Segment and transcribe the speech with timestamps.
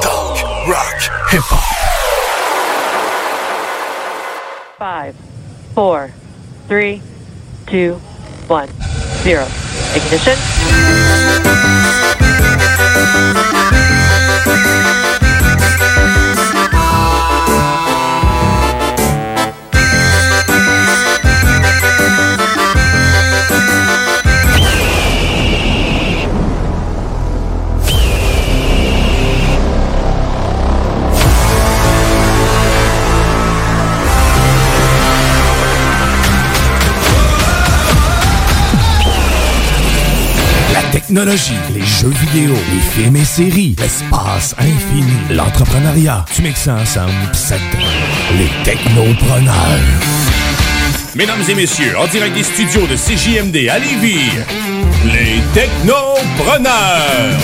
[0.00, 1.62] Talk, rock, hip hop.
[4.76, 5.14] Five,
[5.72, 6.10] four,
[6.66, 7.00] three,
[7.68, 7.94] two,
[8.48, 8.68] one,
[9.22, 9.46] zero.
[9.94, 10.34] Ignition.
[41.14, 46.24] Technologie, les jeux vidéo, les films et séries, l'espace infini, l'entrepreneuriat.
[46.34, 47.54] Tu mixes ça ensemble ça
[48.36, 49.78] les technopreneurs.
[51.14, 54.32] Mesdames et messieurs, en direct des studios de CJMD à Lévis,
[55.12, 57.38] les technopreneurs.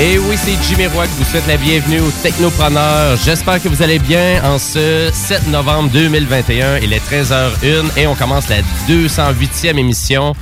[0.00, 3.16] Et oui, c'est Jimmy Roy qui vous souhaite la bienvenue aux Technopreneurs.
[3.16, 6.78] J'espère que vous allez bien en ce 7 novembre 2021.
[6.78, 10.36] Il est 13h01 et on commence la 208e émission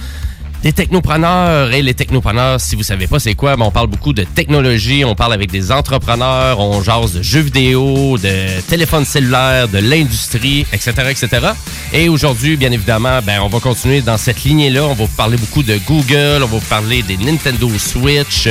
[0.62, 4.12] des technopreneurs et les technopreneurs, si vous savez pas c'est quoi, ben on parle beaucoup
[4.12, 9.69] de technologie, on parle avec des entrepreneurs, on jase de jeux vidéo, de téléphones cellulaires,
[9.69, 11.28] de l'industrie, etc., etc.
[11.93, 14.84] Et aujourd'hui, bien évidemment, ben on va continuer dans cette lignée-là.
[14.84, 18.49] On va vous parler beaucoup de Google, on va vous parler des Nintendo Switch,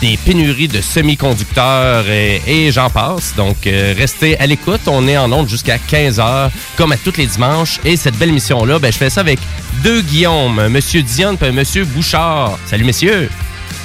[0.00, 3.34] des pénuries de semi-conducteurs et, j'en passe.
[3.36, 4.82] Donc, euh, restez à l'écoute.
[4.86, 7.80] On est en onde jusqu'à 15h, comme à tous les dimanches.
[7.84, 9.38] Et cette belle émission-là, ben, je fais ça avec
[9.82, 12.58] deux Guillaume, Monsieur Dion Monsieur Bouchard.
[12.66, 13.28] Salut, messieurs.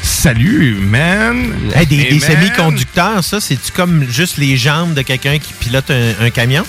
[0.04, 1.54] Salut, man!
[1.76, 6.30] Hey, des, semi-conducteurs, ça, c'est-tu comme juste les jambes de quelqu'un qui pilote un, un
[6.30, 6.64] camion?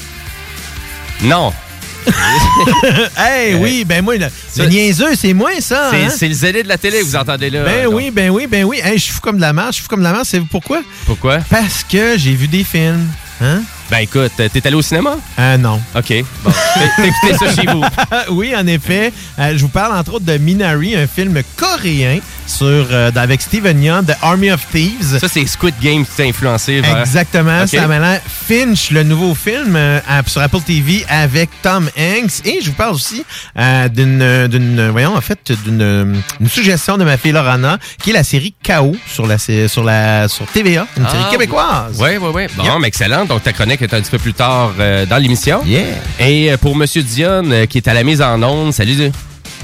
[1.22, 1.52] Non.
[3.16, 4.26] hey, Euh, oui, ben moi, le,
[4.56, 5.90] le niaiseux, c'est moi, ça.
[5.90, 6.08] C'est hein?
[6.14, 7.64] c'est le zélé de la télé vous entendez là.
[7.64, 8.80] Ben Donc, oui, ben oui, ben oui.
[8.82, 10.28] Hey, je suis fou comme de la marche, je suis fou comme de la marche.
[10.28, 10.82] C'est pourquoi?
[11.06, 11.38] Pourquoi?
[11.48, 13.06] Parce que j'ai vu des films.
[13.40, 13.62] Hein?
[13.92, 15.16] Ben écoute, t'es allé au cinéma?
[15.36, 15.78] Ah non.
[15.94, 16.24] OK.
[16.42, 16.50] Bon,
[16.96, 17.84] t'as écouté ça chez vous.
[18.30, 19.12] oui, en effet.
[19.38, 23.82] Euh, je vous parle entre autres de Minari, un film coréen sur, euh, avec Steven
[23.82, 25.18] Yeun, The Army of Thieves.
[25.20, 27.00] Ça, c'est Squid Game qui t'a influencé vers...
[27.00, 27.68] Exactement, Ok.
[27.68, 32.46] ça m'a l'air Finch, le nouveau film euh, sur Apple TV avec Tom Hanks.
[32.46, 33.24] Et je vous parle aussi
[33.58, 38.08] euh, d'une, d'une, voyons, en fait, d'une euh, une suggestion de ma fille Lorana, qui
[38.10, 41.98] est la série KO sur la, sur la, sur TVA, une série Ah, québécoise.
[42.00, 42.42] Oui, oui, oui.
[42.56, 42.72] Bon, Yep.
[42.80, 43.26] mais excellent.
[43.26, 45.62] Donc, ta chronique est un petit peu plus tard euh, dans l'émission.
[45.64, 45.84] Yeah.
[46.18, 49.10] Et euh, pour Monsieur Dion, euh, qui est à la mise en onde, salut.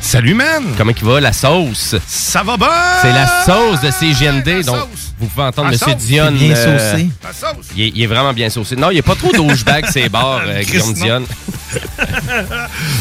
[0.00, 0.62] Salut, man!
[0.76, 1.96] Comment il va, la sauce?
[2.06, 2.68] Ça va bien?
[3.02, 4.46] C'est la sauce de CGMD.
[4.46, 5.07] la donc, sauce.
[5.18, 5.96] Vous pouvez entendre sauce.
[5.96, 6.30] Dion.
[6.32, 7.08] Bien euh, saucé.
[7.76, 8.76] Il, est, il est vraiment bien saucé.
[8.76, 10.92] Non, il n'y a pas trop d'ouchebag, c'est bars, euh, Guillaume.
[10.94, 11.22] Dion.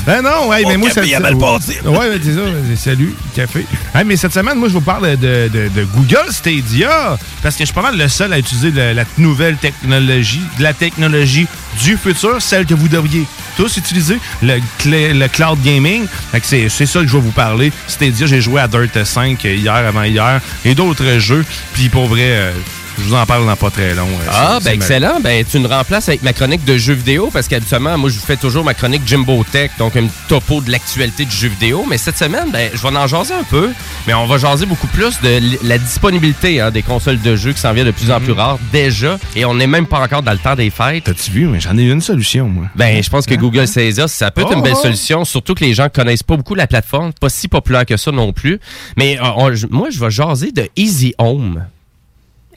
[0.05, 1.01] Ben non, ouais, mais moi, ça.
[1.01, 1.73] café à Belleparty.
[1.85, 2.41] Ouais, c'est ça.
[2.77, 3.65] Salut, café.
[3.93, 7.17] Hey, mais cette semaine, moi, je vous parle de, de- de Google Stadia.
[7.41, 10.63] Parce que je suis pas mal le seul à utiliser le- la nouvelle technologie, de
[10.63, 11.47] la technologie
[11.83, 13.25] du futur, celle que vous devriez
[13.55, 16.05] tous utiliser, le, le cloud gaming.
[16.43, 17.71] C'est ça que je vais vous parler.
[17.87, 21.45] Stadia, j'ai joué à Dirt 5 hier, avant hier, et d'autres jeux.
[21.73, 22.51] Puis pour vrai, euh,
[22.97, 24.07] je vous en parle dans pas très long.
[24.07, 25.19] euh, Ah, ben excellent.
[25.21, 28.25] Ben, tu me remplaces avec ma chronique de jeux vidéo parce qu'habituellement, moi, je vous
[28.25, 31.85] fais toujours ma chronique Jimbo Tech, donc un topo de l'actualité du jeu vidéo.
[31.89, 33.69] Mais cette semaine, ben, je vais en jaser un peu,
[34.07, 37.59] mais on va jaser beaucoup plus de la disponibilité hein, des consoles de jeux qui
[37.59, 39.17] s'en vient de plus en plus rares déjà.
[39.35, 41.03] Et on n'est même pas encore dans le temps des fêtes.
[41.05, 41.45] T'as-tu vu?
[41.47, 42.65] Mais j'en ai une solution, moi.
[42.75, 44.81] Ben, je pense que Google Stadia, ça peut être une belle Oh!
[44.81, 48.11] solution, surtout que les gens connaissent pas beaucoup la plateforme, pas si populaire que ça
[48.11, 48.59] non plus.
[48.97, 51.63] Mais euh, on- moi, je vais jaser de Easy Home.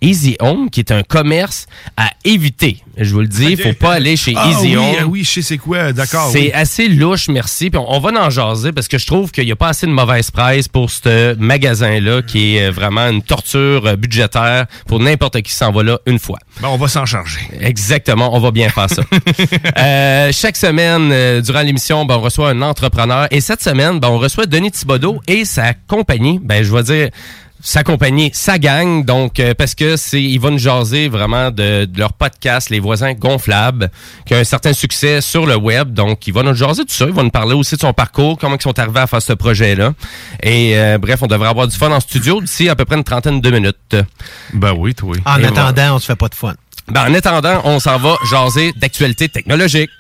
[0.03, 1.67] Easy Home, qui est un commerce
[1.97, 2.79] à éviter.
[2.97, 4.95] Je vous le dis, il faut pas aller chez Ah Easy oui, Home.
[5.01, 6.31] ah oui, sais c'est quoi, d'accord.
[6.33, 6.53] C'est oui.
[6.53, 7.71] assez louche, merci.
[7.71, 9.87] Puis on, on va en jaser parce que je trouve qu'il n'y a pas assez
[9.87, 15.01] de mauvaise presse pour ce magasin-là qui est euh, vraiment une torture euh, budgétaire pour
[15.01, 16.39] n'importe qui s'en va là une fois.
[16.61, 17.41] Ben, on va s'en charger.
[17.61, 19.03] Exactement, on va bien faire ça.
[19.79, 23.27] Euh, chaque semaine, euh, durant l'émission, ben, on reçoit un entrepreneur.
[23.31, 26.39] Et cette semaine, ben, on reçoit Denis Thibodeau et sa compagnie.
[26.43, 27.09] Ben, je vais dire
[27.63, 29.05] sa compagnie, sa gang.
[29.05, 32.81] Donc, euh, parce que c'est, ils vont nous jaser vraiment de, de leur podcast, Les
[32.81, 33.91] Voisins Gonflables,
[34.27, 35.93] qui a un certain succès sur le web.
[35.93, 37.05] Donc, ils vont nous jaser de tout ça.
[37.07, 39.33] Ils vont nous parler aussi de son parcours, comment ils sont arrivés à faire ce
[39.33, 39.93] projet-là.
[40.43, 43.05] Et euh, bref, on devrait avoir du fun en studio d'ici à peu près une
[43.05, 43.97] trentaine de minutes.
[44.55, 45.17] Ben oui, toi.
[45.25, 46.55] En Et attendant, on se fait pas de fun.
[46.89, 49.91] Ben, en attendant, on s'en va jaser d'actualité technologique.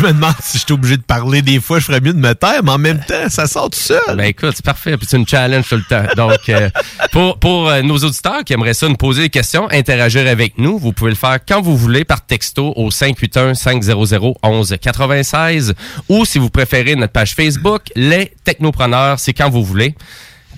[0.00, 2.18] Je me demande si je suis obligé de parler des fois, je ferais mieux de
[2.18, 4.00] me taire, mais en même temps, ça sort tout seul.
[4.08, 6.04] Ben écoute, c'est parfait, puis c'est une challenge tout le temps.
[6.16, 6.70] Donc, euh,
[7.12, 10.78] pour, pour euh, nos auditeurs qui aimeraient ça nous poser des questions, interagir avec nous,
[10.78, 15.74] vous pouvez le faire quand vous voulez par texto au 581-500-1196
[16.08, 19.94] ou si vous préférez notre page Facebook, Les Technopreneurs, c'est quand vous voulez.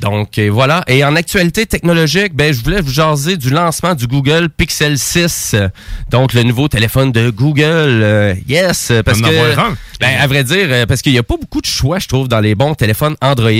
[0.02, 0.84] Donc euh, voilà.
[0.88, 5.52] Et en actualité technologique, ben je voulais vous jaser du lancement du Google Pixel 6,
[5.54, 5.68] euh,
[6.10, 7.62] donc le nouveau téléphone de Google.
[8.02, 9.72] Euh, yes, parce On que
[10.02, 12.26] ben à vrai dire, euh, parce qu'il n'y a pas beaucoup de choix, je trouve,
[12.26, 13.50] dans les bons téléphones Android.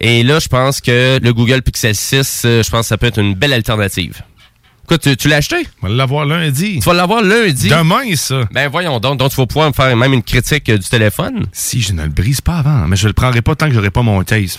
[0.00, 3.06] Et là, je pense que le Google Pixel 6, euh, je pense que ça peut
[3.06, 4.22] être une belle alternative.
[4.88, 5.64] Quoi, tu, tu l'as acheté?
[5.80, 6.80] On va l'avoir lundi.
[6.80, 7.68] Tu vas l'avoir lundi.
[7.68, 8.40] Demain, ça.
[8.50, 11.46] Ben voyons donc, donc tu vas pouvoir me faire même une critique euh, du téléphone.
[11.52, 13.90] Si je ne le brise pas avant, mais je le prendrai pas tant que j'aurai
[13.90, 14.58] pas mon case.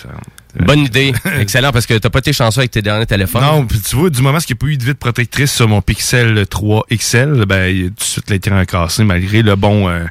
[0.59, 1.13] Bonne idée.
[1.39, 3.42] Excellent, parce que t'as pas été chanceux avec tes derniers téléphones.
[3.42, 5.68] Non, puis tu vois, du moment qu'il n'y a pas eu de vitre protectrice sur
[5.68, 10.03] mon Pixel 3 XL, ben, tout de suite l'écran cassé, malgré le bon, euh,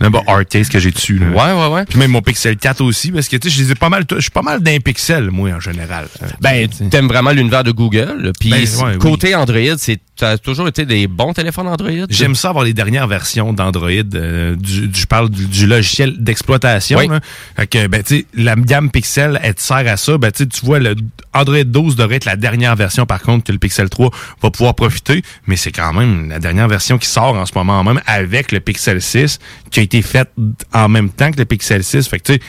[0.00, 1.18] le bon que j'ai dessus.
[1.18, 1.26] Là.
[1.28, 1.84] Ouais, ouais, ouais.
[1.84, 4.04] Puis même mon Pixel 4 aussi, parce que tu sais, je les ai pas mal,
[4.10, 6.08] je suis pas mal d'un pixel, moi, en général.
[6.40, 8.32] Ben, t'aimes vraiment l'univers de Google.
[8.38, 8.98] Puis Ben, ouais, oui.
[8.98, 11.90] côté Android, c'est ça a toujours été des bons téléphones Android?
[12.08, 13.90] J'aime ça avoir les dernières versions d'Android.
[13.90, 16.98] euh, du, du- je parle du, du logiciel d'exploitation.
[16.98, 17.08] Oui.
[17.08, 17.20] là.
[17.56, 20.16] Fait que, ben, tu la gamme Pixel, elle te sert à ça.
[20.18, 20.94] Ben, tu vois, le
[21.34, 24.10] Android 12 devrait être la dernière version, par contre, que le Pixel 3
[24.42, 25.22] va pouvoir profiter.
[25.46, 28.60] Mais c'est quand même la dernière version qui sort en ce moment même avec le
[28.60, 29.38] Pixel 6,
[29.70, 30.30] qui a été faite
[30.72, 32.08] en même temps que le Pixel 6.
[32.08, 32.40] Fait que, tu sais,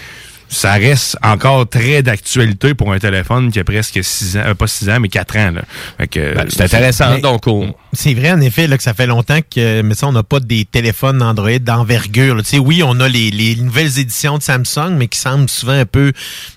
[0.50, 4.68] ça reste encore très d'actualité pour un téléphone qui a presque 6 ans, euh, pas
[4.68, 5.52] 6 ans, mais 4 ans.
[5.52, 5.62] Là.
[5.98, 7.18] Fait que, Ben, c'est intéressant.
[7.20, 10.12] Donc, on- C'est vrai, en effet, là, que ça fait longtemps que, mais ça, on
[10.12, 12.36] n'a pas des téléphones Android d'envergure.
[12.36, 12.44] là.
[12.44, 15.74] Tu sais, oui, on a les, les nouvelles éditions de Samsung, mais qui semblent souvent
[15.80, 16.12] un peu,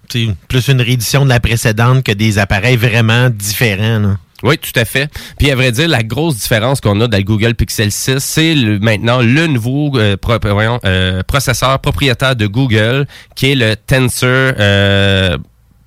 [0.08, 3.98] tu sais, plus une réédition de la précédente que des appareils vraiment différents.
[4.00, 4.16] là.
[4.42, 5.10] Oui, tout à fait.
[5.38, 8.54] Puis à vrai dire, la grosse différence qu'on a dans le Google Pixel 6, c'est
[8.54, 13.74] le- maintenant le nouveau euh, pro- voyons, euh, processeur propriétaire de Google, qui est le
[13.74, 15.36] Tensor euh,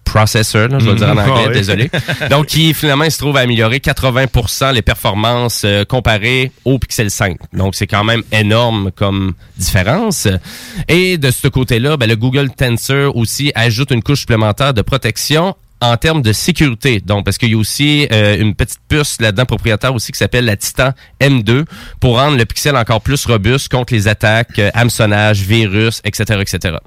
[0.04, 1.20] Processor, là, je vais dire en Mhm.
[1.20, 1.54] anglais, Ah oui.
[1.54, 1.90] désolé.
[2.30, 7.10] Donc, qui finalement il se trouve à améliorer 80% les performances euh, comparées au Pixel
[7.10, 7.38] 5.
[7.54, 10.28] Donc, c'est quand même énorme comme différence.
[10.90, 15.56] Et de ce côté-là, ben, le Google Tensor aussi ajoute une couche supplémentaire de protection
[15.82, 17.00] en termes de sécurité.
[17.00, 20.46] Donc, parce qu'il y a aussi euh, une petite puce là-dedans propriétaire aussi qui s'appelle
[20.46, 21.66] la Titan M2
[22.00, 24.70] pour rendre le pixel encore plus robuste contre les attaques, euh,
[25.34, 26.78] virus, etc., etc.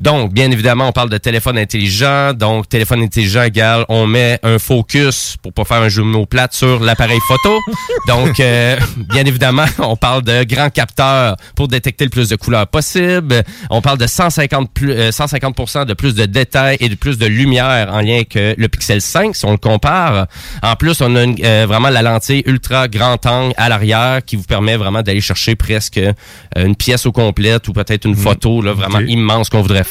[0.00, 2.32] Donc, bien évidemment, on parle de téléphone intelligent.
[2.32, 6.80] Donc, téléphone intelligent égale, on met un focus, pour pas faire un mots plate, sur
[6.80, 7.58] l'appareil photo.
[8.08, 8.76] Donc, euh,
[9.12, 13.42] bien évidemment, on parle de grand capteur pour détecter le plus de couleurs possible.
[13.68, 17.26] On parle de 150, plus, euh, 150 de plus de détails et de plus de
[17.26, 20.26] lumière en lien que le Pixel 5, si on le compare.
[20.62, 24.36] En plus, on a une- euh, vraiment la lentille ultra grand angle à l'arrière qui
[24.36, 26.12] vous permet vraiment d'aller chercher presque euh,
[26.56, 29.89] une pièce au complète ou peut-être une photo là, vraiment immense qu'on voudrait faire.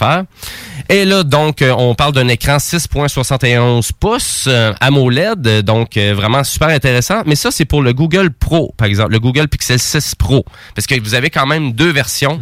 [0.91, 6.15] Et là, donc, euh, on parle d'un écran 6.71 pouces euh, AMOLED, euh, donc euh,
[6.15, 7.22] vraiment super intéressant.
[7.27, 10.88] Mais ça, c'est pour le Google Pro, par exemple, le Google Pixel 6 Pro, parce
[10.88, 12.39] que vous avez quand même deux versions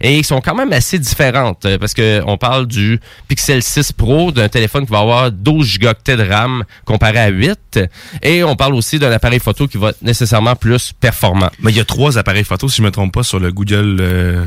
[0.00, 3.92] et ils sont quand même assez différentes, euh, parce que on parle du Pixel 6
[3.92, 7.80] Pro, d'un téléphone qui va avoir 12 gigaoctets de RAM comparé à 8,
[8.22, 11.50] et on parle aussi d'un appareil photo qui va être nécessairement plus performant.
[11.60, 13.98] Mais il y a trois appareils photo, si je me trompe pas, sur le Google
[14.00, 14.44] euh,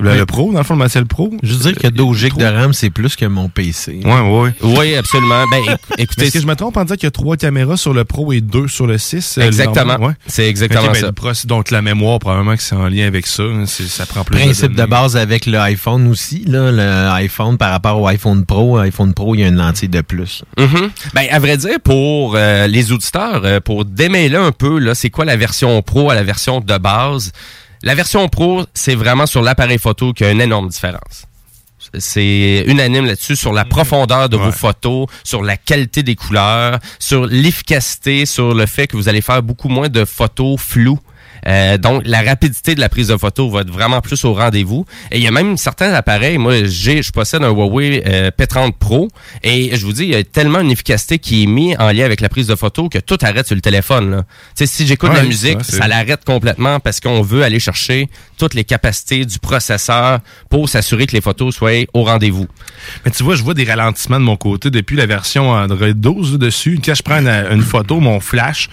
[0.00, 1.30] le, le Pro, dans le fond, le Pro.
[1.42, 4.00] Je veux dire que 12 gigs de RAM, c'est plus que mon PC.
[4.04, 4.50] Ouais, ouais.
[4.62, 5.44] Oui, absolument.
[5.50, 7.94] Ben, écoutez, est-ce que je me trompe en disant qu'il y a trois caméras sur
[7.94, 9.38] le Pro et deux sur le 6?
[9.38, 9.96] euh, exactement.
[9.98, 10.12] Ouais.
[10.26, 11.46] C'est exactement Ok, ben, ça.
[11.46, 13.44] donc la mémoire, probablement que c'est en lien avec ça.
[13.44, 16.44] hein, c'est- ça prend plus Principe de base avec le iPhone aussi.
[16.46, 19.88] Là, le iPhone par rapport au iPhone Pro, iPhone Pro, il y a une lentille
[19.88, 20.42] de plus.
[20.58, 20.90] Mhm.
[21.14, 25.10] Ben, à vrai dire, pour euh, les auditeurs, euh, pour démêler un peu, là, c'est
[25.10, 27.32] quoi la version pro à la version de base?
[27.82, 31.26] La version pro, c'est vraiment sur l'appareil photo qu'il y a une énorme différence.
[31.98, 37.26] C'est unanime là-dessus sur la profondeur de vos photos, sur la qualité des couleurs, sur
[37.26, 40.98] l'efficacité, sur le fait que vous allez faire beaucoup moins de photos floues.
[41.46, 44.86] Euh, donc, la rapidité de la prise de photo va être vraiment plus au rendez-vous.
[45.10, 46.38] Et il y a même certains appareils.
[46.38, 49.08] Moi, j'ai, je possède un Huawei euh, P30 Pro.
[49.42, 52.04] Et je vous dis, il y a tellement une efficacité qui est mise en lien
[52.04, 54.10] avec la prise de photo que tout arrête sur le téléphone.
[54.10, 54.24] Là.
[54.54, 58.08] Si j'écoute la musique, ouais, ça l'arrête complètement parce qu'on veut aller chercher
[58.38, 62.46] toutes les capacités du processeur pour s'assurer que les photos soient au rendez-vous.
[63.04, 66.32] Mais tu vois, je vois des ralentissements de mon côté depuis la version Android 12
[66.32, 66.80] là, dessus.
[66.84, 68.68] Quand je prends une, une photo, mon flash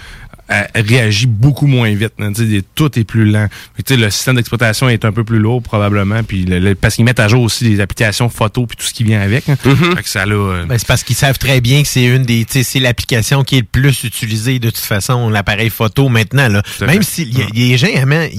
[0.75, 2.13] réagit beaucoup moins vite.
[2.19, 2.31] hein.
[2.75, 3.47] Tout est plus lent.
[3.75, 6.23] Fait que, tu sais, le système d'exploitation est un peu plus lourd probablement.
[6.23, 8.93] Puis le- le- parce qu'ils mettent à jour aussi les applications photo puis tout ce
[8.93, 9.47] qui vient avec.
[9.49, 9.55] hein.
[9.95, 12.45] Fait que ça euh, Ben, c'est parce qu'ils savent très bien que c'est une des,
[12.45, 16.47] tu sais, c'est l'application qui est le plus utilisée de toute façon, l'appareil photo maintenant,
[16.47, 16.61] là.
[16.81, 17.03] Même fait.
[17.03, 17.87] si il y a- il y a des gens,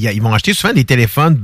[0.09, 1.41] a- ils vont acheter souvent des téléphones,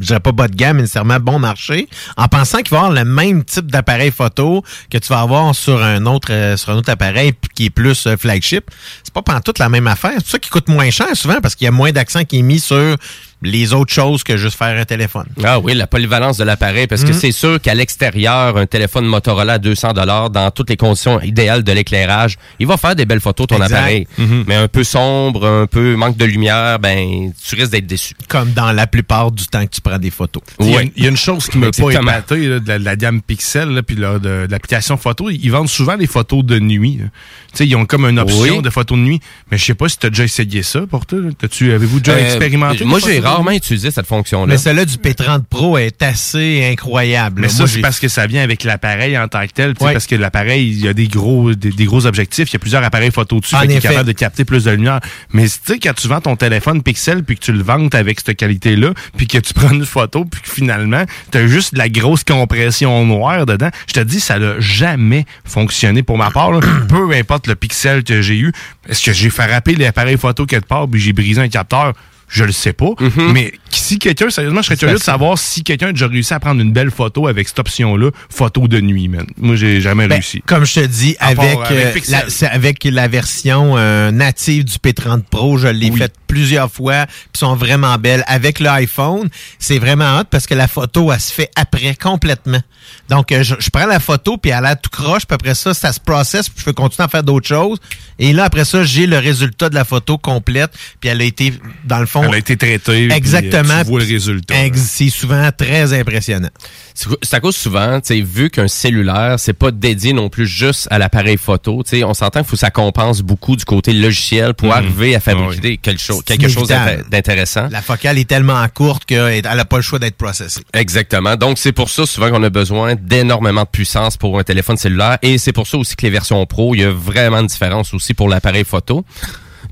[0.00, 3.44] je pas bas de gamme, nécessairement bon marché, en pensant qu'il va avoir le même
[3.44, 7.32] type d'appareil photo que tu vas avoir sur un autre, euh, sur un autre appareil
[7.54, 8.70] qui est plus euh, flagship.
[9.02, 10.14] C'est pas toute la même affaire.
[10.18, 12.42] C'est ça qu'il coûte moins cher souvent parce qu'il y a moins d'accent qui est
[12.42, 12.96] mis sur
[13.42, 15.26] les autres choses que juste faire un téléphone.
[15.44, 17.18] Ah oui, la polyvalence de l'appareil, parce que Mhm.
[17.18, 21.62] c'est sûr qu'à l'extérieur, un téléphone Motorola à 200 dollars, dans toutes les conditions idéales
[21.64, 23.74] de l'éclairage, il va faire des belles photos ton Exact.
[23.74, 24.06] appareil.
[24.46, 28.14] Mais un peu sombre, un peu manque de lumière, ben tu risques d'être déçu.
[28.28, 30.42] Comme dans la plupart du temps que tu prends des photos.
[30.60, 32.78] Il y, une- il y a une chose qui m'a pas épaté là, de, la,
[32.78, 35.30] de la gamme Pixel là, puis là, de, de l'application photo.
[35.30, 36.98] Ils vendent souvent les photos de nuit.
[37.00, 37.06] là.
[37.52, 38.62] Tu sais, ils ont comme une option Oui.
[38.62, 39.20] de photos de nuit.
[39.50, 41.18] Mais je sais pas si tu as déjà essayé ça pour toi.
[41.38, 42.84] T'as-tu, avez-vous déjà Euh, expérimenté?
[42.84, 44.46] Moi, j'ai rarement utilisé cette fonction-là.
[44.46, 47.40] Mais celle-là du P30 Pro est assez incroyable.
[47.40, 47.52] Mais là.
[47.52, 49.74] ça, Moi, c'est parce que ça vient avec l'appareil en tant que tel.
[49.74, 49.92] tu sais, Ouais.
[49.92, 52.50] Parce que l'appareil, il y a des gros, des, des gros objectifs.
[52.50, 53.54] Il y a plusieurs appareils photo dessus.
[53.54, 53.88] En fait qu'il est effet.
[53.88, 55.00] capable de capter plus de lumière.
[55.32, 58.20] Mais tu sais, quand tu vends ton téléphone Pixel puis que tu le vantes avec
[58.20, 61.78] cette qualité-là, puis que tu prends une photo, puis que finalement, tu as juste de
[61.78, 66.52] la grosse compression noire dedans, je te dis, ça n'a jamais fonctionné pour ma part.
[66.52, 66.60] là.
[66.88, 68.52] Peu importe le pixel que j'ai eu.
[68.88, 71.92] Est-ce que j'ai fait râper l'appareil photo quelque part puis j'ai brisé un capteur?
[72.32, 72.90] Je le sais pas.
[73.32, 76.40] Mais si quelqu'un, sérieusement, je serais curieux de savoir si quelqu'un a déjà réussi à
[76.40, 79.26] prendre une belle photo avec cette option-là, photo de nuit, man.
[79.36, 80.42] Moi, j'ai jamais Ben, réussi.
[80.46, 82.26] Comme je te dis, À avec, euh, Pixel.
[82.40, 85.98] la, avec la version euh, native du P30 Pro, je l'ai Oui.
[85.98, 88.24] faite plusieurs fois, puis sont vraiment belles.
[88.26, 92.60] Avec l'iPhone, c'est vraiment hot parce que la photo, elle se fait après complètement.
[93.08, 95.74] Donc, euh, je, je prends la photo, puis elle a tout croche, puis après ça,
[95.74, 97.78] ça se processe, puis je peux continuer à faire d'autres choses.
[98.18, 101.52] Et là, après ça, j'ai le résultat de la photo complète, puis elle a été,
[101.84, 102.22] dans le fond...
[102.24, 103.08] Elle a été traitée.
[103.08, 103.84] puis, Exactement.
[103.84, 104.54] Tu vois le résultat.
[104.74, 106.48] C'est souvent très impressionnant.
[106.94, 110.88] C'est à cause souvent, tu sais, vu qu'un cellulaire, c'est pas dédié non plus juste
[110.90, 113.92] à l'appareil photo, tu sais, on s'entend qu'il faut que ça compense beaucoup du côté
[113.92, 114.74] logiciel pour Mhm.
[114.74, 115.78] arriver à fabriquer Ah oui.
[115.78, 116.68] quelque chose, quelque chose
[117.10, 117.68] d'intéressant.
[117.70, 120.60] La focale est tellement courte qu'elle n'a pas le choix d'être processée.
[120.74, 121.36] Exactement.
[121.36, 125.18] Donc, c'est pour ça souvent qu'on a besoin d'énormément de puissance pour un téléphone cellulaire.
[125.22, 127.94] Et c'est pour ça aussi que les versions Pro, il y a vraiment une différence
[127.94, 129.04] aussi pour l'appareil photo.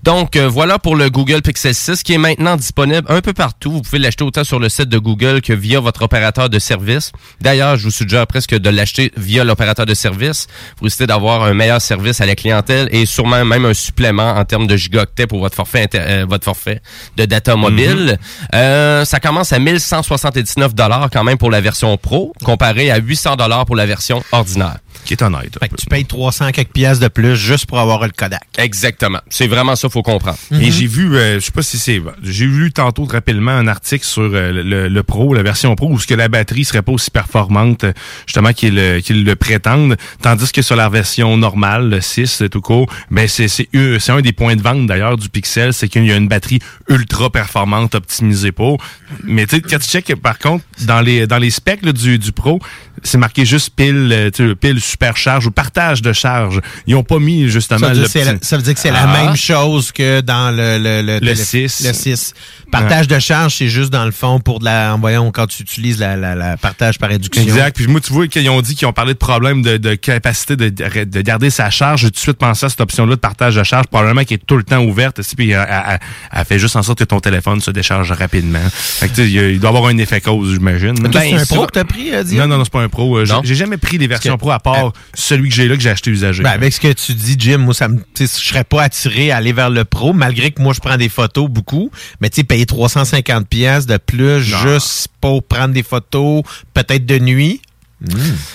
[0.02, 3.71] Donc, euh, voilà pour le Google Pixel 6 qui est maintenant disponible un peu partout.
[3.71, 7.12] Vous pouvez l'acheter autant sur le site de Google que via votre opérateur de service.
[7.40, 11.52] D'ailleurs, je vous suggère presque de l'acheter via l'opérateur de service pour essayer d'avoir un
[11.52, 15.40] meilleur service à la clientèle et sûrement même un supplément en termes de gigaoctets pour
[15.40, 16.80] votre forfait, euh, votre forfait
[17.16, 18.19] de data mobile.
[18.54, 23.37] Euh, ça commence à 1179 dollars quand même pour la version Pro, comparé à 800
[23.37, 24.78] dollars pour la version ordinaire.
[25.04, 25.56] Qui est honnête.
[25.59, 28.42] Fait que tu payes 300 quelques pièces de plus juste pour avoir le Kodak.
[28.59, 29.20] Exactement.
[29.28, 30.38] C'est vraiment ça, faut comprendre.
[30.52, 34.04] Et j'ai vu, euh, je sais pas si c'est, j'ai lu tantôt rapidement un article
[34.04, 36.92] sur euh, le, le Pro, la version Pro, où ce que la batterie serait pas
[36.92, 37.92] aussi performante, euh,
[38.26, 42.61] justement qu'ils le, qu'ils le prétendent, tandis que sur la version normale, le 6 tout
[42.61, 45.88] court, ben c'est c'est euh, c'est un des points de vente d'ailleurs du Pixel, c'est
[45.88, 48.78] qu'il y a une batterie ultra performante optimisée pour.
[49.25, 52.18] Mais tu sais, quand tu check par contre dans les dans les specs là, du
[52.18, 52.61] du Pro,
[53.02, 56.61] c'est marqué juste pile, euh, tu sais, pile supercharge ou partage de charge.
[56.87, 58.90] Ils ont pas mis justement Ça veut, le dire, petit- ça veut dire que c'est
[58.90, 59.07] Ah.
[59.07, 61.85] la même chose que dans le, le, le, Le télé- 6.
[61.87, 62.35] Le 6.
[62.71, 65.99] Partage de charge, c'est juste dans le fond pour de la, voyons, quand tu utilises
[65.99, 67.42] la, la, la partage par induction.
[67.42, 67.75] Exact.
[67.75, 70.54] Puis moi, tu vois qu'ils ont dit qu'ils ont parlé de problème de, de capacité
[70.57, 72.02] de, de garder sa charge.
[72.02, 74.47] J'ai tout de suite pensé à cette option-là de partage de charge, probablement qui est
[74.47, 75.19] tout le temps ouverte.
[75.19, 75.99] aussi, Puis elle, elle-
[76.33, 78.61] elle fait juste en sorte que ton téléphone se décharge rapidement.
[78.71, 80.95] Fait que, tu sais, il doit y avoir un effet cause, j'imagine.
[80.95, 82.23] Ben, c'est un pro que t'as pris, euh?
[82.33, 83.16] Non, non, non, c'est pas un pro.
[83.18, 85.82] Euh, j'ai- jamais pris les versions que- pro à part celui que j'ai là que
[85.82, 86.42] j'ai acheté usagé.
[86.42, 89.37] Ben, avec ce que tu dis, Jim, moi, ça me, je serais pas attiré à
[89.38, 91.90] aller vers le pro, malgré que moi, je prends des photos beaucoup.
[92.20, 94.20] Mais tu sais, payer 350 pièces de plus
[94.50, 94.59] Non.
[94.59, 96.42] juste pour prendre des photos,
[96.75, 97.61] peut-être de nuit.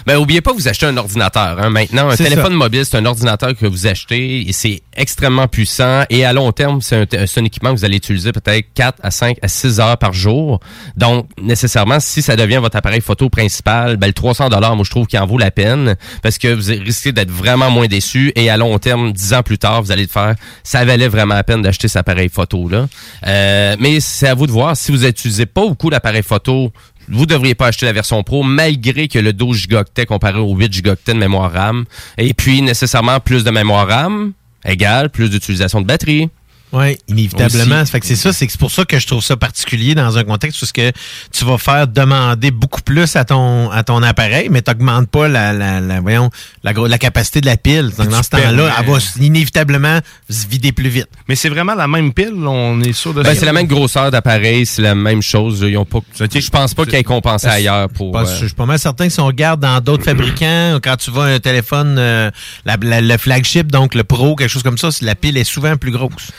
[0.08, 1.58] Ben, oubliez pas, vous achetez un ordinateur.
[1.60, 1.70] Hein.
[1.70, 2.58] Maintenant, un téléphone ça.
[2.58, 6.04] mobile, c'est un ordinateur que vous achetez et c'est extrêmement puissant.
[6.10, 9.38] Et à long terme, c'est un, équipement que vous allez utiliser peut-être 4 à 5
[9.42, 10.60] à 6 heures par jour.
[10.98, 15.06] Donc, nécessairement, si ça devient votre appareil photo principal, ben, le 300 moi, je trouve
[15.06, 18.32] qu'il en vaut la peine parce que vous risquez d'être vraiment moins déçu.
[18.36, 20.36] Et à long terme, 10 ans plus tard, vous allez le faire.
[20.64, 22.88] Ça valait vraiment la peine d'acheter cet appareil photo-là.
[23.28, 24.76] Euh, mais c'est à vous de voir.
[24.76, 26.72] Si vous n'utilisez pas beaucoup l'appareil photo,
[27.10, 30.74] vous devriez pas acheter la version Pro, malgré que le 12 gigaoctets comparé au 8
[30.74, 31.86] gigaoctets de mémoire RAM.
[32.18, 34.34] Et puis, nécessairement, plus de mémoire RAM
[34.66, 36.30] égale plus d'utilisation de batterie.
[36.78, 37.82] Oui, inévitablement.
[37.82, 37.92] Aussi.
[37.92, 40.18] Fait que c'est ça, c'est que c'est pour ça que je trouve ça particulier dans
[40.18, 40.92] un contexte où ce que
[41.32, 45.28] tu vas faire demander beaucoup plus à ton à ton appareil, mais tu n'augmentes pas
[45.30, 46.30] la, la, la- voyons,
[46.64, 47.92] la, la capacité de la pile.
[47.98, 51.08] Donc, dans ce temps-là, elle va inévitablement se vider plus vite.
[51.30, 53.40] Mais c'est vraiment la même pile, on est sûr de Ben, ça?
[53.40, 55.64] c'est la même grosseur d'appareil, c'est la même chose.
[55.68, 58.18] Ils ont pas, je pense pas qu'ils aient compensé ailleurs pour.
[58.18, 61.10] Euh, Je suis pas mal certain que si on regarde dans d'autres fabricants, quand tu
[61.12, 62.30] vois un téléphone, euh,
[62.66, 65.78] la- la- le flagship, donc le Pro, quelque chose comme ça, la pile est souvent
[65.78, 66.32] plus grosse.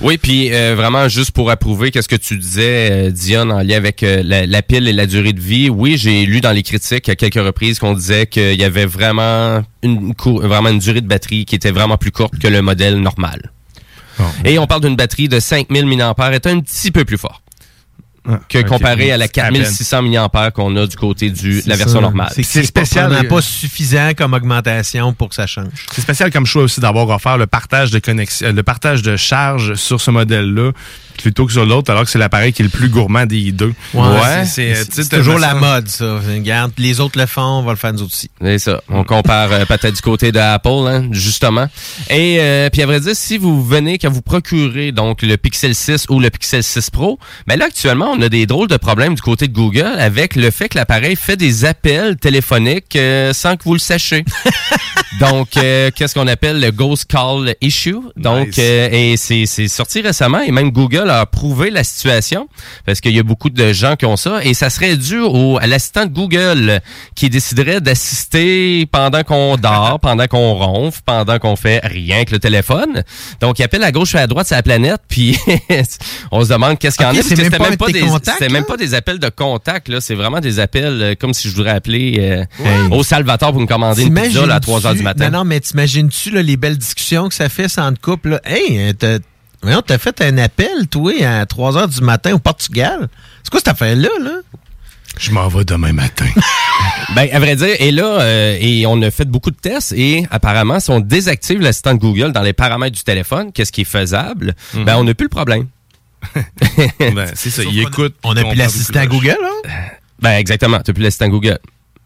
[0.00, 3.76] Oui, puis euh, vraiment juste pour approuver qu'est-ce que tu disais, euh, Dion, en lien
[3.76, 5.68] avec euh, la, la pile et la durée de vie.
[5.70, 9.62] Oui, j'ai lu dans les critiques à quelques reprises qu'on disait qu'il y avait vraiment
[9.82, 12.96] une cour- vraiment une durée de batterie qui était vraiment plus courte que le modèle
[13.00, 13.52] normal.
[14.44, 17.18] Et on parle d'une batterie de 5000 mAh, est un petit peu plus
[18.48, 19.62] que comparé à la À peine.
[19.62, 22.00] 4600 mAh qu'on a du côté du la version ça.
[22.02, 22.32] normale.
[22.42, 25.66] C'est spécial, euh, pas suffisant comme augmentation pour que ça change.
[25.92, 29.16] C'est spécial comme choix aussi d'avoir offert le partage de connexion, euh, le partage de
[29.16, 30.72] charge sur ce modèle-là
[31.22, 33.74] plutôt que sur l'autre, alors que c'est l'appareil qui est le plus gourmand des deux.
[33.94, 36.18] Ouais, c'est toujours la mode, ça.
[36.18, 38.30] Regarde, les autres le font, on va le faire nous autres aussi.
[38.40, 38.80] C'est ça.
[38.88, 41.66] On compare euh, peut-être du côté de Apple, hein, justement.
[42.10, 45.74] Et euh, puis à vrai dire, si vous venez quand vous procurez donc le Pixel
[45.74, 49.14] 6 ou le Pixel 6 Pro, mais là actuellement, on a des drôles de problèmes
[49.14, 53.56] du côté de Google avec le fait que l'appareil fait des appels téléphoniques euh, sans
[53.56, 54.24] que vous le sachiez.
[55.20, 57.96] donc euh, qu'est-ce qu'on appelle le ghost call issue?
[58.16, 58.56] Donc Nice.
[58.58, 62.48] euh, et c'est c'est sorti récemment et même Google a prouvé la situation
[62.86, 65.58] parce qu'il y a beaucoup de gens qui ont ça et ça serait dû au,
[65.58, 66.80] à l'assistant de Google
[67.14, 72.38] qui déciderait d'assister pendant qu'on dort, pendant qu'on ronfle, pendant qu'on fait rien avec le
[72.38, 73.02] téléphone.
[73.40, 75.38] Donc il appelle à gauche et à droite sa planète puis
[76.30, 78.64] on se demande qu'est-ce qu'il y en a c'est même même pas des contacts, même
[78.64, 81.72] pas des appels de contact là, c'est vraiment des appels euh, comme si je voudrais
[81.72, 82.88] appeler euh, Hey.
[82.90, 85.30] au Salvatore pour me commander une pizza là, à 3 heures du matin.
[85.30, 88.30] Non, non, mais t'imagines-tu les belles discussions que ça fait sans couple?
[88.30, 88.40] Là?
[88.44, 89.18] Hey, euh, t'as
[89.62, 93.08] voyons, t'as fait un appel, toi, à 3 heures du matin au Portugal.
[93.42, 94.08] C'est quoi cette affaire-là?
[94.20, 94.40] Là?
[95.18, 96.26] Je m'en vais demain matin.
[97.14, 100.26] Ben, à vrai dire, et là, euh, et on a fait beaucoup de tests et
[100.30, 103.84] apparemment, si on désactive l'assistant de Google dans les paramètres du téléphone, qu'est-ce qui est
[103.84, 105.68] faisable, ben, on n'a plus le problème.
[107.00, 108.14] ben, c'est ça, il écoute.
[108.24, 109.70] On a plus l'assistant Google, hein?
[110.20, 111.58] Ben, exactement, t'as plus l'assistant Google.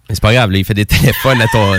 [0.09, 1.75] Mais c'est pas grave, là, il fait des téléphones à ton...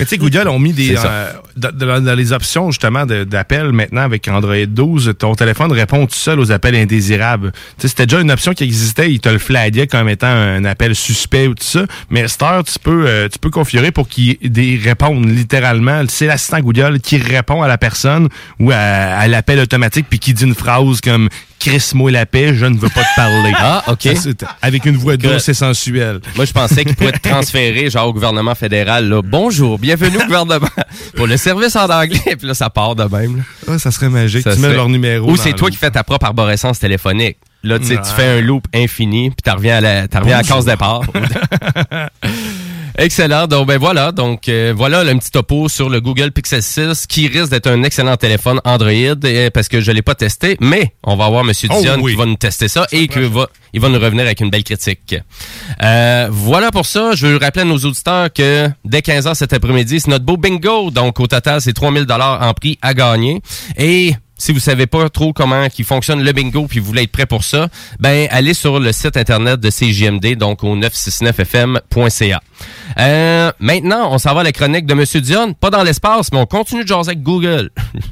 [0.00, 4.26] Mais tu sais, Google ont mis des euh, dans, les options justement d'appel maintenant avec
[4.28, 7.52] Android 12, ton téléphone répond tout seul aux appels indésirables.
[7.52, 10.64] Tu sais, c'était déjà une option qui existait, il te le flaguait comme étant un
[10.64, 11.84] appel suspect ou tout ça.
[12.08, 14.38] Mais Star, tu peux euh, tu peux configurer pour qu'il
[14.82, 16.02] réponde littéralement.
[16.08, 20.32] C'est l'assistant Google qui répond à la personne ou à, à l'appel automatique puis qui
[20.32, 21.28] dit une phrase comme
[21.60, 23.52] Chris-moi la paix, je ne veux pas te parler.
[23.54, 24.08] Ah, OK.
[24.16, 24.30] Ça,
[24.62, 26.20] avec une voix douce et sensuelle.
[26.34, 29.20] Moi, je pensais qu'il pourrait être transféré, genre, au gouvernement fédéral, là.
[29.22, 30.66] Bonjour, bienvenue au gouvernement
[31.14, 32.36] pour le service en anglais.
[32.38, 33.42] Puis là, ça part de même, là.
[33.68, 34.42] Ah, ça serait magique.
[34.42, 35.30] Ça tu mets leur numéro.
[35.30, 37.36] Ou c'est toi qui fais ta propre arborescence téléphonique.
[37.62, 40.42] Là, tu sais, tu fais un loop infini, puis tu reviens à la, reviens à
[40.42, 41.02] la case départ.
[43.00, 43.46] Excellent.
[43.46, 44.12] Donc, ben voilà.
[44.12, 47.82] Donc, euh, voilà le petit topo sur le Google Pixel 6 qui risque d'être un
[47.82, 48.90] excellent téléphone Android
[49.24, 52.12] euh, parce que je l'ai pas testé, mais on va avoir Monsieur Oh Dion oui.
[52.12, 54.64] qui va nous tester ça et qui va, il va nous revenir avec une belle
[54.64, 55.14] critique.
[55.82, 57.12] Euh, voilà pour ça.
[57.14, 60.36] Je veux rappeler à nos auditeurs que dès 15 h cet après-midi, c'est notre beau
[60.36, 60.90] bingo.
[60.90, 63.40] Donc, au total, c'est 3000 dollars en prix à gagner.
[63.78, 67.12] Et si vous savez pas trop comment qui fonctionne le bingo puis vous voulez être
[67.12, 72.40] prêt pour ça, ben allez sur le site internet de CJMD donc au 969fm.ca.
[72.98, 76.38] Euh, maintenant, on s'en va à la chronique de Monsieur Dion, pas dans l'espace, mais
[76.38, 77.70] on continue de jaser avec Google.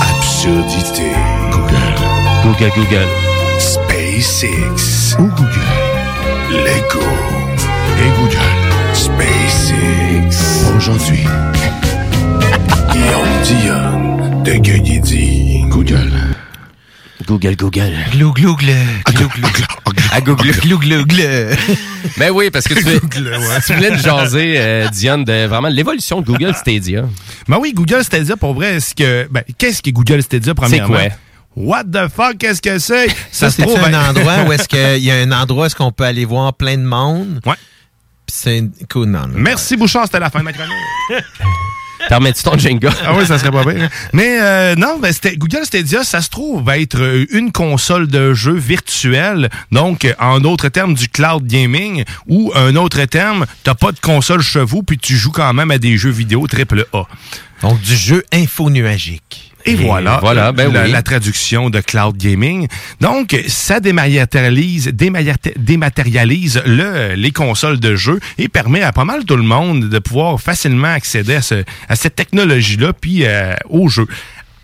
[0.00, 1.12] Absurdité.
[1.52, 1.94] Google.
[2.42, 3.08] Google, Google.
[3.58, 5.16] SpaceX.
[5.18, 5.60] Ou Google.
[6.50, 7.06] Lego.
[7.98, 8.38] Et Google.
[8.94, 10.74] SpaceX.
[10.76, 11.24] Aujourd'hui.
[12.90, 14.42] Guillaume Dion.
[14.42, 16.12] De Gueugui Google.
[17.26, 17.92] Google, Google.
[18.12, 18.74] Glou, glou, glou,
[19.06, 19.48] glou, glou.
[20.12, 20.52] À Google.
[20.60, 21.22] Glou, glou, glou.
[22.18, 26.20] Ben oui, parce que tu, veux- tu voulais nous jaser, euh, Dion, de vraiment l'évolution
[26.20, 27.04] de Google Stadia.
[27.48, 29.28] Ben oui, Google Stadia, pour vrai, est-ce que.
[29.30, 30.88] Ben, qu'est-ce que Google Stadia, premièrement?
[30.94, 31.02] quoi?
[31.54, 33.06] What the fuck, qu'est-ce que c'est?
[33.30, 35.66] Ça, se c'est trouve, un ben- endroit où est-ce qu'il y a un endroit où
[35.66, 37.40] est-ce qu'on peut aller voir plein de monde?
[37.46, 37.54] Ouais.
[38.26, 39.06] C'est cool.
[39.08, 39.34] Non, non.
[39.34, 40.72] Merci Bouchard, c'était la fin de ma chronique.
[42.08, 42.90] T'en remets-tu ton jingle?
[43.04, 43.88] Ah oui, ça serait pas bien.
[44.12, 48.06] Mais euh, non, ben, c'était- Google Stadia, ça se trouve va être euh, une console
[48.08, 49.48] de jeu virtuelle.
[49.70, 52.04] Donc, en d'autres termes, du cloud gaming.
[52.26, 55.78] Ou un autre terme, t'as pas de console chevaux, puis tu joues quand même à
[55.78, 57.04] des jeux vidéo triple A.
[57.62, 59.51] Donc, du jeu infonuagique.
[59.64, 60.90] Et, voilà, voilà, ben la, oui.
[60.90, 62.66] la traduction de cloud gaming.
[63.00, 69.24] Donc, ça dématérialise, dématé- dématérialise le, les consoles de jeu et permet à pas mal
[69.24, 73.88] tout le monde de pouvoir facilement accéder à, ce, à cette technologie-là puis euh, au
[73.88, 74.06] jeu.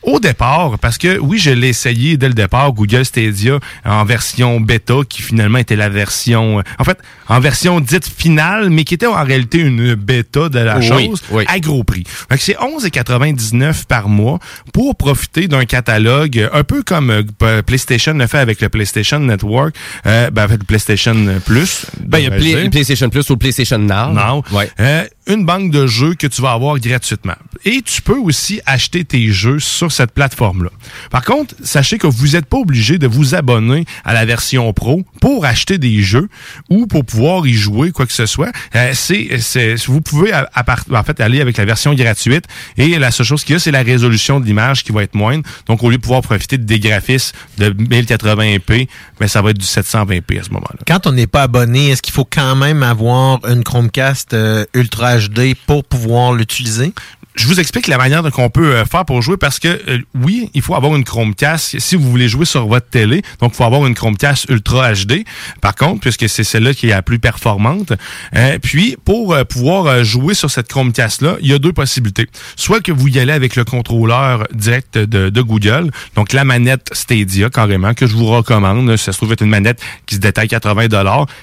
[0.03, 4.61] Au départ, parce que oui, je l'ai essayé dès le départ, Google Stadia en version
[4.61, 8.95] bêta, qui finalement était la version, euh, en fait, en version dite finale, mais qui
[8.95, 11.45] était en réalité une bêta de la Oui, chose oui.
[11.49, 12.05] à gros prix.
[12.31, 14.39] Que c'est 11,99 par mois
[14.73, 19.75] pour profiter d'un catalogue un peu comme euh, PlayStation le fait avec le PlayStation Network,
[20.07, 21.87] euh, ben, en fait, le PlayStation Plus.
[22.01, 24.13] Ben, il y a Play- PlayStation Plus ou le PlayStation Now.
[24.13, 24.43] Non.
[24.53, 24.71] Ouais.
[24.81, 27.35] Euh, une banque de jeux que tu vas avoir gratuitement.
[27.65, 30.71] Et tu peux aussi acheter tes jeux sur cette plateforme-là.
[31.11, 35.05] Par contre, sachez que vous n'êtes pas obligé de vous abonner à la version pro
[35.21, 36.29] pour acheter des jeux
[36.71, 38.51] ou pour pouvoir y jouer, quoi que ce soit.
[38.75, 42.45] Euh, c'est, vous pouvez à- part- en fait aller avec la version gratuite
[42.77, 45.15] et la seule chose qu'il y a, c'est la résolution de l'image qui va être
[45.15, 45.45] moindre.
[45.67, 48.89] Donc, au lieu de pouvoir profiter des graphismes de 1080p,
[49.21, 50.79] ben, ça va être du 720p à ce moment-là.
[50.87, 55.18] Quand on n'est pas abonné, est-ce qu'il faut quand même avoir une Chromecast euh, Ultra
[55.67, 56.93] Pour pouvoir l'utiliser?
[57.39, 59.99] Je vous explique la manière dont on peut euh, faire pour jouer parce que euh,
[60.15, 63.23] oui, il faut avoir une Chromecast si vous voulez jouer sur votre télé.
[63.41, 65.25] Donc, il faut avoir une Chromecast Ultra HD.
[65.61, 67.93] Par contre, puisque c'est celle-là qui est la plus performante.
[68.35, 72.27] Euh, puis, pour euh, pouvoir euh, jouer sur cette Chromecast-là, il y a deux possibilités.
[72.57, 77.49] Soit que vous y allez avec le contrôleur direct de, Google, donc la manette Stadia
[77.49, 78.97] carrément, que je vous recommande.
[78.97, 80.89] Ça se trouve être une manette qui se détaille 80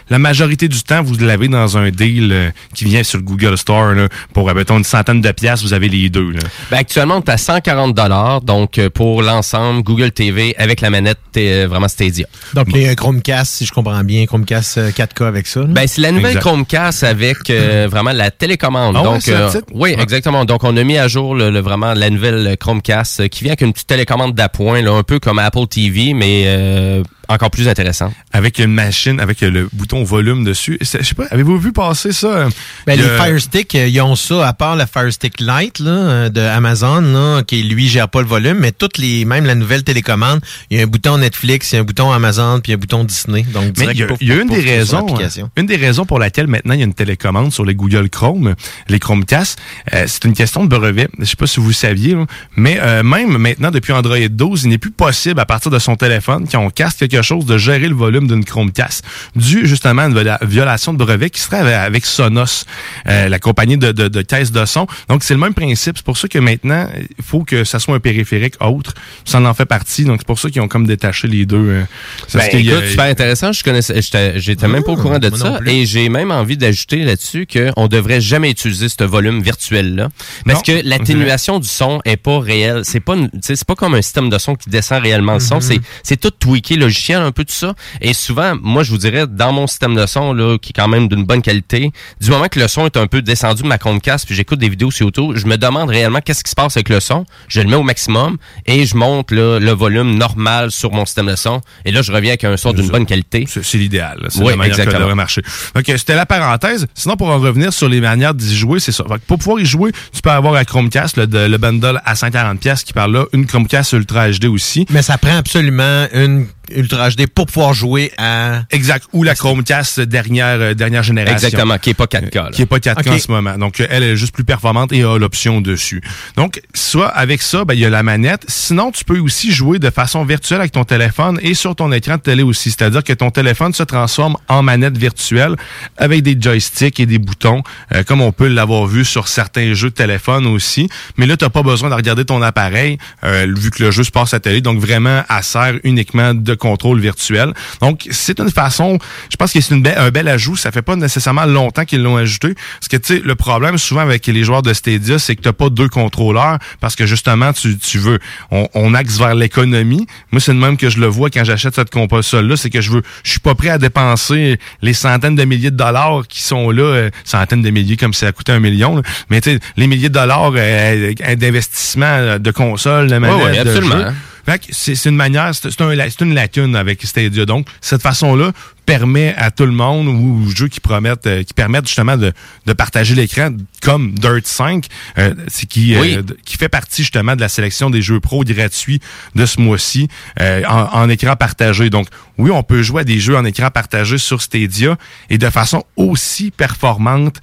[0.10, 3.94] La majorité du temps, vous l'avez dans un deal qui vient sur le Google Store
[3.94, 5.64] là, pour, mettons, une centaine de pièces.
[5.64, 6.32] Vous avez les deux.
[6.32, 6.40] Là.
[6.72, 7.96] Ben, actuellement, on est à 140
[8.44, 12.26] donc euh, pour l'ensemble Google TV avec la manette euh, vraiment Stadia.
[12.54, 15.62] Donc, les euh, Chromecast, si je comprends bien, Chromecast euh, 4K avec ça.
[15.62, 15.66] là.
[15.68, 16.42] Ben, c'est la nouvelle Exact.
[16.42, 18.96] Chromecast avec euh, vraiment la télécommande.
[18.98, 20.02] Ah ouais, Donc, la oui, Ouais.
[20.02, 20.46] exactement.
[20.46, 23.62] Donc, on a mis à jour le, le- vraiment la nouvelle Chromecast qui vient avec
[23.62, 28.14] une petite télécommande d'appoint, là, un peu comme Apple TV, mais euh, encore plus intéressant.
[28.34, 30.78] avec une machine avec le bouton volume dessus.
[30.82, 32.48] Je sais pas, avez-vous vu passer ça?
[32.86, 36.30] Ben, les Fire Stick, ils ont ça, à part le Fire Stick Lite là, euh,
[36.30, 39.84] de Amazon, là, qui lui gère pas le volume, mais toutes les, même la nouvelle
[39.84, 42.78] télécommande, il y a un bouton Netflix, il y a un bouton Amazon, puis un
[42.78, 43.44] bouton Disney.
[43.54, 45.50] Donc, il y a, y une des raisons, l'application.
[45.58, 48.56] une des raisons pour laquelle maintenant il y a une télécommande sur les Google Chrome,
[48.90, 49.60] les Chromecast,
[49.94, 51.08] euh, c'est une question de brevet.
[51.20, 54.70] Je sais pas si vous saviez, là, mais euh, même maintenant depuis Android 12, il
[54.70, 57.88] n'est plus possible à partir de son téléphone quand on casse quelque chose de gérer
[57.90, 59.04] le volume d'une Chromecast,
[59.36, 62.66] dû justement à une viola- violation de brevet qui serait avec- avec Sonos,
[63.08, 64.88] euh, la compagnie de, de, de caisse de son.
[65.10, 65.65] Donc c'est le même principe.
[65.76, 68.94] C'est pour ça que maintenant il faut que ça soit un périphérique autre.
[69.24, 70.04] Ça en fait partie.
[70.06, 71.58] Donc c'est pour ça qu'ils ont comme détaché les deux.
[71.58, 71.84] euh,
[72.28, 73.52] c'est Ben, a- écoute, super intéressant.
[73.52, 74.02] Je connaissais,
[74.36, 75.60] j'étais, même pas au courant de ça.
[75.66, 80.10] Et j'ai même envie d'ajouter là-dessus qu'on devrait jamais utiliser ce volume virtuel-là.
[80.46, 82.82] Parce Non, que l'atténuation du son est pas réelle.
[82.84, 85.48] C'est pas, c'est pas comme un système de son qui descend réellement le Mm-hmm.
[85.48, 85.62] son.
[85.62, 87.74] C'est, c'est tout tweaké logiciel, un peu tout ça.
[88.02, 90.88] Et souvent, moi, je vous dirais, dans mon système de son, là, qui est quand
[90.88, 93.78] même d'une bonne qualité, du moment que le son est un peu descendu de ma
[93.78, 96.76] Chromecast, puis j'écoute des vidéos sur YouTube, je me demande réellement qu'est-ce qui se passe
[96.78, 97.26] avec le son.
[97.48, 101.28] Je le mets au maximum et je monte là, le volume normal sur mon système
[101.28, 101.62] de son.
[101.86, 103.46] Et là, je reviens avec un son d'une bonne qualité.
[103.48, 104.26] C'est l'idéal.
[104.30, 105.00] C'est Oui, la manière que ça exactement.
[105.02, 105.42] devrait marcher.
[105.76, 106.88] OK, c'était la parenthèse.
[106.94, 109.04] Sinon, pour en revenir sur les manières d'y jouer, c'est ça.
[109.08, 112.14] Fait que pour pouvoir y jouer, tu peux avoir la Chromecast, le, le bundle à
[112.14, 114.86] 140$ pièces qui parle là, une Chromecast Ultra HD aussi.
[114.90, 118.64] Mais ça prend absolument une Ultra HD pour pouvoir jouer à...
[118.72, 119.06] Exact.
[119.14, 121.36] Ou la Chromecast dernière, euh, dernière génération.
[121.48, 122.36] Exactement, qui est pas 4K.
[122.36, 122.50] là.
[122.52, 123.08] Qui est pas 4K Ok.
[123.08, 123.58] en ce moment.
[123.58, 126.02] Donc, euh, elle est juste plus performante et a l'option dessus.
[126.36, 128.44] Donc, soit avec ça, ben, il y a la manette.
[128.48, 132.16] Sinon, tu peux aussi jouer de façon virtuelle avec ton téléphone et sur ton écran
[132.16, 132.72] de télé aussi.
[132.72, 135.56] C'est-à-dire que ton téléphone se transforme en manette virtuelle
[135.98, 139.90] avec des joysticks et des boutons, euh, comme on peut l'avoir vu sur certains jeux
[139.90, 140.90] de téléphone aussi.
[141.18, 144.04] Mais là, tu n'as pas besoin de regarder ton appareil, euh, vu que le jeu
[144.04, 144.62] se passe à télé.
[144.62, 147.54] Donc, vraiment, elle sert uniquement de contrôle virtuel.
[147.82, 148.98] Donc, c'est une façon,
[149.32, 150.56] je pense que c'est une belle- un bel ajout.
[150.56, 152.54] Ça fait pas nécessairement longtemps qu'ils l'ont ajouté.
[152.80, 155.54] Parce que, tu sais, le problème souvent avec les joueurs de Stadia, c'est que tu
[155.54, 158.20] pas deux contrôleurs parce que justement, tu, tu veux,
[158.52, 160.06] on, on axe vers l'économie.
[160.32, 162.92] Moi, c'est le même que je le vois quand j'achète cette console-là, c'est que je
[162.92, 166.72] veux, je suis pas prêt à dépenser les centaines de milliers de dollars qui sont
[166.72, 169.02] là, euh, centaines de milliers comme si ça coûtait un million, là.
[169.30, 173.70] mais tu sais, les milliers de dollars euh, d'investissement euh, de consoles, de ouais, de
[173.70, 174.12] absolument.
[174.46, 175.90] Fait que c'est une manière, c'est un-
[176.22, 177.46] une lacune avec Stadia.
[177.46, 178.52] Donc, cette façon-là,
[178.86, 182.34] permet à tout le monde ou jeux qui promettent, euh, qui permettent justement de,
[182.66, 183.50] de partager l'écran,
[183.82, 184.86] comme Dirt 5,
[185.18, 186.18] euh, c'est qui, euh, Oui.
[186.46, 189.00] qui fait partie justement de la sélection des jeux pro gratuits
[189.36, 190.08] de ce mois-ci
[190.42, 191.90] euh, en, en écran partagé.
[191.90, 194.98] Donc, oui, on peut jouer à des jeux en écran partagé sur Stadia
[195.30, 197.38] et de façon aussi performante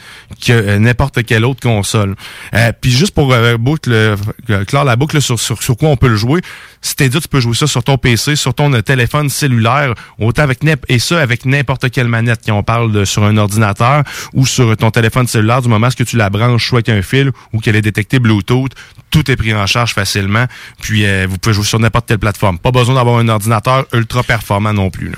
[0.45, 2.15] que euh, n'importe quelle autre console.
[2.55, 4.17] Euh, Puis juste pour euh, boucle, euh,
[4.67, 6.41] clore la boucle sur, sur, sur quoi on peut le jouer,
[6.83, 10.99] Stadia, tu peux jouer ça sur ton PC, sur ton téléphone cellulaire, autant avec et
[10.99, 12.41] ça avec n'importe quelle manette.
[12.47, 16.17] Quand on parle sur un ordinateur ou sur ton téléphone cellulaire, du moment que tu
[16.17, 18.73] la branches soit avec un fil ou qu'elle est détectée Bluetooth,
[19.11, 20.47] tout est pris en charge facilement.
[20.81, 22.59] Puis euh, vous pouvez jouer sur n'importe quelle plateforme.
[22.59, 25.13] Pas besoin d'avoir un ordinateur ultra performant non plus.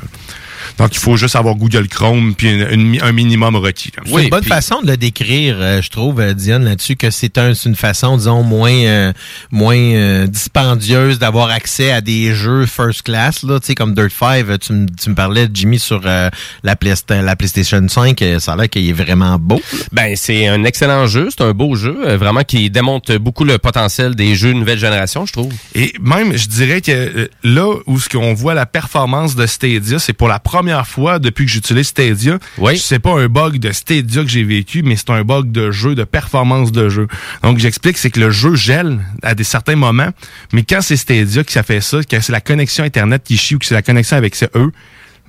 [0.79, 3.90] Donc il faut juste avoir Google Chrome puis une- une- un minimum requis.
[4.05, 7.38] C'est une bonne façon de le décrire, euh, je trouve, euh, Diane, là-dessus, que c'est
[7.38, 9.12] un, c'est une façon, disons, moins, euh,
[9.50, 14.11] moins euh, dispendieuse d'avoir accès à des jeux first class, là, tu sais, comme Dirt
[14.11, 14.44] 5.
[14.48, 16.31] euh, Tu, me- tu me parlais, Jimmy, sur euh,
[16.62, 18.20] la, Playsta- la PlayStation 5.
[18.22, 19.61] euh, Ça a l'air qu'il est vraiment beau.
[19.92, 23.59] Ben, c'est un excellent jeu, c'est un beau jeu, euh, vraiment qui démontre beaucoup le
[23.59, 25.53] potentiel des jeux de nouvelle génération, je trouve.
[25.74, 29.98] Et même, je dirais que euh, là où ce qu'on voit la performance de Stadia,
[29.98, 30.53] c'est pour la première
[30.86, 32.38] fois depuis que j'utilise Stadia.
[32.58, 32.78] Oui.
[32.78, 35.94] C'est pas un bug de Stadia que j'ai vécu, mais c'est un bug de jeu,
[35.94, 37.08] de performance de jeu.
[37.42, 40.10] Donc j'explique, c'est que le jeu gèle à des certains moments,
[40.52, 43.54] mais quand c'est Stadia qui ça fait ça, quand c'est la connexion Internet qui chie
[43.54, 44.72] ou que c'est la connexion avec eux,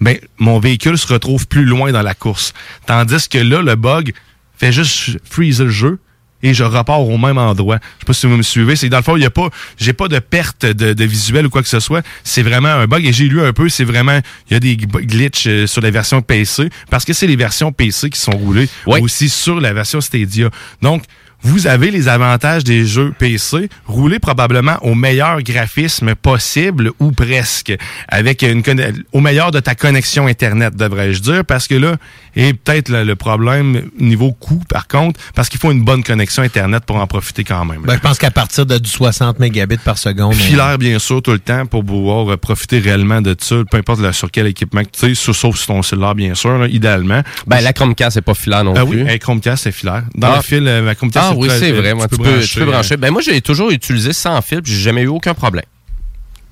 [0.02, 2.54] ben mon véhicule se retrouve plus loin dans la course.
[2.86, 4.14] Tandis que là, le bug
[4.58, 6.00] fait juste freeze le jeu
[6.44, 7.78] et je repars au même endroit.
[7.78, 8.76] Je sais pas si vous me suivez.
[8.76, 11.46] C'est dans le fond, il y a pas, j'ai pas de perte de, de visuel
[11.48, 12.04] ou quoi que ce soit.
[12.24, 13.70] C'est vraiment un bug et j'ai lu un peu.
[13.70, 14.20] C'est vraiment,
[14.50, 17.36] il y a des gl- glitches euh, sur la version PC parce que c'est les
[17.36, 19.00] versions PC qui sont roulées Oui.
[19.02, 20.50] aussi sur la version Stadia.
[20.82, 21.04] Donc
[21.42, 27.76] vous avez les avantages des jeux PC, roulés probablement au meilleur graphisme possible ou presque,
[28.08, 28.64] avec une
[29.12, 31.98] au meilleur de ta connexion Internet, devrais-je dire, parce que là,
[32.36, 36.44] est peut-être le, le problème niveau coût, par contre, parce qu'il faut une bonne connexion
[36.44, 37.82] Internet pour en profiter quand même.
[37.84, 40.34] Ben, je pense qu'à partir de du 60 mégabits par seconde.
[40.34, 43.78] on- Filaire, bien sûr, tout le temps pour pouvoir euh, profiter réellement de ça, peu
[43.78, 46.68] importe là, sur quel équipement que tu sais, sauf- sur ton cellulaire, bien sûr, là,
[46.68, 47.22] idéalement.
[47.48, 49.04] Ben, la Chromecast, c'est pas filaire non Ah plus.
[49.04, 50.04] oui, un Chromecast, c'est filaire.
[50.16, 50.36] Dans Ah.
[50.38, 51.94] le fil, euh, ma Chromecast, Ah oui, c'est euh, vrai.
[51.94, 52.98] moi, tu, peux, tu peux brancher.
[52.98, 55.66] Ben moi, j'ai toujours utilisé sans fil, puis j'ai jamais eu aucun problème.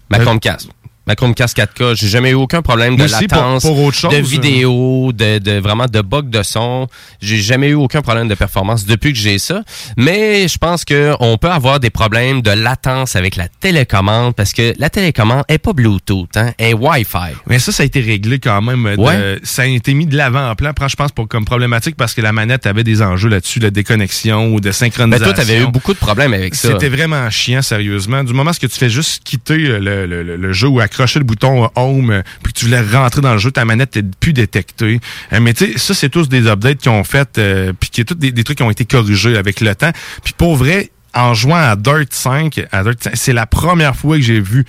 [0.09, 0.69] Ma Chromecast.
[1.05, 4.19] Ma Chromecast 4K, j'ai jamais eu aucun problème de aussi, latence, pour autre chose, de
[4.19, 6.87] euh, vidéo, de, de vraiment de bug de son.
[7.21, 9.63] J'ai jamais eu aucun problème de performance depuis que j'ai ça.
[9.97, 14.53] Mais je pense que on peut avoir des problèmes de latence avec la télécommande parce
[14.53, 17.33] que la télécommande est pas Bluetooth, hein, elle est Wi-Fi.
[17.47, 18.85] Mais ça, ça a été réglé quand même.
[18.85, 19.39] euh, de- Ouais.
[19.43, 22.21] Ça a été mis de l'avant en plan, je pense, pour, comme problématique parce que
[22.21, 25.25] la manette avait des enjeux là-dessus, de déconnexion ou de Ben, synchronisation.
[25.25, 26.69] toi, t'avais eu beaucoup de problèmes avec ça.
[26.69, 28.23] C'était vraiment chiant, sérieusement.
[28.23, 31.25] Du moment où tu fais juste quitter le, le- le- le jeu ou accrocher le
[31.25, 34.03] bouton euh, Home, euh, puis que tu voulais rentrer dans le jeu, ta manette n'est
[34.19, 34.99] plus détectée.
[35.33, 37.39] Euh, mais tu sais, ça, c'est tous des updates qui ont fait,
[37.79, 39.91] puis qui est tous des, des trucs qui ont été corrigés avec le temps.
[40.23, 44.17] Puis pour vrai, en jouant à Dirt 5, à Dirt 5, c'est la première fois
[44.17, 44.65] que j'ai vu,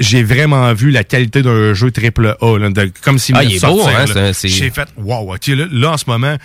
[0.00, 3.54] j'ai vraiment vu la qualité d'un jeu triple A, là, de- comme s'il Ah, venait
[3.54, 6.36] il de est beau, sortir, hein, J'ai fait, wow, ok, là, là, en ce moment,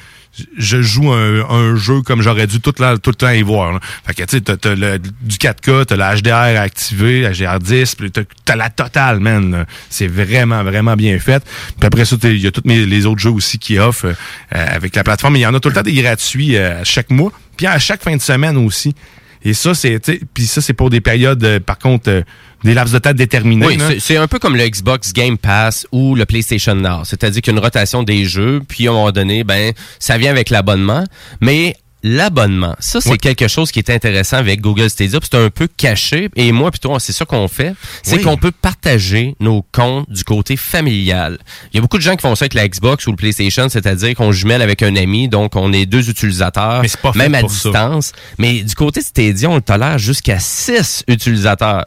[0.58, 3.74] je joue un, un jeu comme j'aurais dû tout, la- tout le temps y voir.
[3.74, 3.80] là.
[4.06, 4.56] Fait que, tu sais, t'as,
[4.98, 9.66] du 4K, t'as la HDR activé, la HDR10, puis t'as, t'as la totale, man.
[9.90, 11.44] C'est vraiment, vraiment bien fait.
[11.80, 14.14] Puis après ça, il y a tous mes- les autres jeux aussi qui offrent euh,
[14.52, 15.36] avec la plateforme.
[15.36, 17.78] Il y en a tout le temps des gratuits euh, à chaque mois, puis à
[17.80, 18.96] chaque fin de semaine aussi.
[19.44, 20.00] Et ça, c'est,
[20.34, 22.22] puis ça, c'est pour des périodes, euh, par contre, euh,
[22.64, 23.66] des laps de temps déterminés.
[23.66, 27.06] Oui, c'est- un peu comme le Xbox Game Pass ou le PlayStation Now.
[27.06, 30.18] C'est-à-dire qu'il y a une rotation des jeux, puis à un moment donné, ben, ça
[30.18, 31.06] vient avec l'abonnement.
[31.40, 33.18] Mais l'abonnement, ça, c'est Oui.
[33.18, 36.30] quelque chose qui est intéressant avec Google Stadia, puis c'est un peu caché.
[36.36, 37.74] Et moi, plutôt, c'est ça qu'on fait.
[38.04, 38.22] C'est Oui.
[38.24, 41.38] qu'on peut partager nos comptes du côté familial.
[41.74, 43.68] Il y a beaucoup de gens qui font ça avec la Xbox ou le PlayStation,
[43.70, 47.42] c'est-à-dire qu'on jumelle avec un ami, donc on est deux utilisateurs, Mais pas même à
[47.42, 47.48] ça.
[47.48, 48.12] distance.
[48.38, 51.86] Mais du côté Stadia, on le tolère jusqu'à six utilisateurs.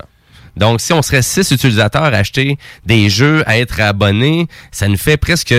[0.55, 4.98] Donc, si on serait six utilisateurs à acheter des jeux, à être abonnés, ça nous
[4.98, 5.55] fait presque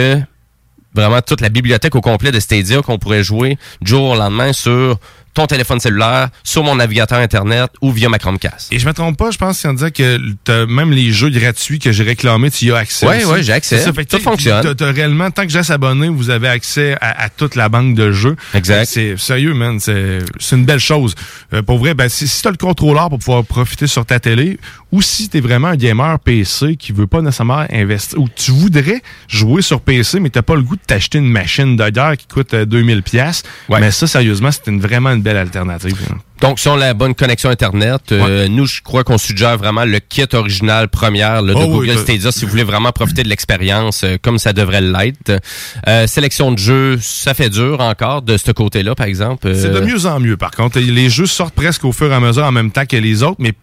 [0.93, 4.53] vraiment toute la bibliothèque au complet de Stadia qu'on pourrait jouer du jour au lendemain
[4.53, 4.97] sur
[5.33, 8.71] ton téléphone cellulaire, sur mon navigateur Internet ou via ma Chromecast.
[8.71, 11.91] Et je me trompe pas, je pense qu'on disait que même les jeux gratuits que
[11.91, 13.07] j'ai réclamés, tu y as accès.
[13.07, 13.25] Ouais, aussi.
[13.25, 13.79] ouais, j'ai accès.
[13.79, 14.61] Ça, fait que Tout fonctionne.
[14.61, 17.95] t'as- t'as réellement, tant que j'ai s'abonner, vous avez accès à, à toute la banque
[17.95, 18.35] de jeux.
[18.53, 18.85] Exact.
[18.85, 19.79] C'est sérieux, man.
[19.79, 21.15] C'est c'est une belle chose.
[21.53, 24.59] Euh, pour vrai, ben, si, si t'as le contrôleur pour pouvoir profiter sur ta télé,
[24.93, 29.01] ou si t'es vraiment un gamer PC qui veut pas nécessairement investir, ou tu voudrais
[29.27, 32.27] jouer sur PC, mais t'as pas le goût de t'acheter une machine de guerre qui
[32.27, 33.41] coûte euh, 2000 pièces.
[33.69, 33.79] Ouais.
[33.79, 35.97] Mais ça, sérieusement, c'est une vraiment une belle alternative.
[36.41, 39.85] Donc, si on a la bonne connexion Internet, euh, nous, je crois qu'on suggère vraiment
[39.85, 43.29] le kit original première là, de Oh Google Stadia si vous voulez vraiment profiter de
[43.29, 45.39] l'expérience euh, comme ça devrait l'être.
[45.87, 49.55] Euh, sélection de jeux, ça fait dur encore de ce côté-là, par exemple.
[49.55, 50.79] C'est de Euh, mieux en mieux, par contre.
[50.79, 53.37] Les jeux sortent presque au fur et à mesure en même temps que les autres,
[53.39, 53.53] mais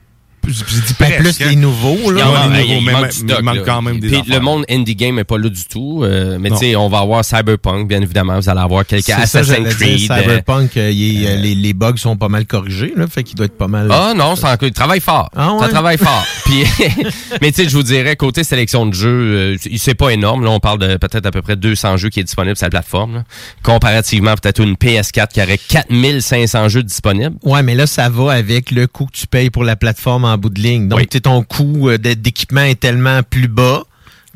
[0.48, 1.48] je dis Ben, presque, plus hein.
[1.50, 2.28] les nouveaux, là.
[2.28, 5.24] en les il nouveaux, manque il quand même des Puis le monde indie game n'est
[5.24, 6.02] pas là du tout.
[6.04, 8.38] euh, mais tu sais, on va avoir Cyberpunk, bien évidemment.
[8.38, 10.10] Vous allez avoir quelques C'est ça, Assassin's dire, Creed.
[10.10, 13.36] euh, Cyberpunk, euh, il euh, les, les bugs sont pas mal corrigés, là, fait qu'il
[13.36, 13.88] doit être pas mal.
[13.92, 15.30] Ah non, c'est encore, il travaille fort.
[15.36, 15.60] Ah ouais?
[15.60, 16.24] Ça travaille fort.
[16.44, 16.64] Puis,
[17.42, 20.44] mais tu sais, je vous dirais, côté sélection de jeux, euh, c'est pas énorme.
[20.44, 22.70] Là, on parle de peut-être à peu près 200 jeux qui est disponible sur la
[22.70, 23.14] plateforme.
[23.16, 23.24] là.
[23.62, 27.36] Comparativement, peut-être une PS4 qui aurait 4500 jeux disponibles.
[27.44, 30.38] Ouais, mais là, ça va avec le coût que tu payes pour la plateforme en
[30.38, 30.88] bout de ligne.
[30.88, 31.06] Donc, Oui.
[31.06, 33.84] tu sais, ton coût euh, d'é- d'équipement est tellement plus bas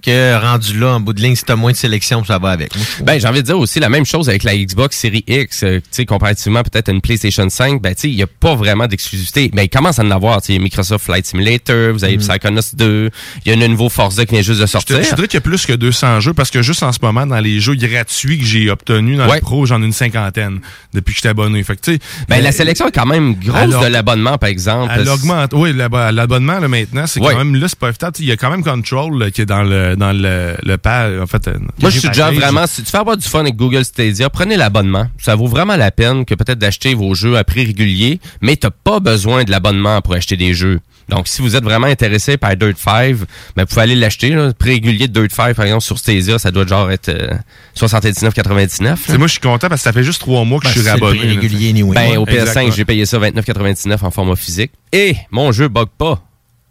[0.04, 2.72] que rendu là, en bout de ligne, si t'as moins de sélection, ça va avec.
[2.98, 3.02] Je.
[3.04, 5.62] Ben, j'ai envie de dire aussi la même chose avec la Xbox Series X.
[5.64, 8.26] euh, tu sais, comparativement peut-être à une PlayStation 5, ben, tu sais, il n'y a
[8.26, 9.50] pas vraiment d'exclusivité.
[9.54, 10.42] Mais il commence à en avoir.
[10.42, 13.10] Tu sais, Microsoft Flight Simulator, vous avez Psychonauts 2,
[13.46, 15.02] il y a un nouveau Forza qui vient juste de Je, te, sortir.
[15.02, 16.98] je te dirais qu'il y a plus que 200 jeux parce que juste en ce
[17.02, 19.36] moment, dans les jeux gratuits que j'ai obtenus dans Ouais.
[19.36, 20.60] le pro, j'en ai une cinquantaine
[20.92, 21.62] depuis que j'étais abonné.
[21.64, 24.48] Fait que, tu sais, Ben, euh, la sélection est quand même grosse de l'abonnement, par
[24.50, 24.92] exemple.
[24.96, 25.50] Elle augmente.
[25.54, 27.32] Oui, l'ab- l'abonnement, là, maintenant, c'est Ouais.
[27.32, 28.08] quand même, là, c'est pas évident.
[28.12, 30.56] Tu sais, Il y a quand même Control, là, qui est dans le, dans le,
[30.62, 31.48] le pad, en fait.
[31.48, 34.56] euh, Moi, je suggère vraiment, si tu fais avoir du fun avec Google Stadia, prenez
[34.56, 35.06] l'abonnement.
[35.18, 38.70] Ça vaut vraiment la peine que peut-être d'acheter vos jeux à prix régulier, mais t'as
[38.70, 40.80] pas besoin de l'abonnement pour acheter des jeux.
[41.10, 43.26] Donc, si vous êtes vraiment intéressé par Dirt 5, ben,
[43.58, 44.30] vous pouvez aller l'acheter.
[44.30, 47.28] Le prix régulier de Dirt 5, par exemple, sur Stadia, ça doit genre être euh,
[47.76, 48.96] 79,99.
[48.96, 50.70] Tu sais, moi, je suis content parce que ça fait juste trois mois que Ben,
[50.70, 51.18] je suis le abonné.
[51.18, 51.94] prix tu régulier, anyway.
[51.94, 52.70] Ben, au PS5, exactement.
[52.70, 54.72] j'ai payé ça 29,99 en format physique.
[54.92, 56.22] Et mon jeu bug pas.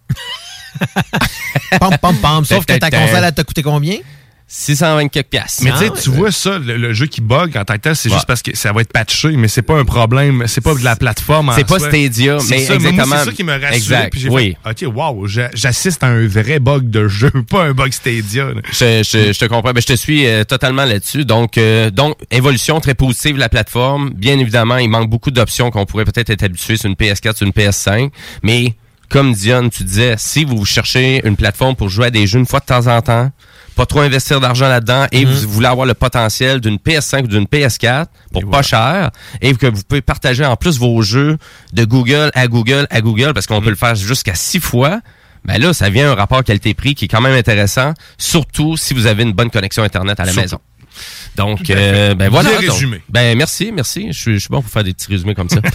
[1.80, 2.46] Pam, pam, pam.
[2.46, 3.98] Sauf que ta console, elle t'a coûté combien?
[4.46, 5.64] 620 quelques piastres.
[5.64, 6.16] Mais tu sais, Ah, tu ouais.
[6.18, 8.16] vois ça, le, le jeu qui bug en tant que tel, c'est Ouais.
[8.16, 10.84] juste parce que ça va être patché, mais c'est pas un problème, c'est pas de
[10.84, 11.50] la plateforme.
[11.50, 11.88] en C'est pas soi.
[11.90, 13.16] Stadia, C'est mais ça, exactement.
[13.18, 13.74] c'est ça qui me rassure.
[13.74, 14.56] Exact, Puis oui.
[14.64, 18.50] fait, ok, wow, j'a- j'assiste à un vrai bug de jeu, pas un bug Stadia.
[18.72, 19.72] Je, je- je te comprends.
[19.72, 21.26] Ben, je te suis euh, totalement là-dessus.
[21.26, 24.12] Donc, euh, donc, évolution très positive de la plateforme.
[24.12, 27.48] Bien évidemment, il manque beaucoup d'options qu'on pourrait peut-être être habitué sur une PS4, sur
[27.48, 28.12] une PS5.
[28.44, 28.76] Mais,
[29.14, 32.48] comme Dion, tu disais, si vous cherchez une plateforme pour jouer à des jeux une
[32.48, 33.30] fois de temps en temps,
[33.76, 37.44] pas trop investir d'argent là-dedans et vous voulez avoir le potentiel d'une PS5 ou d'une
[37.44, 41.38] PS4 pour pas cher et que vous pouvez partager en plus vos jeux
[41.74, 45.00] de Google à Google à Google parce qu'on peut le faire jusqu'à six fois.
[45.46, 49.06] Ben là, ça vient un rapport qualité-prix qui est quand même intéressant, surtout si vous
[49.06, 50.42] avez une bonne connexion Internet à la Surtout.
[50.42, 50.60] maison.
[51.36, 52.52] Donc, euh, ben voilà.
[52.52, 53.02] Donc, résumé.
[53.10, 54.08] ben merci, merci.
[54.12, 55.58] Je suis, je suis bon pour faire des petits résumés comme ça.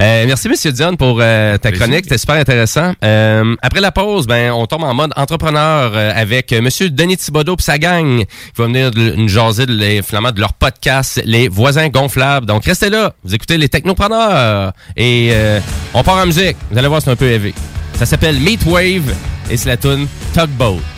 [0.00, 2.04] Euh, merci, Monsieur Dion, pour euh, ta chronique.
[2.04, 2.92] C'était super intéressant.
[3.02, 7.16] Euh, après la pause, ben on tombe en mode entrepreneur euh, avec euh, Monsieur Denis
[7.16, 8.26] Thibodeau et sa gang qui
[8.56, 12.46] va venir nous jaser de, les, finalement, de leur podcast, Les Voisins Gonflables.
[12.46, 13.12] Donc, restez là.
[13.24, 14.72] Vous écoutez les Technopreneurs.
[14.96, 15.60] Et euh,
[15.94, 16.56] on part en musique.
[16.70, 17.54] Vous allez voir, c'est un peu élevé.
[17.94, 19.14] Ça s'appelle Meat Wave
[19.50, 20.97] et c'est la tune Tugboat.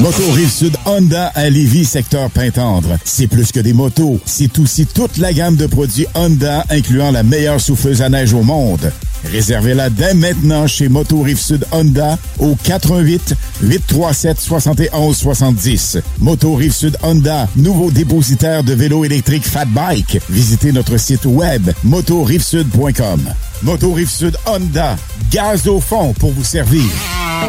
[0.00, 2.96] Moto Rive-Sud Honda à Lévis, secteur Pintendre.
[3.04, 7.22] C'est plus que des motos, c'est aussi toute la gamme de produits Honda, incluant la
[7.22, 8.90] meilleure souffleuse à neige au monde.
[9.24, 15.98] Réservez-la dès maintenant chez Moto Rive-Sud Honda au 88 837 71 70.
[16.20, 20.20] Moto Rive-Sud Honda, nouveau dépositaire de vélos électriques Fat Bike.
[20.30, 23.20] Visitez notre site web motorivesud.com.
[23.62, 24.96] Moto Rive-Sud Honda,
[25.30, 26.84] gaz au fond pour vous servir.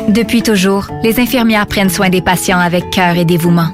[0.09, 3.73] Depuis toujours, les infirmières prennent soin des patients avec cœur et dévouement.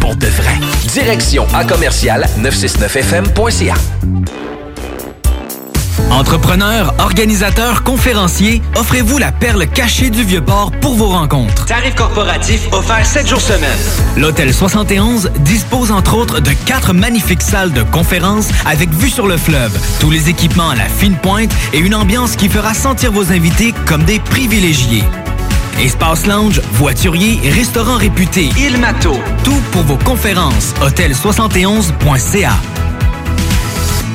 [0.00, 0.54] pour de vrai.
[0.92, 3.74] Direction à commercial 969fm.ca.
[6.10, 11.66] Entrepreneurs, organisateurs, conférenciers, offrez-vous la perle cachée du Vieux-Port pour vos rencontres.
[11.66, 13.78] Tarif corporatif offert 7 jours semaine.
[14.16, 19.36] L'Hôtel 71 dispose entre autres de quatre magnifiques salles de conférences avec vue sur le
[19.36, 23.30] fleuve, tous les équipements à la fine pointe et une ambiance qui fera sentir vos
[23.30, 25.04] invités comme des privilégiés.
[25.80, 29.12] Espace lounge, voiturier, restaurant réputé, Il Mato.
[29.44, 30.74] tout pour vos conférences.
[30.82, 32.50] Hôtel71.ca.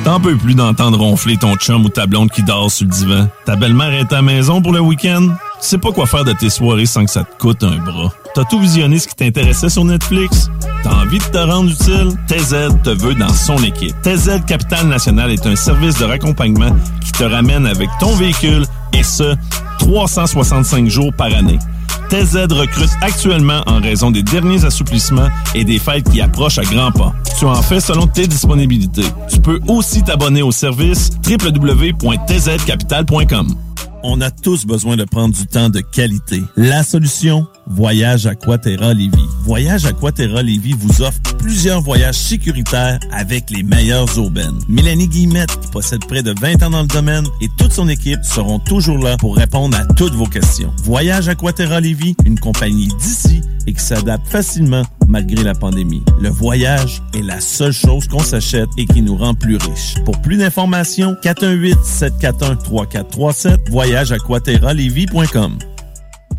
[0.04, 3.28] T'en peux plus d'entendre ronfler ton chum ou ta blonde qui dort sur le divan.
[3.46, 5.28] Ta belle-mère est à maison pour le week-end?
[5.64, 8.12] Tu sais pas quoi faire de tes soirées sans que ça te coûte un bras.
[8.34, 10.50] T'as tout visionné ce qui t'intéressait sur Netflix?
[10.82, 12.10] T'as envie de te rendre utile?
[12.26, 13.94] TZ te veut dans son équipe.
[14.02, 19.02] TZ Capital National est un service de raccompagnement qui te ramène avec ton véhicule et
[19.02, 19.34] ce,
[19.78, 21.58] 365 jours par année.
[22.10, 26.92] TZ recrute actuellement en raison des derniers assouplissements et des fêtes qui approchent à grands
[26.92, 27.14] pas.
[27.38, 29.06] Tu en fais selon tes disponibilités.
[29.30, 33.56] Tu peux aussi t'abonner au service www.tzcapital.com.
[34.06, 36.42] On a tous besoin de prendre du temps de qualité.
[36.58, 39.16] La solution, Voyage Aquaterra Lévis.
[39.44, 44.58] Voyage Aquaterra Lévis vous offre plusieurs voyages sécuritaires avec les meilleures aubaines.
[44.68, 48.22] Mélanie Guillemette, qui possède près de 20 ans dans le domaine, et toute son équipe
[48.24, 50.70] seront toujours là pour répondre à toutes vos questions.
[50.84, 56.02] Voyage Aquaterra Lévis, une compagnie d'ici et qui s'adapte facilement malgré la pandémie.
[56.20, 59.94] Le voyage est la seule chose qu'on s'achète et qui nous rend plus riches.
[60.04, 63.70] Pour plus d'informations, 418-741-3437,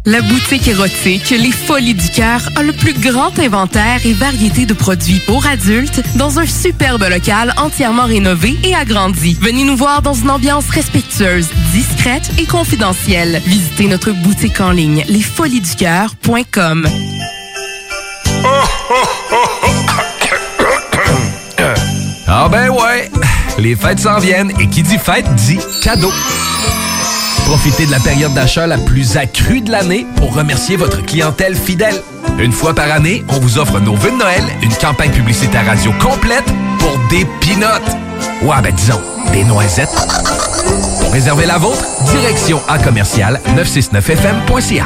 [0.03, 4.73] La boutique érotique Les Folies du Cœur a le plus grand inventaire et variété de
[4.73, 9.37] produits pour adultes dans un superbe local entièrement rénové et agrandi.
[9.39, 13.41] Venez nous voir dans une ambiance respectueuse, discrète et confidentielle.
[13.45, 16.87] Visitez notre boutique en ligne lesfoliesducoeur.com.
[22.27, 23.09] Ah ben ouais,
[23.57, 26.11] les fêtes s'en viennent et qui dit fête dit cadeau.
[27.45, 32.01] Profitez de la période d'achat la plus accrue de l'année pour remercier votre clientèle fidèle.
[32.39, 35.93] Une fois par année, on vous offre nos vœux de Noël, une campagne publicitaire radio
[36.01, 36.45] complète
[36.79, 37.95] pour des pinottes.
[38.41, 39.89] Ouais, ben disons, des noisettes.
[40.99, 44.85] Pour réserver la vôtre, direction à commercial 969fm.ca.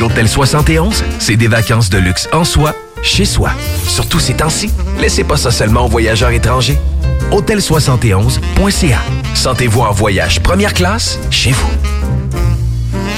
[0.00, 3.50] L'Hôtel 71, c'est des vacances de luxe en soi, chez soi.
[3.86, 6.78] Surtout ces temps-ci, laissez pas ça seulement aux voyageurs étrangers.
[7.30, 8.98] Hôtel71.ca.
[9.34, 11.70] Sentez-vous en voyage première classe chez vous.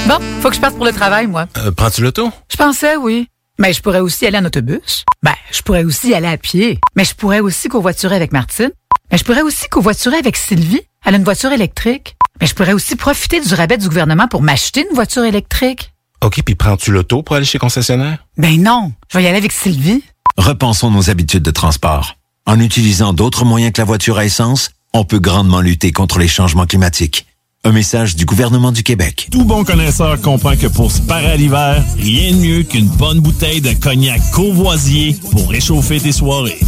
[0.07, 1.47] Bon, faut que je parte pour le travail, moi.
[1.57, 2.31] Euh, Prends-tu l'auto?
[2.51, 3.27] Je pensais, oui.
[3.59, 5.03] Mais je pourrais aussi aller en autobus.
[5.23, 6.79] Ben, je pourrais aussi aller à pied.
[6.95, 8.69] Mais je pourrais aussi covoiturer avec Martine.
[9.11, 10.81] Mais je pourrais aussi covoiturer avec Sylvie.
[11.05, 12.15] Elle a une voiture électrique.
[12.39, 15.91] Mais je pourrais aussi profiter du rabais du gouvernement pour m'acheter une voiture électrique.
[16.23, 18.25] OK, puis prends-tu l'auto pour aller chez concessionnaire?
[18.37, 20.03] Ben non, je vais y aller avec Sylvie.
[20.37, 22.15] Repensons nos habitudes de transport.
[22.45, 26.27] En utilisant d'autres moyens que la voiture à essence, on peut grandement lutter contre les
[26.27, 27.27] changements climatiques.
[27.63, 29.27] Un message du gouvernement du Québec.
[29.29, 33.19] Tout bon connaisseur comprend que pour se parer à l'hiver, rien de mieux qu'une bonne
[33.19, 36.59] bouteille de cognac courvoisier pour réchauffer tes soirées.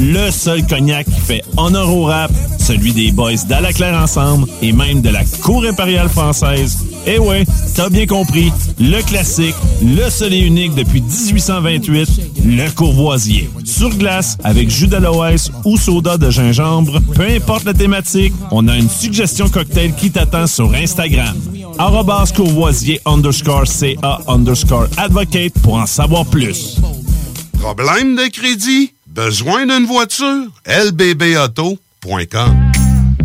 [0.00, 5.02] Le seul cognac qui fait honneur au rap, celui des boys d'Alaclaire Ensemble et même
[5.02, 6.78] de la Cour impériale française.
[7.06, 7.44] Eh ouais,
[7.74, 12.08] t'as bien compris, le classique, le seul et unique depuis 1828,
[12.44, 13.50] le courvoisier.
[13.64, 18.76] Sur glace, avec jus d'aloès ou soda de gingembre, peu importe la thématique, on a
[18.76, 21.36] une suggestion cocktail qui t'attend sur Instagram.
[22.34, 26.76] Courvoisier underscore CA underscore advocate pour en savoir plus.
[27.60, 28.92] Problème de crédit?
[29.06, 30.46] Besoin d'une voiture?
[30.66, 32.67] lbbauto.com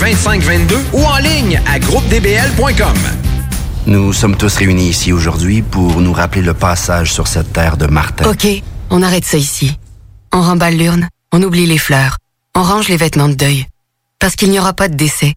[0.00, 2.96] 418-681-2522 ou en ligne à groupedbl.com.
[3.86, 7.86] Nous sommes tous réunis ici aujourd'hui pour nous rappeler le passage sur cette terre de
[7.86, 8.28] Martin.
[8.30, 8.46] OK,
[8.90, 9.78] on arrête ça ici.
[10.32, 12.16] On remballe l'urne, on oublie les fleurs,
[12.54, 13.66] on range les vêtements de deuil.
[14.18, 15.34] Parce qu'il n'y aura pas de décès.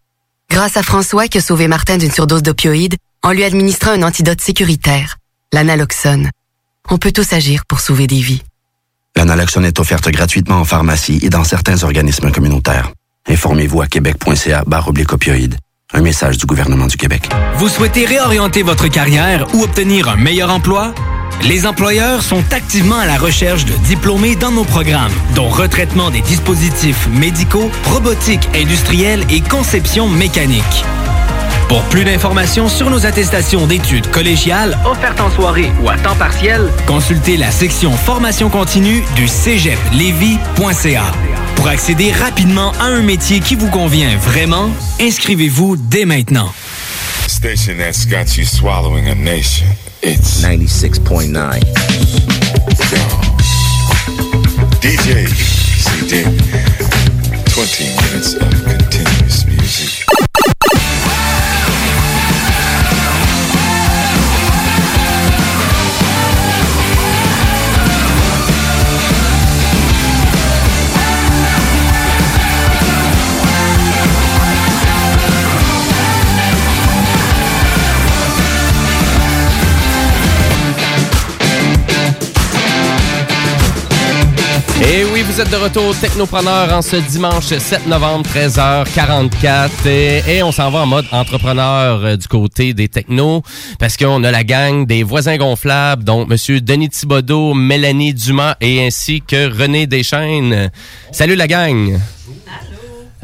[0.50, 4.42] Grâce à François qui a sauvé Martin d'une surdose d'opioïdes en lui administrant un antidote
[4.42, 5.18] sécuritaire,
[5.52, 6.30] l'analoxone.
[6.90, 8.44] On peut tous agir pour sauver des vies.
[9.16, 12.92] L'analoxone est offerte gratuitement en pharmacie et dans certains organismes communautaires.
[13.28, 15.58] Informez-vous à québec.ca barre opioïdes.
[15.94, 17.30] Un message du gouvernement du Québec.
[17.56, 20.94] Vous souhaitez réorienter votre carrière ou obtenir un meilleur emploi?
[21.44, 26.22] Les employeurs sont activement à la recherche de diplômés dans nos programmes, dont retraitement des
[26.22, 30.86] dispositifs médicaux, robotique industrielle et conception mécanique.
[31.68, 36.70] Pour plus d'informations sur nos attestations d'études collégiales offertes en soirée ou à temps partiel,
[36.88, 41.04] consultez la section formation continue du cégeplevy.ca.
[41.56, 46.52] Pour accéder rapidement à un métier qui vous convient vraiment, inscrivez-vous dès maintenant.
[47.28, 49.68] Station that's got you swallowing a nation.
[50.02, 51.60] It's 96.9.
[54.82, 55.28] DJ
[55.78, 56.24] CD.
[57.54, 58.83] 20 minutes of
[85.26, 89.70] vous êtes de retour Technopreneur en ce dimanche 7 novembre, 13h44.
[89.88, 93.44] Et, et on s'en va en mode entrepreneur euh, du côté des technos
[93.80, 98.86] parce qu'on a la gang des voisins gonflables, dont Monsieur Denis Thibodeau, Mélanie Dumas et
[98.86, 100.70] ainsi que René Deschaines.
[101.12, 102.00] Salut la gang!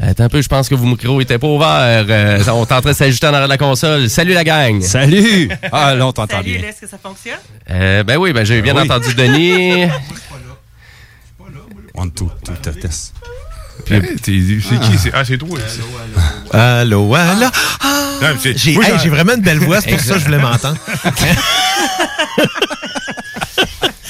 [0.02, 2.06] Attends un peu, je pense que vos micros étaient pas ouverts.
[2.08, 4.08] Euh, on est en train de s'ajuster en arrière de la console.
[4.08, 4.80] Salut la gang!
[4.80, 5.50] Salut!
[5.72, 6.60] Ah, là, on t'entend bien.
[6.62, 7.38] Est-ce que ça fonctionne?
[7.70, 8.82] Euh, ben oui, ben j'ai bien oui.
[8.82, 9.84] entendu Denis.
[12.00, 13.12] One, two, two, test.
[13.84, 14.98] Puis, hey, t'es- c'est qui?
[14.98, 15.58] c'est- Ah, c'est toi.
[16.52, 17.46] Allô, allô.
[18.22, 20.78] Non, c'est- J'ai hey, vraiment une belle voix, c'est pour ça que je voulais m'entendre.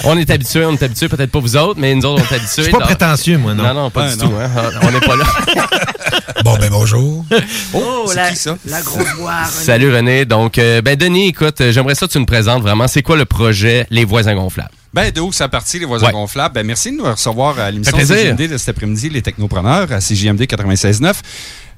[0.05, 2.37] On est habitués, on est habitués, peut-être pas vous autres, mais nous autres, on est
[2.39, 2.49] habitués.
[2.57, 3.65] Je suis pas prétentieux, moi, non.
[3.65, 4.29] Non, non, pas Ouais, du non.
[4.31, 4.35] tout.
[4.37, 4.51] hein.
[4.83, 5.25] On n'est pas là.
[6.43, 7.23] Bon, ben bonjour.
[7.75, 8.57] Oh, c'est la, qui, ça?
[8.65, 9.35] la grosse voix.
[9.43, 9.51] René.
[9.51, 10.25] Salut René.
[10.25, 12.89] Donc, euh, ben Denis, écoute, euh, j'aimerais ça que tu nous présentes vraiment.
[12.89, 14.71] C'est quoi le projet Les Voisins Gonflables?
[14.93, 16.13] Ben, de où ça parti, les voisins Ouais.
[16.13, 16.55] gonflables?
[16.55, 17.97] Ben, merci de nous recevoir à l'émission.
[17.97, 21.15] CJMD de cet après-midi, les technopreneurs, à CJMD 96.9.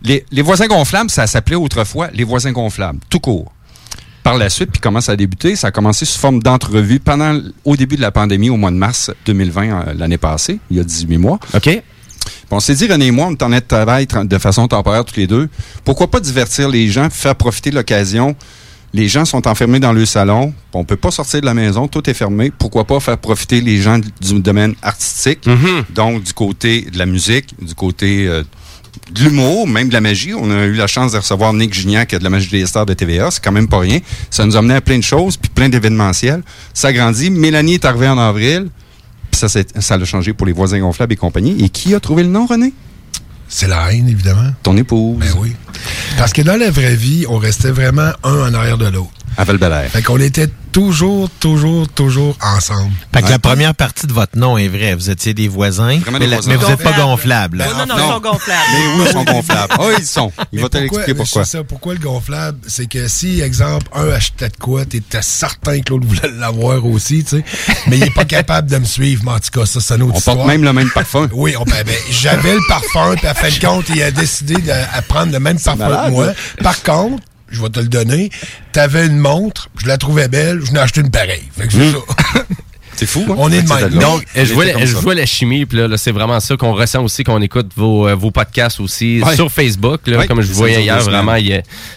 [0.03, 3.53] Les, les voisins gonflables, ça s'appelait autrefois les voisins gonflables, tout court.
[4.23, 5.57] Par la suite, puis comment ça a débuté?
[5.57, 8.77] Ça a commencé sous forme d'entrevue pendant, au début de la pandémie, au mois de
[8.77, 11.39] mars 2020, euh, l'année passée, il y a 18 mois.
[11.55, 11.63] OK.
[11.63, 11.83] Puis
[12.53, 14.69] on s'est dit, René et moi, on est en net de travail tra- de façon
[14.69, 15.49] temporaire tous les deux.
[15.85, 18.37] Pourquoi pas divertir les gens, faire profiter l'occasion?
[18.95, 20.53] Les gens sont enfermés dans le salon.
[20.75, 22.51] On peut pas sortir de la maison, tout est fermé.
[22.57, 25.49] Pourquoi pas faire profiter les gens du domaine artistique,
[25.95, 28.43] donc du côté de la musique, du côté euh,
[29.13, 30.35] de l'humour, même de la magie.
[30.35, 32.95] On a eu la chance de recevoir Nick Gignac de la Magie des Stars de
[32.95, 33.31] TVA.
[33.31, 33.99] C'est quand même pas rien.
[34.31, 36.43] Ça nous a amené à plein de choses, puis plein d'événementiels.
[36.75, 37.31] Ça grandit.
[37.31, 38.69] Mélanie est arrivée en avril.
[39.31, 41.65] Puis ça, ça l'a changé pour les voisins gonflables et compagnie.
[41.65, 42.73] Et qui a trouvé le nom, René?
[43.55, 44.51] C'est la haine, évidemment.
[44.63, 45.19] Ton épouse.
[45.21, 45.53] Ben oui.
[46.17, 49.13] Parce que dans la vraie vie, on restait vraiment un en arrière de l'autre.
[49.37, 49.59] À val
[49.91, 52.93] Fait qu'on était toujours, toujours, toujours ensemble.
[53.15, 54.95] Fait que la première partie de votre nom est vraie.
[54.95, 56.51] Vous étiez des voisins, Vraiment mais, des la- voisins.
[56.51, 57.59] mais vous n'êtes pas Gonflables.
[57.59, 57.77] gonflable.
[57.79, 58.61] Non, non, non, ils sont gonflables.
[58.73, 59.75] Mais oui, ils sont gonflables.
[59.79, 60.33] Ah, ils sont.
[60.53, 61.45] Il Mais va te l'expliquer pourquoi.
[61.45, 62.59] C'est ça, pourquoi le gonflable?
[62.67, 67.25] C'est que si, exemple, un achetait de quoi, t'étais certain que l'autre voulait l'avoir aussi,
[67.25, 67.45] tu sais.
[67.87, 70.03] Mais il est pas capable de me suivre, mais en tout cas, ça, c'est une
[70.03, 70.37] autre On histoire.
[70.37, 71.29] porte même le même parfum.
[71.33, 74.55] Oui, on, ben, ben, j'avais le parfum, puis à fin de compte, il a décidé
[74.55, 76.27] de à prendre le même parfum malade, que moi.
[76.29, 76.35] hein?
[76.63, 77.23] Par contre,
[77.53, 78.31] je vais te le donner,
[78.73, 81.45] t'avais une montre, je la trouvais belle, je n'ai acheté une pareille.
[81.57, 81.93] Fait que c'est Mmh.
[82.35, 82.45] ça.
[82.97, 83.35] C'est fou, hein?
[83.39, 83.89] On est de même.
[83.99, 86.75] Donc, je vois, la, je vois la chimie, puis là, là, c'est vraiment ça qu'on
[86.75, 89.35] ressent aussi, qu'on écoute vos, euh, vos podcasts aussi Ouais.
[89.35, 90.01] sur Facebook.
[90.07, 91.37] Là, Ouais, comme je voyais hier, vraiment,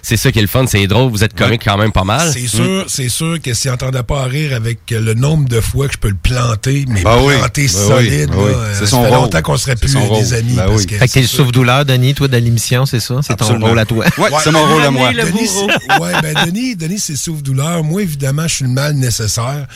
[0.01, 2.31] c'est ça qui est le fun, c'est drôle, vous êtes comique quand même pas mal.
[2.31, 5.87] C'est sûr, c'est sûr que s'il n'entendait pas à rire avec le nombre de fois
[5.87, 8.75] que je peux le planter, mais Ben planter ben solide, oui, ben oui.
[8.79, 9.17] ça son fait rôle.
[9.17, 10.53] longtemps qu'on serait plus des amis.
[10.55, 13.15] Ben parce que Fait que t'es le sauve-douleur, Denis, toi, de l'émission, c'est ça?
[13.21, 14.05] C'est ton rôle à toi.
[14.17, 15.11] Ouais, c'est mon rôle à moi.
[15.13, 15.69] Denis, bourreau.
[15.69, 17.83] c'est- ouais, ben Denis, Denis c'est souffre-douleur.
[17.83, 19.67] Moi, évidemment, je suis le mal nécessaire.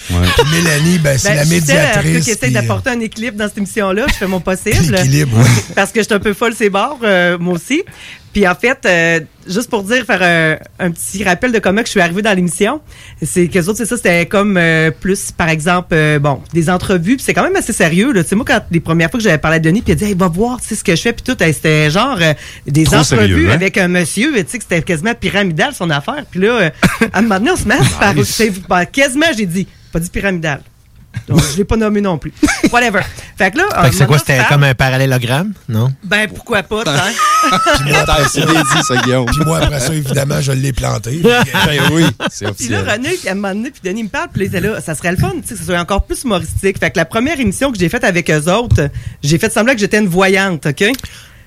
[0.52, 2.24] Mélanie, ben, c'est Ben, la médiatrice.
[2.26, 4.06] qui essaie euh, d'apporter un équilibre dans cette émission-là.
[4.08, 4.92] Je fais mon possible.
[4.96, 5.48] L'équilibre, oui.
[5.76, 7.84] Parce que je suis un peu folle ces bords, euh, moi aussi.
[8.34, 11.88] Puis en fait, euh, juste pour dire, faire un, un petit rappel de comment que
[11.88, 12.80] je suis arrivée dans l'émission,
[13.24, 16.70] c'est que les autres, c'est ça, c'était comme euh, plus, par exemple, euh, bon, des
[16.70, 18.12] entrevues, puis c'est quand même assez sérieux.
[18.14, 18.22] Là.
[18.24, 19.96] Tu sais, moi, quand les premières fois que j'avais parlé à Denis, puis il a
[19.96, 22.18] dit, hey, va voir, tu sais, ce que je fais, puis tout, hey, c'était genre
[22.22, 22.34] euh,
[22.68, 23.54] des Trop entrevues sérieux, hein?
[23.54, 26.24] avec un monsieur, tu sais, que c'était quasiment pyramidal son affaire.
[26.30, 26.70] Puis là, euh,
[27.12, 30.10] à un moment donné, on se met à se ben, Quasiment, j'ai dit, pas dit
[30.10, 30.62] pyramidal.
[31.28, 32.34] Donc, je l'ai pas nommé non plus.
[32.72, 33.02] Whatever.
[33.38, 34.18] Fait que là, Fait que c'est quoi?
[34.18, 35.54] C'était comme un parallélogramme?
[35.68, 35.94] Non?
[36.04, 36.84] Ben, pourquoi pas.
[36.84, 39.26] Puis moi, après C'est dit, ça, Guillaume.
[39.26, 41.22] Puis moi, après ça, évidemment, je l'ai planté.
[41.66, 42.82] Ben oui, c'est Puis là.
[42.82, 44.96] René, à un moment donné, puis Denis me parle, puis là, il était là, ça
[44.96, 46.80] serait le fun, tu sais, que ce soit encore plus humoristique.
[46.80, 48.90] Fait que la première émission que j'ai faite avec eux autres,
[49.24, 50.84] j'ai fait semblant que j'étais une voyante, OK?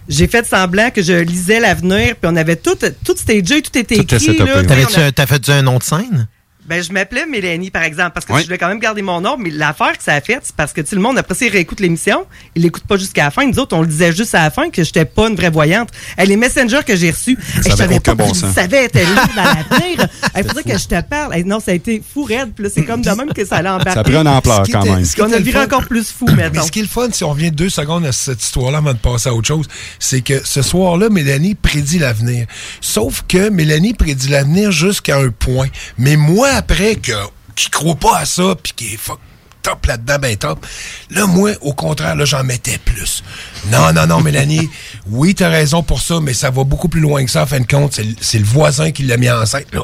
[0.08, 3.96] J'ai fait semblant que je lisais l'avenir, puis on avait tout, tout stagé, tout était
[3.96, 5.12] Tout était écrit.
[5.14, 6.28] t'as fait un nom de scène?
[6.64, 8.40] Ben, je m'appelais Mélanie, par exemple, parce que Ouais.
[8.40, 10.72] je voulais quand même garder mon nom, mais l'affaire que ça a fait, c'est parce
[10.72, 13.30] que, tu sais, le monde, après ça, il réécoute l'émission, il l'écoute pas jusqu'à la
[13.32, 13.44] fin.
[13.46, 15.88] Nous autres, on le disait juste à la fin que j'étais pas une vraie voyante.
[16.16, 18.84] Elle, les messengers que j'ai reçus, hey, je avait savais pas bon que je savais,
[18.84, 20.06] était là dans l'avenir.
[20.36, 21.34] Il faudrait que je te parle.
[21.44, 23.68] Non, ça a été fou raide, puis là, c'est comme de même que ça allait
[23.68, 23.92] embarquer.
[23.94, 25.04] Ça a pris une ampleur quand était- même.
[25.04, 26.62] ce qui Puis on a viré encore plus fou, Mais maintenant.
[26.62, 28.98] ce qui est le fun, si on revient deux secondes à cette histoire-là avant de
[28.98, 29.66] passer à autre chose,
[29.98, 32.46] c'est que ce soir-là, Mélanie prédit l'avenir.
[32.80, 35.66] Sauf que Mélanie prédit l'avenir jusqu'à un point.
[35.98, 37.12] Mais moi, après, que,
[37.56, 39.18] qui croit pas à ça, puis qui est fuck
[39.62, 40.66] top là-dedans, ben top.
[41.10, 43.22] Là, moi, au contraire, là, j'en mettais plus.
[43.70, 44.68] Non, non, non, Mélanie,
[45.06, 47.60] oui, t'as raison pour ça, mais ça va beaucoup plus loin que ça, en fin
[47.60, 48.00] de compte.
[48.20, 49.82] C'est le- voisin qui l'a mis enceinte, là.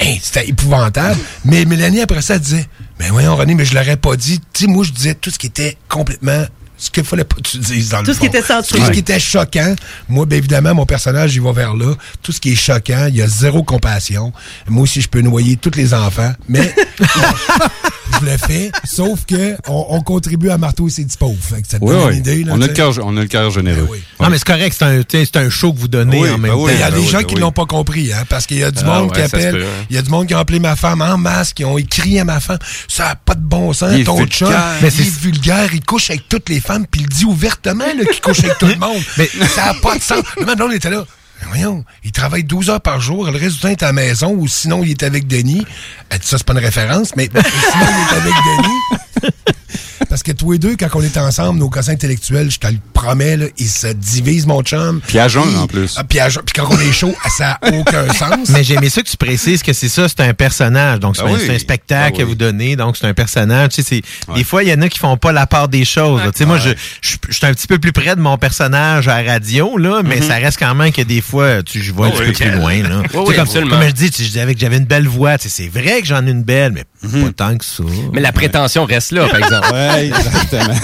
[0.00, 1.20] Hein, C'était épouvantable.
[1.44, 2.66] Mais Mélanie, après ça, disait,
[2.98, 4.40] mais voyons, René, mais je l'aurais pas dit.
[4.52, 6.44] Tu moi, je disais tout ce qui était complètement
[6.76, 8.80] ce qu'il fallait pas que tu dises dans le Tout ce qui était censuré.
[8.80, 9.74] Tout ce qui était choquant.
[10.08, 11.94] Moi, bien évidemment, mon personnage, il va vers là.
[12.22, 14.32] Tout ce qui est choquant, il y a zéro compassion.
[14.68, 16.32] Moi aussi, je peux noyer tous les enfants.
[16.48, 16.74] Mais
[18.20, 18.70] je le fais.
[18.84, 21.36] Sauf que on, on contribue à marteau et ses pauvres.
[21.40, 22.12] Fait que ça te Oui, donne oui.
[22.14, 22.44] une idée.
[22.44, 23.88] Là, on, a le cœur, on a le cœur généreux.
[24.20, 26.56] Non, mais c'est correct, c'est un, un show que vous donnez Oui, en même ben
[26.56, 26.68] temps.
[26.68, 27.40] Il y a ben des oui, gens ben qui oui.
[27.40, 29.64] l'ont pas compris, hein, parce qu'il y a du Ah monde ouais, qui appelle, peut,
[29.64, 29.84] hein.
[29.90, 32.18] il y a du monde qui a appelé ma femme en masque, qui ont écrit
[32.18, 35.18] à ma femme, ça a pas de bon sens, Il ton Mais il c'est- est
[35.20, 38.66] vulgaire, il couche avec toutes les femmes, puis il dit ouvertement qu'il couche avec tout
[38.66, 39.02] le monde.
[39.18, 40.22] Mais ça a pas de sens.
[40.38, 41.04] Le on était là.
[41.40, 43.92] Mais Voyons, il travaille 12 heures par jour, le reste du temps est à la
[43.92, 45.64] maison, ou sinon il est avec Denis.
[46.10, 49.30] Elle dit ça, c'est pas une référence, mais sinon il est avec Denis.
[50.14, 52.76] Parce que tous les deux, quand on est ensemble, nos cossins intellectuels, je te le
[52.92, 55.00] promets, là, ils se divisent, mon chum.
[55.04, 55.94] Puis à en plus.
[55.96, 56.44] Ah, puis, à jeun.
[56.44, 58.48] Puis quand on est chaud, ça n'a aucun sens.
[58.50, 61.00] Mais j'ai aimé ça que tu précises que c'est ça, c'est un personnage.
[61.00, 61.40] Donc, c'est Ah un, oui.
[61.44, 62.76] c'est un spectacle Ah que vous donnez.
[62.76, 63.70] Donc, c'est un personnage.
[63.70, 64.02] Tu sais,
[64.36, 66.20] Des fois, il y en a qui font pas la part des choses.
[66.26, 69.08] Tu sais, moi, je, je, je suis un petit peu plus près de mon personnage
[69.08, 70.28] à la radio, là, mais Mhm.
[70.28, 72.32] ça reste quand même que des fois, tu, je vois un Oh petit oui.
[72.38, 73.02] peu plus loin, là.
[73.12, 73.78] Comme, absolument.
[73.80, 75.38] comme je dis, tu sais, je disais que j'avais une belle voix.
[75.38, 77.82] Tu sais, c'est vrai que j'en ai une belle, mais pas tant que ça.
[78.12, 79.66] Mais la prétention reste là, par exemple.
[79.74, 80.74] Ouais, exactement.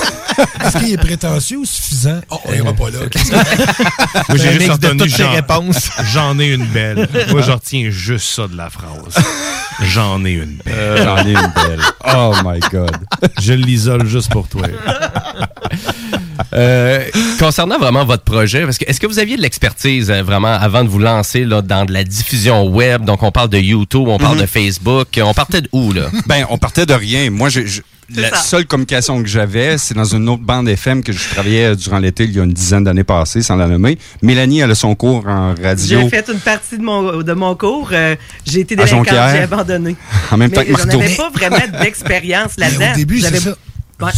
[0.65, 2.21] Est-ce qu'il est prétentieux ou suffisant?
[2.31, 2.99] Oh, on ira pas là.
[4.29, 5.91] Moi, j'ai juste de entendu toutes tes j'en- réponses.
[6.13, 7.09] J'en ai une belle.
[7.31, 9.15] Moi, je retiens juste ça de la phrase.
[9.83, 10.75] J'en ai une belle.
[10.77, 11.81] Euh, J'en ai une belle.
[12.17, 12.97] Oh my God.
[13.41, 14.63] Je l'isole juste pour toi.
[16.55, 17.05] Euh,
[17.39, 20.83] concernant vraiment votre projet, parce que est-ce que vous aviez de l'expertise euh, vraiment avant
[20.85, 23.05] de vous lancer là, dans de la diffusion web?
[23.05, 24.43] Donc, on parle de YouTube, on parle Mhm.
[24.43, 25.09] de Facebook.
[25.23, 26.07] On partait de où, là?
[26.27, 27.31] Ben, on partait de rien.
[27.31, 27.83] Moi, j'ai- je-
[28.17, 31.99] la seule communication que j'avais, c'est dans une autre bande FM que je travaillais durant
[31.99, 33.99] l'été il y a une dizaine d'années passées, sans la nommer.
[34.23, 36.01] Mélanie, elle a son cours en radio.
[36.01, 37.91] J'ai fait une partie de mon, de mon cours.
[37.93, 39.97] euh, j'ai été délinquante, j'ai abandonné.
[40.31, 40.91] En même temps Mais que Marteau.
[40.93, 42.93] j'en avais pas vraiment d'expérience là-dedans.
[42.93, 43.57] au début, c'est J'avais- ça.
[44.03, 44.09] En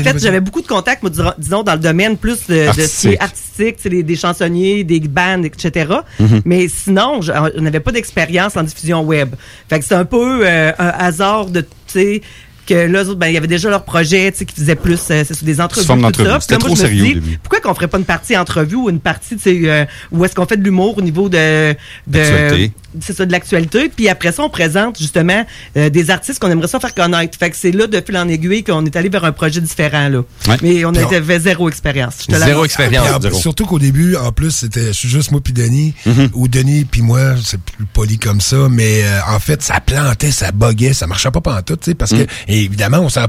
[0.00, 3.08] fait, j'avais beaucoup de contacts, moi, disons- disons, dans le domaine plus de, de ce
[3.08, 3.76] qui Artistique.
[3.88, 5.90] des, des chansonniers, des bands, etc.
[6.18, 6.42] Mhm.
[6.44, 9.30] Mais sinon, je- on n'avait pas d'expérience en diffusion web.
[9.70, 12.22] Fait que c'est un peu euh, un hasard de, tu sais,
[12.70, 14.76] que là, eux autres, ben, il y avait déjà leur projet, tu sais, qui faisait
[14.76, 16.30] plus euh, c'est des entrevues, tout d'entrevue.
[16.30, 16.40] ça.
[16.40, 17.38] C'était trop sérieux au dit, début.
[17.42, 20.34] Pourquoi qu'on ferait pas une partie entrevue ou une partie, tu sais, euh, où est-ce
[20.34, 21.74] qu'on fait de l'humour au niveau de,
[22.06, 23.88] de c'est ça, de l'actualité.
[23.94, 25.44] Puis après ça, on présente justement
[25.76, 27.38] euh, des artistes qu'on aimerait ça faire connaître.
[27.38, 30.08] Fait que c'est là, de fil en aiguille, qu'on est allé vers un projet différent,
[30.08, 30.22] là.
[30.48, 30.56] Ouais.
[30.62, 32.14] Mais on avait zéro expérience.
[32.28, 33.22] Je te Zéro expérience.
[33.22, 33.38] Zéro.
[33.38, 36.30] surtout qu'au début, en plus, c'était je suis juste moi puis Denis, Mhm.
[36.34, 40.30] ou Denis puis moi, c'est plus poli comme ça, mais euh, en fait, ça plantait,
[40.32, 43.26] ça buguait, ça marchait pas pendant tout, tu sais, parce que, et évidemment, on s'en...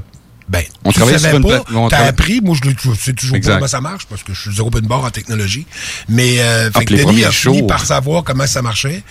[0.51, 3.51] Ben, On savais sur une pas, on t'as travaille- appris, moi je sais toujours Exact.
[3.53, 5.65] pas comment ça marche, parce que je suis zéro de barre en technologie,
[6.09, 7.67] mais euh, Ah, fait que Denis a fini shows.
[7.67, 9.01] par savoir comment ça marchait,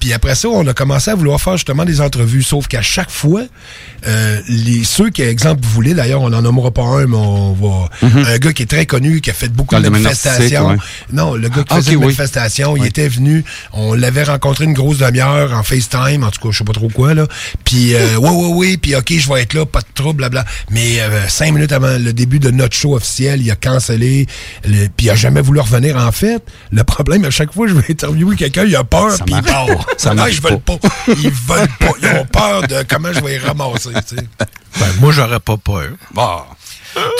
[0.00, 3.10] puis après ça, on a commencé à vouloir faire justement des entrevues, sauf qu'à chaque
[3.10, 3.42] fois,
[4.06, 7.52] euh, les ceux qui, exemple, vous voulez, d'ailleurs, on n'en nommera pas un, mais on
[7.52, 7.90] va...
[8.32, 10.78] Un gars qui est très connu, qui a fait beaucoup Dans de manifestations.
[11.12, 12.04] Non, le gars qui Ah, faisait ok, une oui.
[12.06, 16.48] manifestation, il était venu, on l'avait rencontré une grosse demi-heure en FaceTime, en tout cas,
[16.50, 17.26] je sais pas trop quoi, là.
[17.64, 20.44] Puis, euh, ouais, ouais, ouais, puis ok, je vais être là, pas de trouble, blabla.
[20.70, 24.26] Mais euh, cinq minutes avant le début de notre show officiel, il a cancellé,
[24.64, 25.96] le- puis il a jamais voulu revenir.
[25.96, 29.12] En fait, le problème, à chaque fois que je vais interviewer quelqu'un, il a peur,
[29.12, 29.66] Ça puis il part.
[29.98, 30.78] Ça Ah, marche ils veulent pas.
[31.08, 31.92] Ils veulent pas.
[32.02, 34.22] Ils ont peur de comment je vais les ramasser, tu sais.
[34.78, 35.88] Ben, moi, j'aurais pas peur.
[36.14, 36.40] Bon.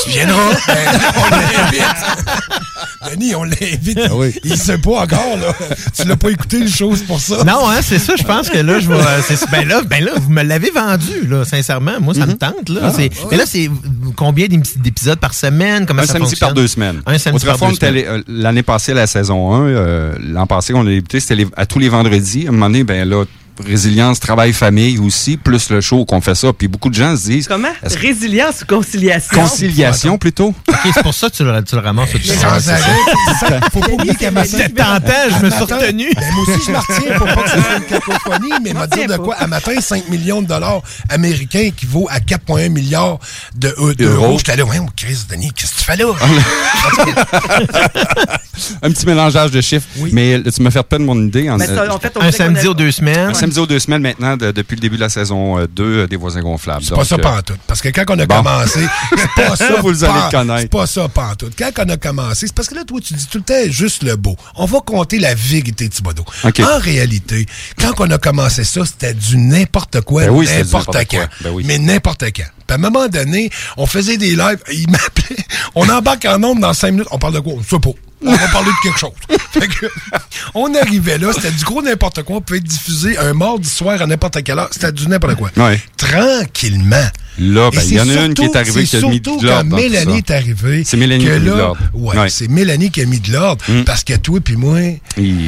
[0.05, 0.37] Tu viendras.
[0.67, 3.13] Ben, on l'invite.
[3.13, 3.99] Denis, on l'invite.
[4.05, 4.35] Ah oui.
[4.45, 5.55] Il sait pas encore, là.
[5.97, 7.43] Tu l'as pas écouté, le show, c'est pour ça?
[7.45, 8.15] Non, hein, c'est ça.
[8.19, 8.95] Je pense que là, je vais.
[8.97, 12.01] euh, c'est- Ben là, ben là, vous me l'avez vendu, là, sincèrement.
[12.01, 12.81] Moi, ça me tente, là.
[12.85, 13.71] Ah, C'est- Mais là, c'est
[14.17, 15.87] combien d'ép- d'épisodes par semaine?
[15.87, 16.49] Comment Un ça samedi fonctionne?
[16.49, 17.01] par deux semaines.
[17.07, 18.05] Un samedi par deux semaines.
[18.07, 21.79] euh, l'année passée, la saison 1, euh, l'an passé, on a débuté, c'était à tous
[21.79, 22.47] les vendredis.
[22.47, 23.25] À un moment donné, ben là,
[23.65, 26.53] résilience, travail, famille aussi, plus le show qu'on fait ça.
[26.53, 27.49] Puis beaucoup de gens se disent...
[27.49, 27.69] Comment?
[27.83, 29.41] Résilience ou conciliation?
[29.41, 30.49] Conciliation, plutôt?
[30.69, 33.61] OK, c'est pour ça que tu le, tu le ramasses de Mais arrêt, c'est ça.
[33.73, 36.11] Faut pas oublier qu'à tentant, je me suis retenu.
[36.15, 38.87] ben, moi aussi, je m'en retiens pour pas que ce soit une cacophonie, mais m'a
[38.87, 39.35] dire de quoi?
[39.37, 43.19] À matin, 5 millions de dollars américains équivaut à 4,1 milliards
[43.57, 44.25] de- euh, d'euros.
[44.25, 44.39] Euros.
[44.39, 46.07] J'étais là, ouais, oh, Chris, Denis, qu'est-ce que tu fais là?
[48.83, 49.87] un petit mélangeage de chiffres.
[50.13, 51.49] Mais là, tu m'as fait perdre mon idée.
[51.51, 53.35] En, Mais ça, euh, en fait, on Un samedi aux deux semaines.
[53.57, 56.43] Aux deux semaines maintenant, de- depuis le début de la saison euh, 2 des Voisins
[56.43, 56.83] Gonflables.
[56.85, 57.59] C'est pas ça euh, pantoute.
[57.67, 58.37] Parce que quand on a Bon.
[58.37, 58.81] commencé,
[59.17, 59.81] c'est pas ça.
[59.81, 60.61] Vous le allez pan- connaître.
[60.63, 61.55] C'est pas ça pantoute.
[61.57, 64.03] Quand on a commencé, c'est parce que là, toi, tu dis tout le temps juste
[64.03, 64.37] le beau.
[64.57, 66.25] On va compter la vérité, Thibodeau.
[66.45, 66.61] OK.
[66.61, 67.47] En réalité,
[67.81, 71.17] quand on a commencé ça, c'était du n'importe quoi, Ben oui, n'importe quand.
[71.17, 71.29] quoi.
[71.43, 71.65] Ben oui.
[71.67, 72.43] Mais n'importe quand.
[72.67, 75.37] Puis à un moment donné, on faisait des lives, il m'appelait,
[75.75, 77.55] on embarque en nombre dans cinq minutes, on parle de quoi?
[77.57, 77.91] On sait pas.
[78.25, 79.13] On va parler de quelque chose.
[79.53, 79.87] Fait que,
[80.55, 82.37] on arrivait là, c'était du gros n'importe quoi.
[82.37, 84.69] On pouvait être diffusé un mardi soir à n'importe quelle heure.
[84.73, 85.51] C'était du n'importe quoi.
[85.57, 85.81] Ouais.
[85.97, 86.97] Tranquillement.
[87.41, 89.21] Là, ben, il y en a c'est une qui est arrivée qui a c'est mis
[89.21, 90.83] de surtout l'ordre quand Mélanie est arrivée.
[90.85, 91.81] C'est Mélanie qui a mis de là, l'ordre.
[91.95, 92.29] Ouais, Ouais.
[92.31, 93.85] c'est Mélanie qui a mis de l'ordre Mm.
[93.85, 94.79] parce que toi puis moi,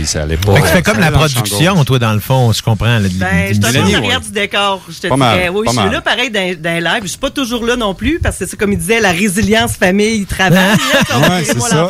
[0.05, 0.55] ça allait pas.
[0.55, 3.01] Fait que tu fais comme la production, toi, dans le fond, je comprends.
[3.01, 4.25] Ben, je suis en arrière ouais.
[4.25, 5.19] du décor, je te Pas dirais.
[5.19, 5.93] mal, oui, pas je suis mal.
[5.95, 7.03] là pareil dans, dans les lives.
[7.03, 9.11] Je suis pas toujours là non plus parce que c'est ça, comme il disait, la
[9.11, 10.77] résilience famille, travail.
[11.13, 11.89] hein, Ouais, c'est ça.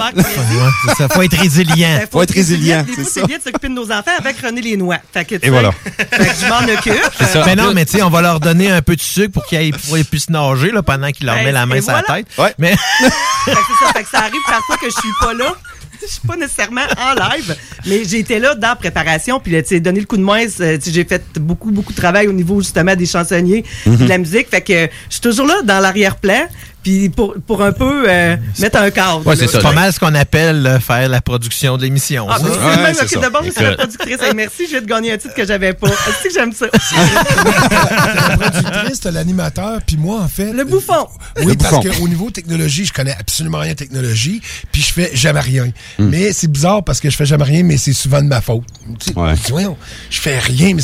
[0.96, 1.98] Ça, faut être résilient.
[2.00, 4.98] Ben, Faut être résilient, c'est bien de s'occuper de nos enfants avec René Les Noix.
[5.12, 5.72] Fait que, Et voilà.
[5.72, 7.26] fait que je m'en occupe.
[7.26, 7.42] Ça.
[7.46, 9.74] Mais non, mais tu sais, on va leur donner un peu de sucre pour qu'ils
[10.10, 12.26] puissent nager là, pendant qu'ils leur Ben, met la main sur la tête.
[12.38, 12.54] Ouais.
[12.58, 12.74] Mais
[13.44, 13.92] Fait que c'est ça.
[13.92, 15.54] Fait que ça arrive parfois que je suis pas là.
[16.02, 17.54] je suis pas nécessairement en live,
[17.86, 20.22] mais j'ai été là dans la préparation, puis là, tu sais, donné le coup de
[20.22, 23.96] main, sais, j'ai fait beaucoup, beaucoup de travail au niveau justement des chansonniers, Mhm.
[23.96, 26.46] de la musique, fait que je suis toujours là dans l'arrière-plan,
[26.82, 29.34] puis pour, pour un peu euh, mettre un cadre.
[29.34, 32.26] C'est pas mal ce qu'on appelle euh, faire la production de l'émission.
[32.28, 34.22] Ah, ok, d'abord, je suis la productrice.
[34.22, 35.88] Hey, merci, je viens de gagner un titre que j'avais pas.
[35.88, 36.66] Est-ce que j'aime ça?
[38.30, 40.52] la productrice, l'animateur, puis moi, en fait.
[40.52, 41.08] Le bouffon.
[41.38, 44.40] Oui, Le parce qu'au niveau technologie, je connais absolument rien en technologie,
[44.72, 45.66] puis je fais jamais rien.
[45.98, 46.08] Hmm.
[46.08, 48.64] Mais c'est bizarre parce que je fais jamais rien, mais c'est souvent de ma faute.
[48.98, 49.66] Tu sais,
[50.10, 50.82] je fais rien, mais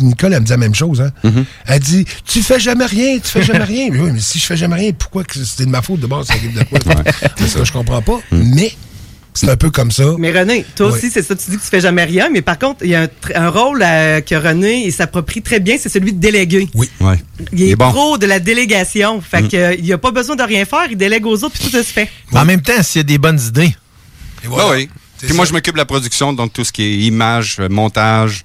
[0.00, 1.00] Nicole, elle me dit la même chose.
[1.00, 1.12] Hein?
[1.24, 1.44] Mm-hmm.
[1.66, 3.88] Elle dit, tu fais jamais rien, tu fais jamais rien.
[3.90, 6.06] Mais oui, mais si je fais jamais rien, pourquoi que c'était de ma faute de
[6.06, 6.78] base, ça arrive de quoi?
[7.36, 8.18] C'est ça, je comprends pas.
[8.30, 8.52] Hmm.
[8.54, 8.72] Mais
[9.32, 10.04] c'est un peu comme ça.
[10.18, 10.92] Mais René, toi Ouais.
[10.92, 12.94] aussi, c'est ça, tu dis que tu fais jamais rien, mais par contre, il y
[12.96, 13.06] a
[13.36, 16.68] un, rôle euh, que René il s'approprie très bien, c'est celui de déléguer.
[16.74, 16.90] Oui.
[17.00, 17.14] Ouais.
[17.52, 17.90] Il est, bon.
[17.90, 19.20] pro de la délégation.
[19.20, 19.48] Fait Mm.
[19.48, 21.70] que, euh, il a pas besoin de rien faire, il délègue aux autres, puis tout
[21.70, 22.08] ça se fait.
[22.32, 23.74] Mais en même temps, s'il y a des bonnes idées.
[24.44, 24.88] Ah oui.
[25.22, 28.42] Puis moi, je m'occupe de la production, donc tout ce qui est image, euh, montage,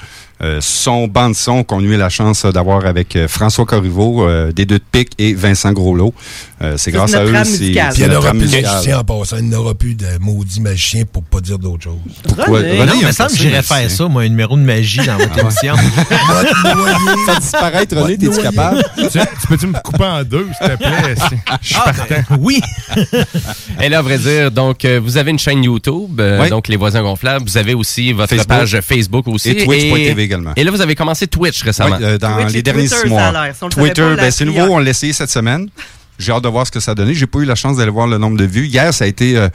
[0.59, 4.51] son, bande son, qu'on a eu la chance euh, d'avoir avec euh, François Corriveau, euh,
[4.51, 6.13] des deux de pique et Vincent Groslot.
[6.61, 7.31] Euh, c'est grâce à eux.
[7.43, 7.77] Puis il n'y
[8.07, 9.37] notre aura trame plus de magicien en passant.
[9.37, 11.97] Il n'y aura plus de maudits magiciens pour pas dire d'autre chose.
[12.23, 12.59] Pourquoi?
[12.59, 13.75] René, non, il mais aime ça me ça, j'irais magicien.
[13.77, 15.75] faire ça, moi, un numéro de magie dans votre émission.
[17.25, 18.83] Ça disparaît, René, t'es-tu capable?
[18.97, 21.15] tu, tu peux-tu me couper en deux, s'il te plaît?
[21.61, 22.35] Je suis partant.
[22.39, 22.61] oui.
[23.81, 26.49] Et là, à vrai dire, donc, euh, vous avez une chaîne YouTube, euh, Oui.
[26.49, 27.45] donc Les Voisins Gonflables.
[27.47, 28.47] Vous avez aussi votre Facebook.
[28.47, 29.49] page Facebook aussi.
[29.49, 30.53] Et Twitch.tv également.
[30.55, 31.95] Et là, vous avez commencé Twitch récemment.
[31.97, 33.31] Oui, euh, dans Twitch les derniers Twitter, six mois.
[33.53, 35.69] Si Twitter, ben, c'est nouveau, on l'a essayé cette semaine.
[36.17, 37.13] J'ai hâte de voir ce que ça a donné.
[37.13, 38.67] J'ai pas eu la chance d'aller voir le nombre de vues.
[38.67, 39.49] Hier, ça a été, euh,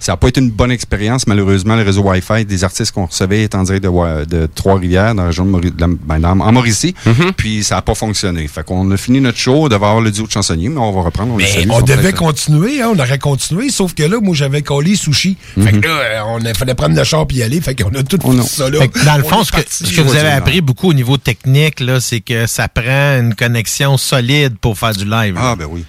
[0.00, 1.26] ça a pas été une bonne expérience.
[1.26, 5.44] Malheureusement, le réseau Wi-Fi des artistes qu'on recevait étant direct de, Trois-Rivières, dans la région
[5.44, 6.94] de Mauri- de la- ben, dans- en Mauricie.
[7.06, 7.32] Mm-hmm.
[7.36, 8.48] Puis ça a pas fonctionné.
[8.48, 10.90] Fait qu'on a fini notre show, on devait avoir le duo de chansonniers, mais on
[10.92, 11.34] va reprendre.
[11.34, 14.34] On, les Mais salue, on devait continuer, hein, on aurait continué, sauf que là, moi,
[14.34, 15.36] j'avais collé sushi.
[15.62, 17.60] Fait que là, euh, on a, fallait prendre le char puis y aller.
[17.60, 18.78] Fait qu'on a tout fait ça là.
[18.80, 19.86] Fait que dans le On fond, est ce que, parti.
[19.86, 23.34] ce que vous avez appris beaucoup au niveau technique, là, c'est que ça prend une
[23.34, 25.34] connexion solide pour faire du live.
[25.38, 25.84] Ah, ben oui.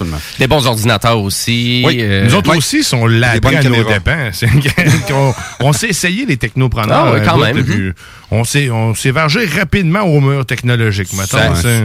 [0.00, 0.20] Absolument.
[0.38, 1.82] Des bons ordinateurs aussi.
[1.86, 2.58] Oui, euh, nous autres oui.
[2.58, 3.92] aussi sont là bonnes à nos caméras.
[3.94, 4.30] dépens.
[5.60, 7.06] On s'est essayé les technopreneurs.
[7.08, 7.92] Ah oui, un quand même.
[8.32, 11.08] On s'est on s'est vargé rapidement au mur technologique.
[11.14, 11.38] mettons.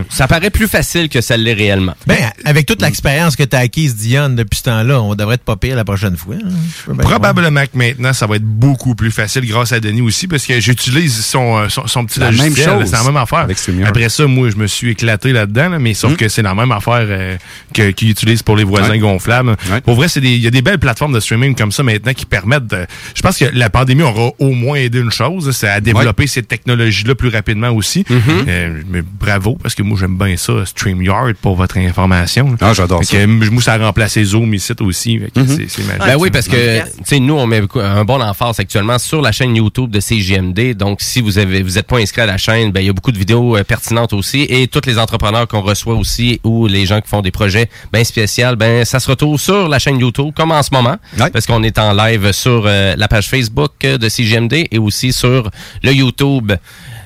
[0.09, 1.95] Ça, paraît plus facile que ça l'est réellement.
[2.05, 5.43] Ben, avec toute l'expérience que tu as acquise, Diane, depuis ce temps-là, on devrait être
[5.43, 6.35] pas pire la prochaine fois.
[6.35, 6.93] hein.
[6.99, 10.59] Probablement que maintenant, ça va être beaucoup plus facile grâce à Denis aussi, parce que
[10.59, 12.69] j'utilise son, euh, son, son petit La même logiciel.
[12.69, 13.47] chose C'est la même affaire.
[13.85, 16.17] Après ça, moi, je me suis éclaté là-dedans, là, mais sauf Hmm.
[16.17, 17.37] que c'est la même affaire euh,
[17.73, 18.99] que- qu'ils utilisent pour les voisins Ouais.
[18.99, 19.55] gonflables.
[19.83, 22.13] Pour vrai, c'est des- il y a des belles plateformes de streaming comme ça maintenant
[22.13, 22.85] qui permettent de...
[23.15, 26.43] Je pense que la pandémie aura au moins aidé une chose, c'est à développer ces
[26.43, 28.01] technologies-là plus rapidement aussi.
[28.03, 28.45] Mm-hmm.
[28.47, 32.55] Euh, mais bravo, parce que moi, j'aime bien ça, StreamYard, pour votre information.
[32.61, 33.17] Ah, j'adore ça.
[33.17, 35.17] que, moi, ça a remplacé Zoom ici aussi.
[35.19, 35.67] Mm-hmm.
[35.67, 35.99] c'est- magique.
[36.05, 39.31] Ben oui, parce que, tu sais, nous, on met un bon emphase actuellement sur la
[39.31, 40.73] chaîne YouTube de CGMD.
[40.75, 42.93] Donc, si vous avez, vous êtes pas inscrit à la chaîne, ben, il y a
[42.93, 44.45] beaucoup de vidéos euh, pertinentes aussi.
[44.49, 48.03] Et tous les entrepreneurs qu'on reçoit aussi ou les gens qui font des projets bien
[48.03, 50.97] spéciaux, ben, ça se retrouve sur la chaîne YouTube, comme en ce moment.
[51.31, 55.49] Parce qu'on est en live sur euh, la page Facebook de CGMD et aussi sur
[55.81, 56.51] le YouTube.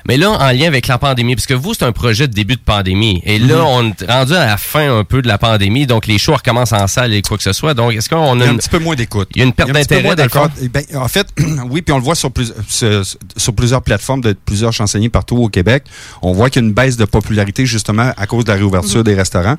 [0.08, 2.54] Mais là, en lien avec la pandémie, parce que vous, c'est un projet de début
[2.56, 3.22] de pandémie.
[3.24, 3.64] Et là, Mhm.
[3.64, 6.72] on est rendu à la fin un peu de la pandémie, donc les shows recommencent
[6.72, 7.74] en salle et quoi que ce soit.
[7.74, 9.28] Donc, est-ce qu'on a a un une- petit peu moins d'écoute.
[9.34, 10.48] Il y a une perte d'intérêt, d'accord?
[10.62, 11.26] Eh ben, en fait,
[11.70, 13.02] oui, puis on le voit sur, plus- sur,
[13.36, 15.84] sur plusieurs plateformes de plusieurs chansonniers partout au Québec.
[16.22, 19.04] On voit qu'il y a une baisse de popularité justement à cause de la réouverture
[19.04, 19.56] des restaurants.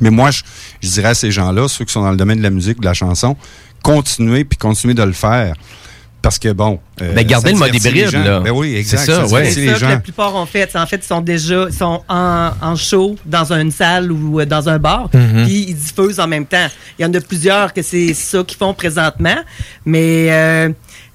[0.00, 0.42] Mais moi, je,
[0.82, 2.80] je dirais à ces gens-là, ceux qui sont dans le domaine de la musique ou
[2.80, 3.36] de la chanson,
[3.82, 5.54] continuez puis continuez de le faire.
[6.24, 6.80] Parce que bon.
[7.02, 8.24] euh, Ben, gardez ça le mode hybride, gens.
[8.24, 8.40] là.
[8.40, 8.98] Ben oui, exact.
[9.04, 9.50] C'est ça, ouais.
[9.50, 9.88] C'est les ça que gens.
[9.90, 10.74] la plupart ont fait.
[10.74, 14.68] En fait, ils sont déjà sont en, en show dans une salle ou euh, dans
[14.68, 15.44] un bar, Mhm.
[15.44, 16.66] puis ils diffusent en même temps.
[16.98, 19.36] Il y en a plusieurs que c'est ça qu'ils font présentement,
[19.86, 20.70] mais euh,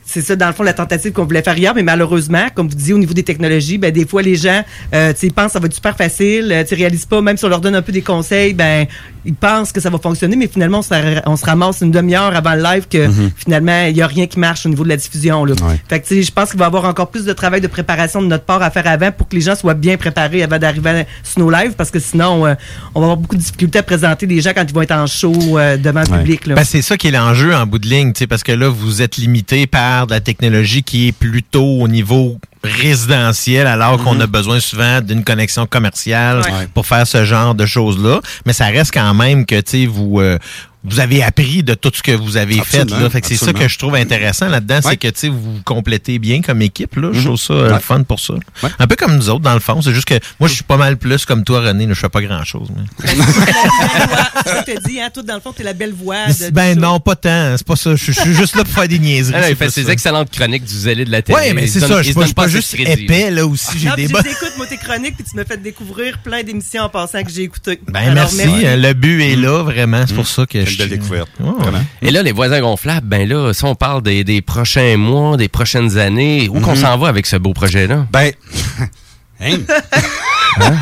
[0.05, 2.73] c'est ça, dans le fond, la tentative qu'on voulait faire hier, mais malheureusement, comme vous
[2.75, 5.59] dites, au niveau des technologies, ben, des fois, les gens, euh, tu pensent que ça
[5.59, 7.83] va être super facile, euh, tu sais, réalisent pas, même si on leur donne un
[7.83, 8.87] peu des conseils, ben,
[9.25, 11.91] ils pensent que ça va fonctionner, mais finalement, on se, ra- on se ramasse une
[11.91, 13.31] demi-heure avant le live que, Mhm.
[13.35, 15.53] finalement, il y a rien qui marche au niveau de la diffusion, là.
[15.61, 15.79] Ouais.
[15.89, 17.67] Fait que, tu sais, je pense qu'il va y avoir encore plus de travail de
[17.67, 20.57] préparation de notre part à faire avant pour que les gens soient bien préparés avant
[20.57, 22.55] d'arriver sur nos lives, parce que sinon, euh,
[22.95, 25.05] on va avoir beaucoup de difficultés à présenter les gens quand ils vont être en
[25.07, 26.55] show euh, devant le public, là.
[26.55, 28.69] Ben, c'est ça qui est l'enjeu en bout de ligne, tu sais, parce que là,
[28.69, 34.19] vous êtes limité par de la technologie qui est plutôt au niveau résidentiel, alors qu'on
[34.19, 36.67] a besoin souvent d'une connexion commerciale Ouais.
[36.73, 38.19] pour faire ce genre de choses-là.
[38.45, 40.37] Mais ça reste quand même que, tu sais, vous, euh,
[40.83, 43.03] vous avez appris de tout ce que vous avez Absolument, fait.
[43.03, 43.09] Là.
[43.09, 44.81] Fait que c'est ça que je trouve intéressant là-dedans, Ouais.
[44.91, 46.95] c'est que tu vous vous complétez bien comme équipe.
[46.95, 47.09] Là.
[47.11, 47.25] Je Mhm.
[47.25, 48.35] trouve ça euh, fun pour ça.
[48.79, 49.81] Un peu comme nous autres, dans le fond.
[49.81, 51.85] C'est juste que moi, je suis pas mal plus comme toi, René.
[51.89, 52.69] Je fais pas grand-chose.
[52.75, 53.07] mais-
[54.45, 56.27] Ça te dit, hein, tout dans le fond, t'es la belle voix.
[56.27, 57.55] de- Ben non, pas tant.
[57.57, 57.95] C'est pas ça.
[57.95, 59.35] Je je suis juste là pour faire des niaiseries.
[59.37, 59.91] Ah non, il fait ses ça.
[59.93, 61.37] excellentes chroniques du zélé de la télé.
[61.37, 62.01] Ouais, mais c'est ça.
[62.01, 63.77] Je suis pas, je juste crédit, épais, là aussi.
[63.77, 66.83] J'ai Non, des je t'écoute, moi, tes chroniques, puis tu me fais découvrir plein d'émissions
[66.83, 67.79] en passant que j'ai écoutées.
[67.87, 68.41] Ben merci.
[68.65, 70.03] euh, Le but est là, vraiment.
[70.07, 71.29] C'est pour ça que belle découverte.
[72.01, 75.47] Et là, les voisins gonflables, ben là, si on parle des, des prochains mois, des
[75.47, 76.81] prochaines années, où qu'on Mhm.
[76.81, 78.05] s'en va avec ce beau projet-là?
[78.11, 78.31] Ben,
[79.41, 79.57] hein?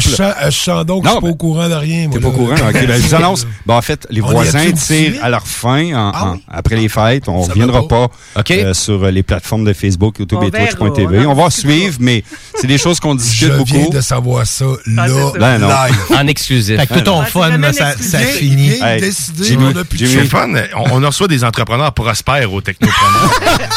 [0.00, 2.08] Je sens, je sens donc que je suis pas au courant de rien.
[2.10, 2.54] T'es pas au courant?
[2.54, 2.72] OK.
[2.72, 3.46] Ben, je vous annonce.
[3.66, 6.88] Ben, en fait, les On voisins tirent à leur fin en- Ah en- après les
[6.88, 7.28] fêtes.
[7.28, 8.08] On Ça reviendra pas,
[8.50, 11.26] euh, sur euh, les plateformes de Facebook, YouTube On et Twitch.tv.
[11.26, 12.24] on va suivre, mais
[12.54, 13.64] c'est des choses qu'on discute Je beaucoup.
[13.72, 15.06] viens de savoir ça là,
[15.38, 15.68] Ben non.
[15.68, 15.96] live.
[16.16, 16.78] En exclusif.
[16.80, 18.72] Fait que tout ton Ah, fun, ça, ça finit.
[19.08, 20.48] C'est fun.
[20.76, 23.40] On, reçoit des entrepreneurs prospères au Technopreneur.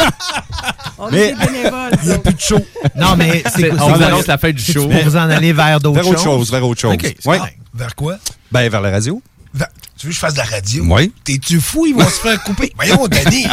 [1.03, 1.91] On Mais- est des bénévoles.
[2.03, 2.59] Il n'y a plus de show.
[2.95, 4.87] Non, mais c'est on vous annonce la fin du show.
[4.87, 6.97] pour vous en aller vers d'autres Vers autre chose, vers autre chose.
[7.25, 7.39] Ouais.
[7.73, 8.17] Vers quoi?
[8.51, 9.21] Ben, vers la radio.
[9.53, 10.83] Vers- Tu veux que je fasse de la radio?
[10.87, 11.11] Oui.
[11.23, 11.85] T'es-tu fou?
[11.85, 12.71] Ils vont se faire couper.
[12.75, 13.45] Voyons, Danny.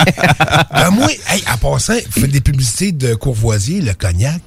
[0.72, 4.40] ben moi, hey, en passant, vous faites des publicités de Courvoisier, le cognac.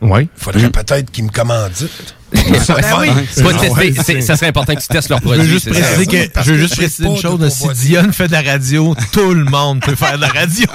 [0.00, 0.28] Oui.
[0.36, 1.72] Faudrait peut-être qu'ils me commandent.
[2.36, 4.20] Ben.
[4.22, 5.50] Ça serait important que tu testes leurs Je veux produits.
[5.52, 7.48] juste préciser, que, je veux juste préciser une chose.
[7.48, 7.68] Si.
[7.88, 10.66] Dionne fait de la radio, tout le monde peut faire de la radio.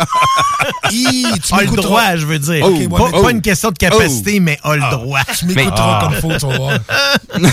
[0.92, 2.66] Hi, tu a le droit, je veux dire.
[2.68, 5.22] Ouais, pas, mais- pas une question de capacité, mais a le droit.
[5.38, 6.80] Tu m'écouteras comme faut, tu vas voir.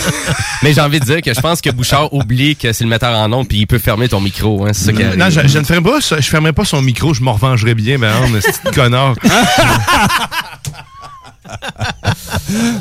[0.63, 3.17] Mais j'ai envie de dire que je pense que Bouchard oublie que c'est le metteur
[3.17, 4.67] en ondes puis il peut fermer ton micro.
[4.67, 6.21] Hein, ça Non, je, je ne ferai pas ça.
[6.21, 7.15] Je fermerai pas son micro.
[7.15, 9.15] Je m'en revengerai bien, ben, on est connard.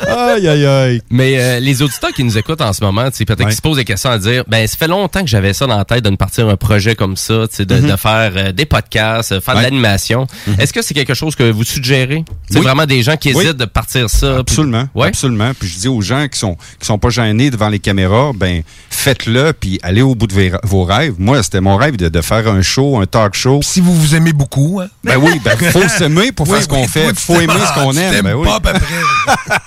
[0.08, 1.02] Aïe, aïe, aïe.
[1.10, 3.46] Mais euh, les auditeurs qui nous écoutent en ce moment, peut-être Ouais.
[3.46, 5.78] qu'ils se posent des questions à dire, ben ça fait longtemps que j'avais ça dans
[5.78, 9.32] la tête de partir un projet comme ça, sais, de, de faire euh, des podcasts,
[9.34, 9.64] euh, faire de Mhm.
[9.66, 10.28] L'animation.
[10.60, 12.24] Est-ce que c'est quelque chose que vous suggérez?
[12.50, 12.64] C'est Oui.
[12.64, 13.44] vraiment des gens qui Oui.
[13.44, 14.28] hésitent de partir ça.
[14.32, 14.86] puis- Absolument.
[14.96, 15.08] Ouais.
[15.08, 15.52] Absolument.
[15.60, 18.62] Puis je dis aux gens qui sont qui sont pas gênés devant les caméras, ben
[18.90, 21.16] faites-le puis allez au bout de vos- rêves.
[21.18, 23.60] Moi, c'était mon rêve de, de faire un show, un talk show.
[23.64, 24.88] Si vous vous aimez beaucoup, hein?
[25.04, 27.14] Ben oui, ben faut s'aimer pour Oui, faire ce qu'on fait.
[27.20, 28.22] Faut aimer ce qu'on aime.
[28.24, 28.48] Ben oui.
[28.60, 29.56] Pas à peu près.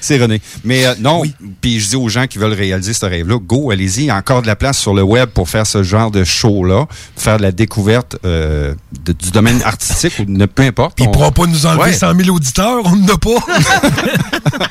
[0.00, 0.42] C'est René.
[0.64, 1.22] Mais euh, non,
[1.60, 4.00] puis je dis aux gens qui veulent réaliser ce rêve-là, go, allez-y.
[4.00, 6.24] Il y a encore de la place sur le web pour faire ce genre de
[6.24, 6.86] show-là,
[7.16, 10.98] faire de la découverte euh, de- du domaine artistique ou ne peu importe.
[10.98, 11.92] Il On- pourra pas nous enlever Ouais.
[11.92, 13.30] 100 000 auditeurs, on n'en a pas.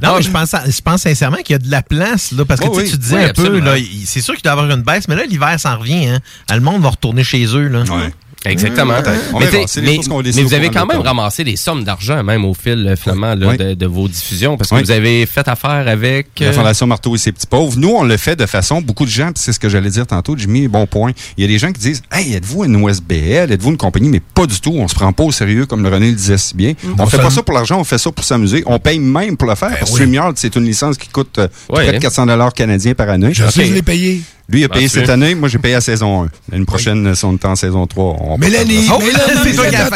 [0.00, 2.60] Non, mais je pense, je pense sincèrement qu'il y a de la place, là, parce
[2.60, 2.90] que Oui, tu sais, oui.
[2.92, 3.64] tu disais Oui, un peu, absolument.
[3.66, 6.06] là, il- c'est sûr qu'il doit y avoir une baisse, mais là, l'hiver s'en revient,
[6.06, 6.20] hein.
[6.48, 7.80] Ah, Le monde va retourner chez eux, là.
[7.82, 8.12] Ouais.
[8.44, 8.94] Exactement.
[9.34, 10.42] On mais verra.
[10.42, 13.56] vous avez quand même ramassé des sommes d'argent, même au fil, euh, finalement, là, Oui.
[13.56, 14.82] de, de vos diffusions, parce que Oui.
[14.84, 16.28] vous avez fait affaire avec...
[16.40, 17.76] La euh, Fondation Marteau et ses petits pauvres.
[17.76, 20.06] Nous, on le fait de façon, beaucoup de gens, puis c'est ce que j'allais dire
[20.06, 21.12] tantôt, Jimmy, bon point.
[21.36, 24.20] Il y a des gens qui disent, hey, êtes-vous une OSBL, êtes-vous une compagnie, mais
[24.20, 24.74] pas du tout.
[24.76, 26.74] On se prend pas au sérieux, comme le René le disait si bien.
[26.98, 28.62] On On fait pas ça pour l'argent, on fait ça pour s'amuser.
[28.66, 29.76] On paye même pour le faire.
[29.80, 29.86] oui.
[29.86, 32.00] StreamYard, c'est une licence qui coûte euh, près de hein.
[32.00, 33.32] 400 dollars canadiens par année.
[33.32, 34.20] Je sais, je l'ai payé.
[34.50, 35.34] Lui, il a payé Ah, tu cette année.
[35.34, 36.28] Moi, j'ai payé à saison 1.
[36.52, 39.76] L'année prochaine, si on est en saison 3, on Mélanie, Oh, Mélanie, c'est toi qui
[39.76, 39.90] as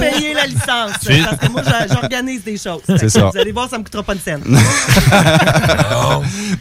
[0.00, 0.66] payer la licence.
[0.66, 0.98] Parce
[1.38, 2.80] que moi, j'organise des choses.
[2.98, 3.30] C'est ça.
[3.32, 4.42] Vous allez voir, ça me coûtera pas une scène.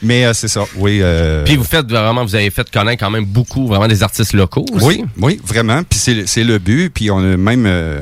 [0.01, 0.99] Mais euh, c'est ça, oui.
[1.01, 4.33] euh, Puis vous faites vraiment, vous avez fait connaître quand même beaucoup, vraiment des artistes
[4.33, 4.85] locaux aussi.
[4.85, 5.83] Oui, oui, vraiment.
[5.83, 6.91] Puis c'est, le- c'est le but.
[6.93, 8.01] Puis on a même euh,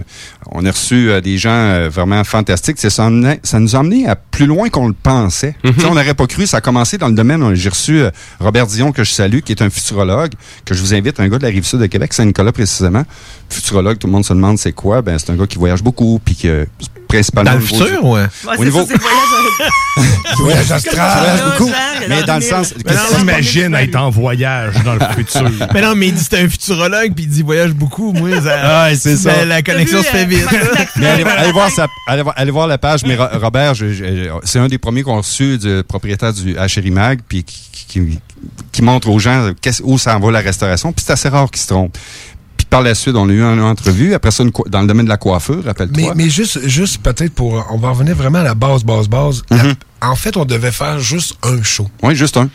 [0.51, 2.79] on a reçu euh, des gens euh, vraiment fantastiques.
[2.79, 5.55] Ça, emmenait- ça nous a amené à plus loin qu'on le pensait.
[5.63, 6.47] Sais, On n'aurait pas cru.
[6.47, 7.53] Ça a commencé dans le domaine.
[7.55, 10.31] J'ai reçu euh, Robert Dion, que je salue, qui est un futurologue,
[10.65, 13.03] que je vous invite, un gars de la rive sud de Québec, Saint-Nicolas précisément.
[13.49, 15.01] Futurologue, tout le monde se demande c'est quoi.
[15.01, 16.67] Ben, c'est un gars qui voyage beaucoup, puis que
[17.09, 18.21] principalement Dans le futur, du- ouais.
[18.47, 18.93] Au c'est niveau- ça,
[20.37, 20.71] voyage.
[20.71, 21.41] Astral.
[21.57, 21.71] beaucoup.
[22.07, 22.73] Mais dans le sens.
[23.21, 25.49] Imagine être en voyage dans le futur.
[25.73, 28.13] Mais non, mais il dit c'est un futurologue, puis il dit voyage beaucoup.
[28.13, 29.33] Moi, ça, Ah, c'est ça.
[29.33, 30.45] ben, la connexion se fait vite.
[30.95, 33.01] Mais allez, voir sa- allez voir- allez voir la page.
[33.05, 33.73] Mais Ro- Robert,
[34.43, 38.19] c'est un des premiers qu'on a reçu du propriétaire du HRI Mag, puis qui, qui-
[38.71, 39.51] qui montre aux gens
[39.83, 40.93] où ça en va la restauration.
[40.93, 41.97] Puis c'est assez rare qu'ils se trompent.
[42.69, 44.13] Par la suite, on a eu une entrevue.
[44.13, 46.13] Après ça, une dans le domaine de la coiffure, rappelle-toi.
[46.15, 47.65] mais juste, juste peut-être pour.
[47.71, 49.41] On va revenir vraiment à la base, base, base.
[49.49, 49.73] La-
[50.09, 51.89] en fait, on devait faire juste un show.
[52.03, 52.49] Oui, juste un.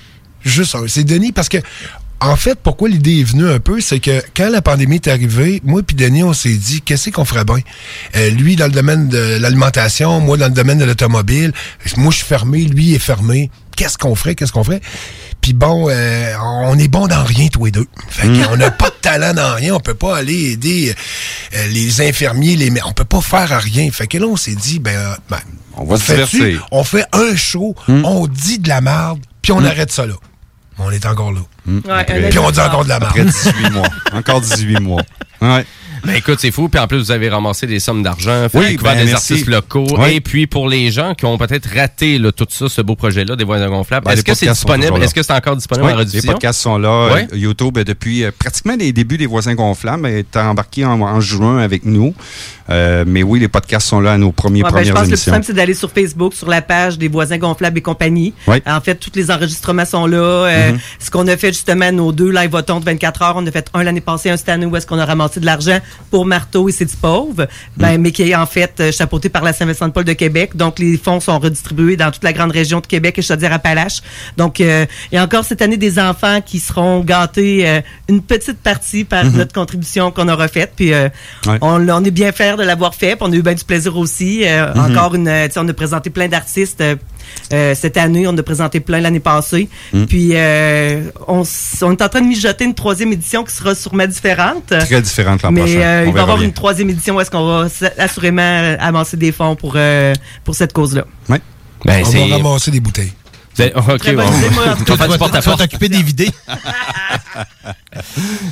[0.45, 0.87] Juste un.
[0.87, 1.59] C'est Denis parce que.
[2.21, 5.61] En fait, pourquoi l'idée est venue un peu, c'est que quand la pandémie est arrivée,
[5.63, 7.59] moi puis Denis, on s'est dit, qu'est-ce qu'on ferait bien?
[8.17, 11.53] Euh, lui, dans le domaine de l'alimentation, moi, dans le domaine de l'automobile.
[11.99, 13.51] Moi, je suis fermé, lui est fermé.
[13.77, 14.37] Qu'est-ce qu'on ferait?
[14.37, 14.81] Qu'est-ce qu'on ferait?
[15.45, 17.87] Puis bon, euh, on est bon dans rien, tous les deux.
[18.09, 19.75] Fait qu'on n'a pas de talent dans rien.
[19.75, 20.95] On peut pas aller aider
[21.55, 22.73] euh, les infirmiers, les...
[22.87, 23.91] On peut pas faire à rien.
[23.91, 25.41] Fait que là, on s'est dit, ben, euh, ben,
[25.77, 26.67] On va se divertir.
[26.71, 30.15] On fait un show, on dit de la merde, puis on arrête ça là.
[30.79, 31.41] On est encore là.
[31.91, 33.11] Après- Puis on dit encore de la merde.
[33.11, 33.89] Après 18 mois.
[34.15, 35.03] Encore 18 mois.
[35.43, 35.67] Ouais.
[36.05, 36.69] Ben écoute, c'est fou.
[36.69, 39.33] Puis en plus, vous avez ramassé des sommes d'argent, fait Oui, ben, des merci.
[39.33, 39.87] artistes locaux.
[39.99, 40.15] Oui.
[40.15, 43.37] Et puis pour les gens qui ont peut-être raté là, tout ça, ce beau projet-là,
[43.37, 45.03] des voisins gonflables, Ben, est-ce que c'est disponible?
[45.03, 46.29] Est-ce que c'est encore disponible Oui, en rediffusion?
[46.29, 47.13] Les podcasts sont là.
[47.13, 47.27] Ouais.
[47.33, 51.21] Euh, YouTube, euh, depuis euh, pratiquement les débuts des Voisins Gonflables, est embarqué en, en
[51.21, 52.15] juin avec nous.
[52.71, 55.03] Euh, mais oui, les podcasts sont là à nos premiers, Ouais, ben, je premières pense
[55.05, 57.83] que le plus simple, c'est d'aller sur Facebook, sur la page des voisins gonflables et
[57.83, 58.33] compagnie.
[58.47, 58.63] Oui.
[58.67, 60.17] En fait, tous les enregistrements sont là.
[60.19, 60.79] Euh, Mhm.
[60.99, 63.69] Ce qu'on a fait justement, nos deux live automne de 24 heures, on a fait
[63.75, 65.79] un l'année passée, un cette année où est-ce qu'on a ramassé de l'argent
[66.11, 69.43] pour Marteau et C'est du pauvre, ben, mais qui est en fait euh, chapeauté par
[69.43, 70.57] la Saint-Vincent-de-Paul de Québec.
[70.57, 74.01] Donc, les fonds sont redistribués dans toute la grande région de Québec et Chaudière-Appalaches.
[74.37, 78.23] Donc, euh, il y a encore cette année des enfants qui seront gâtés euh, une
[78.23, 79.37] petite partie par Mhm.
[79.37, 80.73] notre contribution qu'on aura faite.
[80.77, 81.09] Puis, euh,
[81.47, 81.59] Ouais.
[81.61, 83.17] on, on est bien fiers de l'avoir fait.
[83.17, 84.45] Puis on a eu bien du plaisir aussi.
[84.45, 84.81] Mhm.
[84.81, 86.83] Encore une, on a présenté plein d'artistes
[87.53, 88.27] euh, euh, cette année.
[88.27, 89.69] On a présenté plein l'année passée.
[89.93, 90.07] Mhm.
[90.07, 94.67] Puis euh, on, est en train de mijoter une troisième édition qui sera sûrement différente.
[94.67, 95.79] Très différente l'an Mais prochain.
[95.79, 96.47] euh, On il va y avoir bien.
[96.47, 97.69] une troisième édition où est-ce qu'on va
[97.99, 100.13] assurément euh, avancer des fonds pour euh,
[100.45, 101.05] pour cette cause-là.
[101.29, 101.41] Ouais.
[101.85, 103.13] Ben, on va ramasser des bouteilles.
[103.57, 106.31] Vous allez- OK, bonne on- va t'occuper des vidés.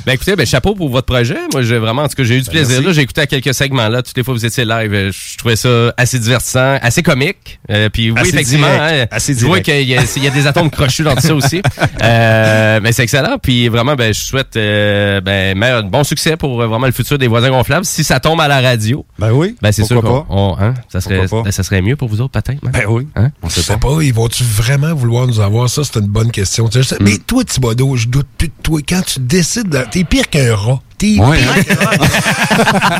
[0.05, 1.37] Ben écoutez, ben chapeau pour votre projet.
[1.51, 2.67] Moi, j'ai vraiment, en tout cas, j'ai eu du plaisir.
[2.67, 2.87] Ben, merci.
[2.87, 2.93] là.
[2.93, 4.01] J'ai écouté à quelques segments là.
[4.01, 7.59] Toutes les fois que vous étiez live, euh, je trouvais ça assez divertissant, assez comique.
[7.69, 9.11] Euh, puis oui, Assez effectivement, direct.
[9.11, 11.21] hein, Assez je vois qu'il y, a- il y a des atomes crochus dans tout
[11.21, 11.61] ça aussi.
[12.01, 13.37] Euh, mais c'est excellent.
[13.41, 17.17] Puis vraiment, ben je souhaite euh, ben meilleur- bon succès pour euh, vraiment le futur
[17.17, 17.85] des voisins gonflables.
[17.85, 19.55] Si ça tombe à la radio, Ben oui.
[19.61, 22.21] ben c'est sûr Pourquoi qu'on, on- hein, ça serait, ben, ça serait mieux pour vous
[22.21, 22.61] autres peut-être.
[22.63, 23.07] Ben oui.
[23.15, 23.31] Hein?
[23.41, 23.77] On sait pas.
[23.77, 25.69] pas, ils vont-tu vraiment vouloir nous avoir?
[25.69, 26.67] Ça, c'est une bonne question.
[26.69, 28.79] Tu sais, Mais toi, Thibodeau, je doute plus de toi.
[28.87, 30.79] Quand tu décides, de- t'es pire qu'un rat.
[30.97, 31.63] T'es Ouais, pire hein?
[31.63, 31.97] qu'un rat.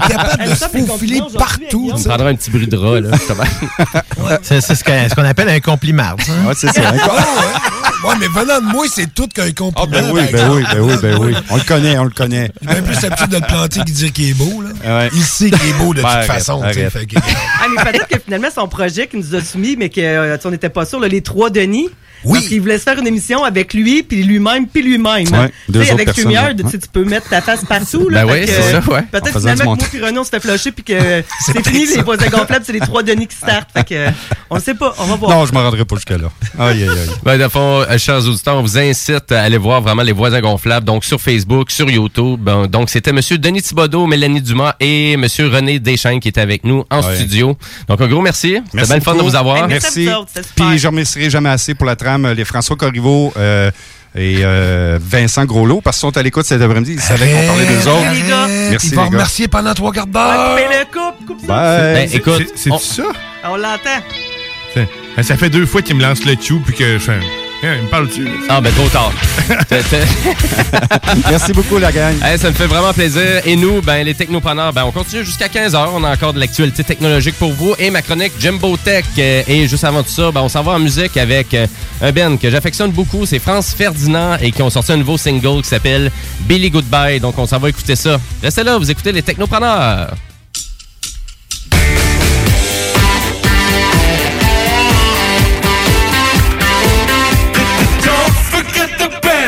[0.07, 1.91] T'es capable de se faufiler partout.
[1.93, 3.11] On prendra un petit bruit de rat là.
[4.41, 6.15] C'est c'est ce qu'on ce appelle un compliment.
[6.19, 6.31] ça.
[6.47, 6.81] Ouais, c'est ça.
[6.91, 6.99] Ouais.
[8.03, 9.73] Ouais, mais venant de moi, c'est tout qu'un compliment.
[9.77, 11.33] Ah, ben oui, ben oui, ben oui, ben oui.
[11.49, 12.51] On le connaît, on le connaît.
[12.61, 14.61] Bien plus l'habitude de le planter qu'il dire qu'il est beau.
[14.61, 14.97] Là.
[14.99, 15.09] Ouais.
[15.13, 16.61] Il sait qu'il est beau de Ben, toute arrête, façon.
[16.67, 19.89] tu sais, que- Ah, mais peut-être que finalement, son projet qu'il nous a soumis, mais
[19.89, 21.89] que, euh, n'était pas sûr, là, les trois Denis.
[22.26, 22.39] Oui.
[22.39, 25.28] Parce qu'il voulait se faire une émission avec lui, puis lui-même, puis lui-même.
[25.28, 26.55] Ouais, tu deux sais, avec personnes, Lumière, ouais.
[26.55, 28.09] tu sais, tu peux mettre ta face partout.
[28.09, 28.99] Là, Ben oui, que, c'est ça, ouais.
[28.99, 31.86] En Peut-être faisant finalement que moi puis Renaud, on s'était flushé, puis que c'est fini,
[31.95, 33.69] les voisins gonflables, c'est les trois Denis qui startent.
[33.74, 34.09] Fait que, euh,
[34.49, 35.32] on sait pas, on va voir.
[35.32, 36.30] Non, je me rendrai pas jusqu'à là.
[36.59, 37.09] Aïe, aïe, aïe.
[37.24, 40.41] Ben, de fond, euh, chers auditeurs, on vous incite à aller voir vraiment les voisins
[40.41, 42.49] gonflables, donc sur Facebook, sur YouTube.
[42.69, 46.84] Donc, c'était Monsieur Denis Thibodeau, Mélanie Dumas et Monsieur René Deschênes qui étaient avec nous
[46.89, 47.15] en Ouais.
[47.15, 47.57] studio.
[47.88, 48.53] Donc, un gros merci.
[48.53, 49.30] C'était Merci bien le fun de beaucoup.
[49.30, 49.57] vous avoir.
[49.57, 50.07] Hey, Merci.
[50.55, 53.72] Puis je remercierai jamais assez pour la trame les François Corriveau euh,
[54.15, 56.94] et euh, Vincent Groslot parce qu'ils sont à l'écoute cet après-midi.
[56.94, 58.11] Ils savaient qu'on parlait d'eux autres.
[58.14, 58.48] les gars.
[58.69, 59.14] Merci, Il va les gars.
[59.15, 60.49] remercier pendant trois quarts d'heure.
[60.56, 61.48] coupez le coupe, coupe ça.
[61.48, 61.94] Bye.
[61.94, 63.07] Ben, écoute, C'est- on- C'est-tu ça?
[63.45, 64.03] On l'entend.
[64.76, 67.19] Ben, ça fait deux fois qu'il me lance le tube puis que je fais.
[67.77, 68.27] Il me parle dessus.
[68.49, 69.11] Ah, ben, trop tard.
[71.30, 72.15] Merci beaucoup, la gang.
[72.22, 73.41] Hey, ça me fait vraiment plaisir.
[73.45, 75.88] Et nous, ben, les technopreneurs, ben, on continue jusqu'à 15h.
[75.94, 77.73] On a encore de l'actualité technologique pour vous.
[77.80, 79.06] Et ma chronique Jimbo Tech.
[79.18, 81.68] Euh, Et juste avant tout ça, ben, on s'en va en musique avec euh,
[82.02, 83.26] un Ben que j'affectionne beaucoup.
[83.26, 86.11] C'est France Ferdinand et qui ont sorti un nouveau single qui s'appelle
[86.41, 87.22] Billy Goodbye.
[87.22, 88.19] Donc, on s'en va écouter ça.
[88.41, 90.14] Restez là, vous écoutez les technopreneurs.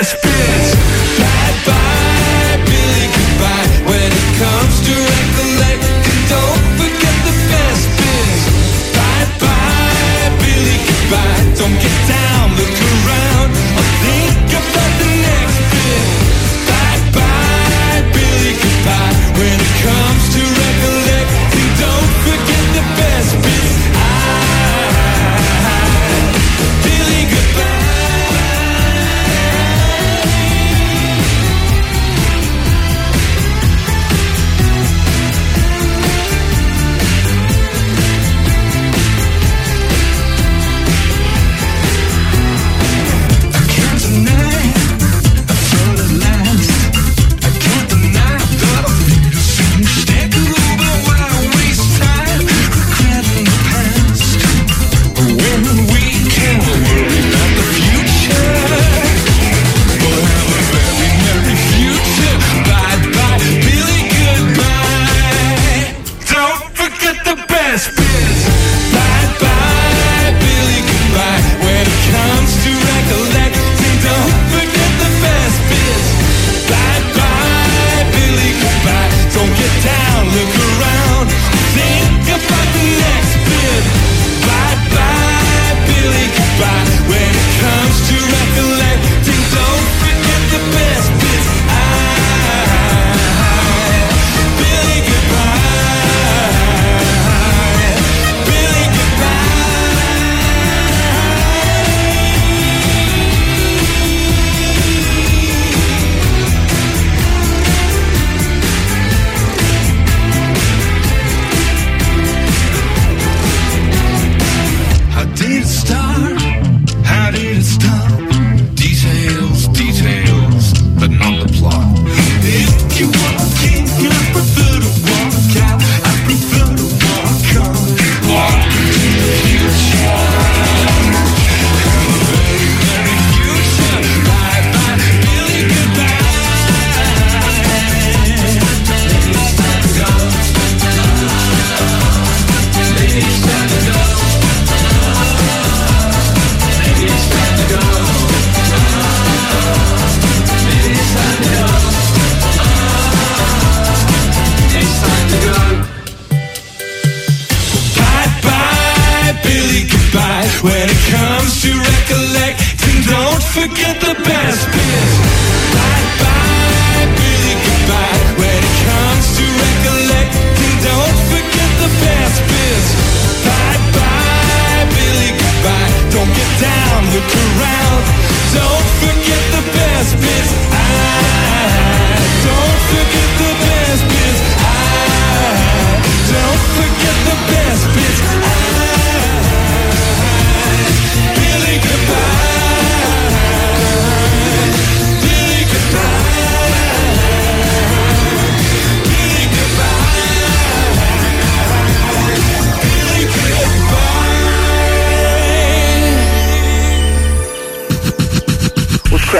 [0.05, 0.75] The best bits.
[1.19, 1.94] Bye bye,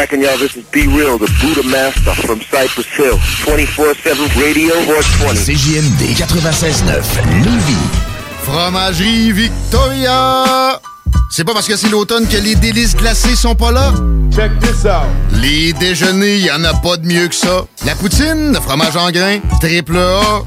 [0.05, 0.37] cracking, y'all?
[0.37, 3.17] This is Be Real, the Buddha Master from Cypress Hill.
[3.45, 5.35] 24-7 Radio 420.
[5.35, 7.75] CJMD 96.9, Lévis.
[8.43, 10.79] Fromagerie Victoria!
[11.31, 13.93] C'est pas parce que c'est l'automne que les délices glacées sont pas là?
[14.33, 15.07] Check this out!
[15.41, 17.65] Les déjeuners, y en a pas de mieux que ça.
[17.85, 20.43] La poutine, le fromage en grains, triple A.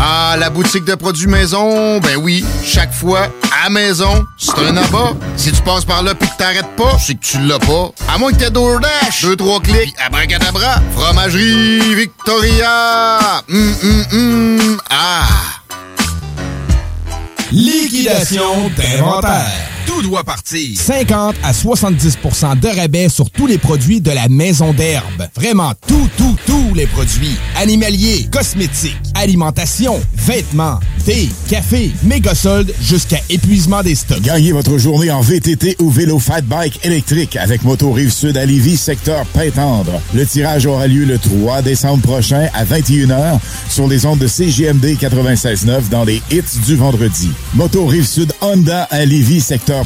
[0.00, 3.28] Ah, la boutique de produits maison, ben oui, chaque fois,
[3.64, 5.14] à maison, c'est un abat.
[5.36, 7.90] Si tu passes par là pis que t'arrêtes pas, c'est que tu l'as pas.
[8.12, 13.18] À moins que t'aies DoorDash, deux, trois clics, abracadabra, fromagerie Victoria!
[13.50, 15.26] Hum, hum, hum, ah!
[17.50, 19.77] Liquidation d'inventaire.
[19.88, 20.78] Tout doit partir.
[20.78, 25.26] 50 à 70% de rabais sur tous les produits de la maison d'herbe.
[25.34, 27.38] Vraiment tout, tout, tous les produits.
[27.56, 34.20] Animaliers, cosmétiques, alimentation, vêtements, thé, café, méga soldes jusqu'à épuisement des stocks.
[34.20, 38.44] Gagnez votre journée en VTT ou vélo fat bike électrique avec Moto Rive Sud à
[38.44, 40.02] Lévis, secteur Pintendre.
[40.12, 43.38] Le tirage aura lieu le 3 décembre prochain à 21h
[43.70, 47.30] sur les ondes de CGMD 96.9 dans les hits du vendredi.
[47.54, 49.77] Moto Rive Sud Honda à Lévis, secteur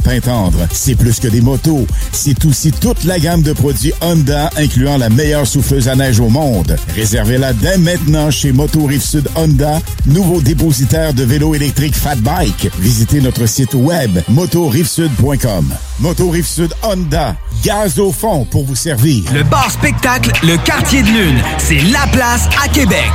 [0.73, 5.09] C'est plus que des motos, c'est aussi toute la gamme de produits Honda incluant la
[5.09, 6.77] meilleure souffleuse à neige au monde.
[6.95, 12.71] Réservez-la dès maintenant chez Moto Rive Sud Honda, nouveau dépositaire de vélos électriques Fat Bike.
[12.79, 15.73] Visitez notre site web motorivesud.com.
[16.01, 19.25] Moto Rive Sud Honda, gaz au fond pour vous servir.
[19.33, 23.13] Le bar spectacle Le Quartier de Lune, c'est la place à Québec.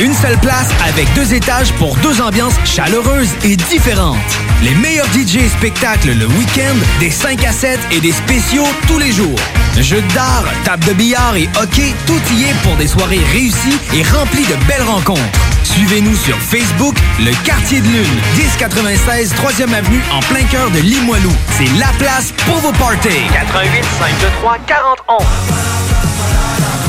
[0.00, 4.16] Une seule place avec deux étages pour deux ambiances chaleureuses et différentes.
[4.62, 5.48] Les meilleurs DJ et
[5.84, 9.38] spectacles le week-end, des 5 à 7 et des spéciaux tous les jours.
[9.78, 14.02] Jeux d'art, table de billard et hockey, tout y est pour des soirées réussies et
[14.16, 15.20] remplies de belles rencontres.
[15.62, 21.32] Suivez-nous sur Facebook, Le Quartier de Lune, 1096 3e Avenue en plein cœur de Limoilou.
[21.58, 23.28] C'est la place pour vos parties.
[23.32, 25.26] 88 523 4011.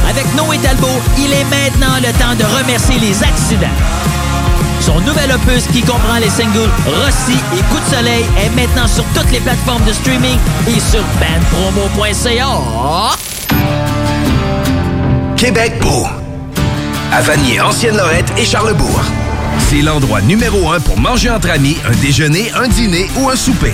[0.09, 4.24] Avec Noé Talbot, il est maintenant le temps de remercier les accidents.
[4.86, 9.03] Son nouvel opus qui comprend les singles Rossi et Coup de soleil est maintenant sur
[9.16, 10.38] toutes les plateformes de streaming
[10.68, 12.48] et sur bandpromo.ca.
[15.38, 16.06] Québec beau.
[17.12, 19.02] À Vanier, Ancienne-Lorette et Charlebourg.
[19.57, 23.74] C'est l'endroit numéro un pour manger entre amis, un déjeuner, un dîner ou un souper.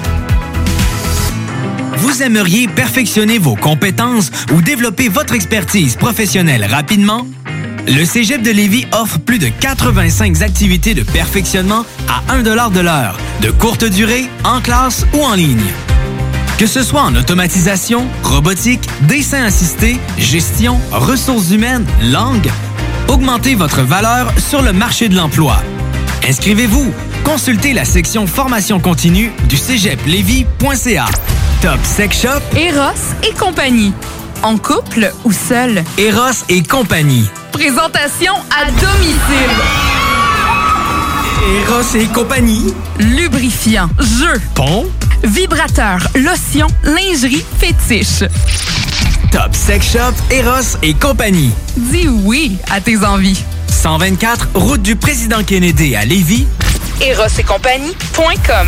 [2.01, 7.27] Vous aimeriez perfectionner vos compétences ou développer votre expertise professionnelle rapidement?
[7.87, 13.17] Le Cégep de Lévis offre plus de 85 activités de perfectionnement à 1 de l'heure,
[13.41, 15.61] de courte durée, en classe ou en ligne.
[16.57, 22.49] Que ce soit en automatisation, robotique, dessin assisté, gestion, ressources humaines, langue,
[23.09, 25.61] augmentez votre valeur sur le marché de l'emploi.
[26.27, 26.91] Inscrivez-vous
[27.23, 31.05] consultez la section formation continue du cégeplevy.ca.
[31.61, 32.97] Top Sex Shop, Eros
[33.27, 33.93] et compagnie.
[34.43, 35.83] En couple ou seul?
[35.97, 37.29] Eros et compagnie.
[37.51, 39.51] Présentation à domicile.
[41.63, 42.73] Eros et compagnie.
[42.99, 44.87] Lubrifiant, jeu, Pont.
[45.23, 48.23] vibrateur, lotion, lingerie, fétiche.
[49.31, 51.51] Top Sex Shop, Eros et compagnie.
[51.77, 53.43] Dis oui à tes envies.
[53.67, 56.47] 124, route du président Kennedy à Lévis.
[57.01, 58.67] Eros et compagnie.com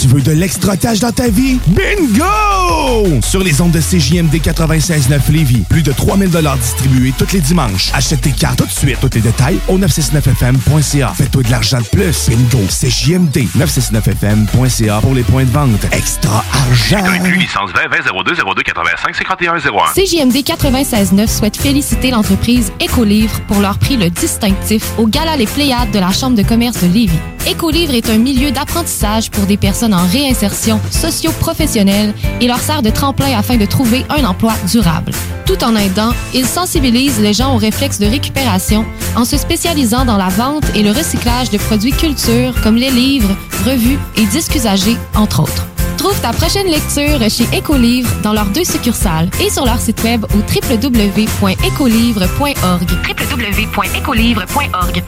[0.00, 1.58] Tu veux de l'extra-cash dans ta vie?
[1.66, 3.20] Bingo!
[3.20, 7.90] Sur les ondes de CJMD 96.9 Lévis, plus de 3000 distribués tous les dimanches.
[7.92, 8.96] Achète tes cartes tout de suite.
[8.98, 11.12] Tous les détails au 969FM.ca.
[11.14, 12.30] Fais-toi de l'argent de plus.
[12.30, 12.64] Bingo!
[12.70, 15.84] CJMD 969FM.ca pour les points de vente.
[15.92, 17.04] Extra argent!
[17.38, 19.60] licence 20 20 02 02 85 51 01.
[19.94, 25.90] CJMD 96.9 souhaite féliciter l'entreprise Écolivre pour leur prix le distinctif au Gala Les Pléiades
[25.90, 27.18] de la Chambre de commerce de Lévis.
[27.46, 32.90] Écolivre est un milieu d'apprentissage pour des personnes en réinsertion socio-professionnelle et leur sert de
[32.90, 35.12] tremplin afin de trouver un emploi durable.
[35.46, 38.84] Tout en aidant, il sensibilise les gens aux réflexes de récupération
[39.16, 43.36] en se spécialisant dans la vente et le recyclage de produits culture comme les livres,
[43.66, 45.66] revues et disques usagés, entre autres.
[45.96, 50.24] Trouve ta prochaine lecture chez Écolivre dans leurs deux succursales et sur leur site web
[50.32, 52.90] au www.écolivre.org.
[53.32, 55.04] www.écolivre.org.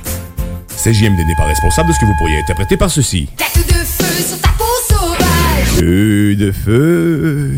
[0.76, 3.28] CJMD n'est pas responsable de ce que vous pourriez interpréter par ceci.
[3.36, 5.68] Tête de feu sur ta peau sauvage.
[5.78, 7.50] Feu de feu.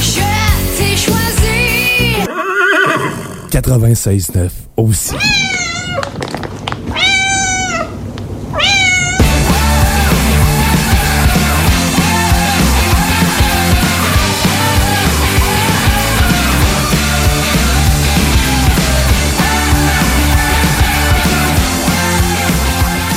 [0.00, 0.20] Je
[0.76, 2.16] t'ai choisi.
[3.50, 5.14] 96.9 aussi.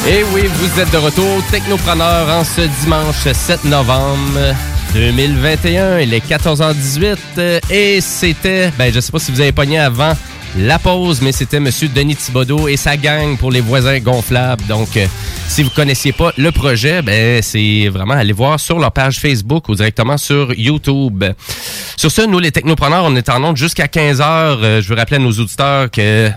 [0.08, 4.56] Et oui, vous êtes de retour, Technopreneur, en ce dimanche 7 novembre
[4.94, 5.98] 2021.
[5.98, 10.14] Il est 14h18 euh, et c'était, ben je sais pas si vous avez pogné avant
[10.60, 14.64] la pause, mais c'était Monsieur Denis Thibodeau et sa gang pour les voisins gonflables.
[14.68, 15.08] Donc, euh,
[15.48, 19.70] si vous connaissiez pas le projet, ben c'est vraiment aller voir sur leur page Facebook
[19.70, 21.24] ou directement sur YouTube.
[21.98, 24.82] Sur ce, nous les Technopreneurs, on est en onde jusqu'à 15h.
[24.82, 26.30] je veux rappeler à nos auditeurs que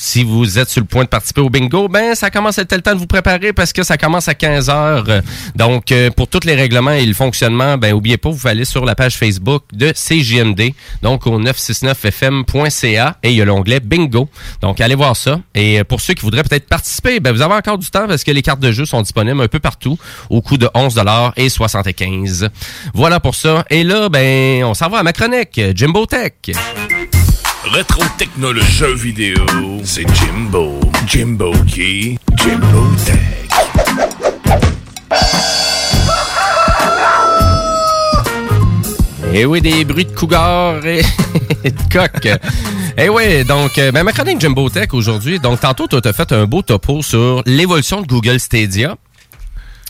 [0.00, 2.72] si vous êtes sur le point de participer au bingo, ben ça commence à être
[2.72, 5.22] le temps de vous préparer parce que ça commence à 15 heures.
[5.56, 8.84] Donc euh, pour tous les règlements et le fonctionnement, ben oubliez pas, vous aller sur
[8.84, 10.72] la page Facebook de CJMD,
[11.02, 14.28] donc au 969fm.ca et il y a l'onglet bingo.
[14.62, 15.40] Donc allez voir ça.
[15.56, 18.22] Et euh, pour ceux qui voudraient peut-être participer, ben vous avez encore du temps parce
[18.22, 19.98] que les cartes de jeu sont disponibles un peu partout
[20.30, 21.02] au coût de 11
[21.36, 22.50] et 75.
[22.94, 23.64] Voilà pour ça.
[23.68, 26.34] Et là, ben on s'en va à ma chronique Jimbo Tech.
[27.64, 29.44] Rétro technologie jeux vidéo,
[29.84, 30.80] c'est Jimbo.
[31.06, 32.18] Jimbo qui?
[32.36, 33.18] Jimbo Tech.
[39.34, 41.02] Eh oui, des bruits de cougar et
[41.70, 42.28] de coq.
[42.96, 45.38] Eh oui, donc, euh, ben, ma chronique Jumbo Tech aujourd'hui.
[45.38, 48.96] Donc, tantôt, tu as fait un beau topo sur l'évolution de Google Stadia.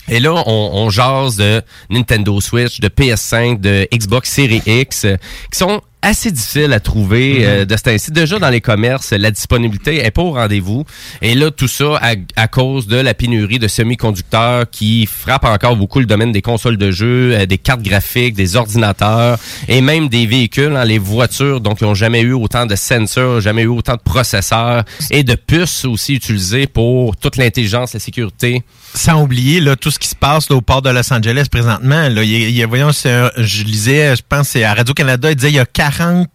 [0.07, 5.17] Et là, on, on jase de Nintendo Switch, de PS5, de Xbox Series X, euh,
[5.51, 8.11] qui sont assez difficiles à trouver euh, de ce.
[8.11, 10.85] Déjà dans les commerces, la disponibilité est pas au rendez-vous.
[11.21, 15.75] Et là, tout ça à, à cause de la pénurie de semi-conducteurs qui frappe encore
[15.75, 20.07] beaucoup le domaine des consoles de jeux, euh, des cartes graphiques, des ordinateurs et même
[20.09, 23.67] des véhicules, hein, les voitures, donc qui ont jamais eu autant de sensors, jamais eu
[23.67, 28.63] autant de processeurs et de puces aussi utilisées pour toute l'intelligence, la sécurité.
[28.93, 32.09] Sans oublier là, tout ce qui se passe là, au port de Los Angeles présentement.
[32.09, 35.55] Là, il y voyons, un- je lisais, je pense c'est à Radio-Canada, il disait il
[35.55, 36.29] y a 40 bi-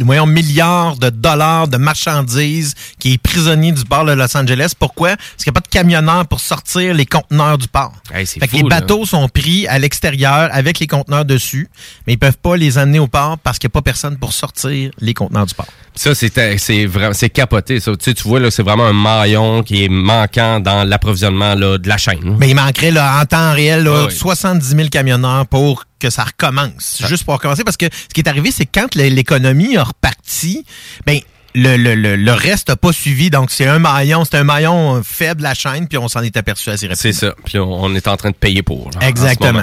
[0.00, 4.72] voyons, milliards de dollars de marchandises qui est prisonnier du port de Los Angeles.
[4.78, 5.16] Pourquoi?
[5.16, 7.92] Parce qu'il n'y a pas de camionneurs pour sortir les conteneurs du port.
[8.12, 8.80] Hey, Fait que fou, les là.
[8.80, 11.68] bateaux sont pris à l'extérieur avec les conteneurs dessus,
[12.06, 14.32] mais ils peuvent pas les amener au port parce qu'il n'y a pas personne pour
[14.32, 15.66] sortir les conteneurs du port.
[15.94, 17.78] Ça, c'est c'est vraiment c'est capoté.
[17.78, 17.92] Ça.
[17.96, 21.76] Tu, sais, tu vois, là, c'est vraiment un maillon qui est manquant dans l'approvisionnement là,
[21.78, 22.36] de la chaîne.
[22.38, 24.14] Mais il manquerait là, en temps réel là, Ah oui.
[24.14, 27.00] 70 000 camionneurs pour que ça recommence.
[27.06, 29.84] Juste pour recommencer, parce que ce qui est arrivé, c'est que quand l'é- l'économie a
[29.84, 30.64] reparti,
[31.06, 31.20] ben
[31.54, 33.28] le, le, le, le reste n'a pas suivi.
[33.28, 36.34] Donc, c'est un maillon, c'est un maillon faible de la chaîne, puis on s'en est
[36.38, 37.12] aperçu assez rapidement.
[37.12, 37.34] C'est ça.
[37.44, 38.90] Puis on, on est en train de payer pour.
[38.98, 39.62] là, Exactement.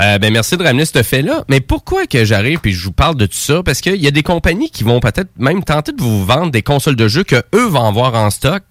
[0.00, 1.44] Euh, ben merci de ramener ce fait-là.
[1.48, 3.62] Mais pourquoi que j'arrive puis je vous parle de tout ça?
[3.62, 6.62] Parce qu'il y a des compagnies qui vont peut-être même tenter de vous vendre des
[6.62, 8.64] consoles de jeux que eux vont avoir en stock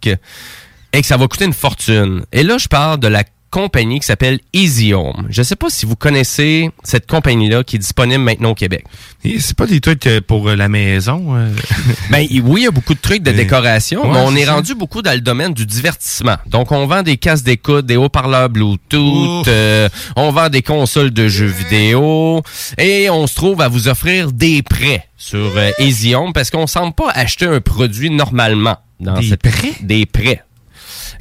[0.91, 2.25] et que ça va coûter une fortune.
[2.33, 5.27] Et là, je parle de la compagnie qui s'appelle Easy Home.
[5.29, 8.85] Je sais pas si vous connaissez cette compagnie-là qui est disponible maintenant au Québec.
[9.23, 11.35] C'est pas des trucs euh, pour euh, la maison.
[11.35, 11.49] euh?
[12.09, 14.75] Ben oui, il y a beaucoup de trucs de décoration, Ouais, mais on est rendu
[14.75, 16.37] beaucoup dans le domaine du divertissement.
[16.47, 21.27] Donc on vend des casques d'écoute, des haut-parleurs Bluetooth, euh, on vend des consoles de
[21.27, 22.41] jeux vidéo
[22.77, 26.67] et on se trouve à vous offrir des prêts sur euh, Easy Home parce qu'on
[26.67, 29.73] semble pas acheter un produit normalement dans Des cette prêts?
[29.81, 30.41] Des prêts.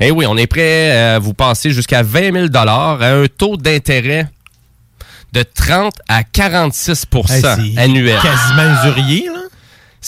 [0.00, 4.28] Eh oui, on est prêt à vous passer jusqu'à 20 000 à un taux d'intérêt
[5.32, 8.18] de 30 à 46 Hey, annuel.
[8.22, 9.37] Quasiment usurier, là.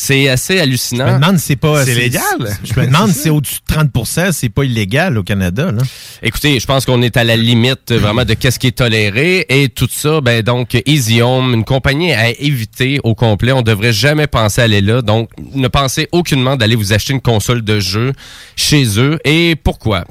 [0.03, 1.07] C'est assez hallucinant.
[1.07, 1.85] Je me demande si c'est pas.
[1.85, 2.25] C'est légal?
[2.65, 5.83] Je me demande si c'est au-dessus de 30% c'est pas illégal au Canada, là.
[6.23, 9.45] Écoutez, je pense qu'on est à la limite euh, vraiment de qu'est-ce qui est toléré
[9.51, 13.53] et tout ça, ben donc Easy Home, une compagnie à éviter au complet.
[13.53, 15.03] On devrait jamais penser à aller là.
[15.03, 18.15] Donc, ne pensez aucunement d'aller vous acheter une console de jeu
[18.57, 19.19] chez eux.
[19.27, 20.07] Et pourquoi?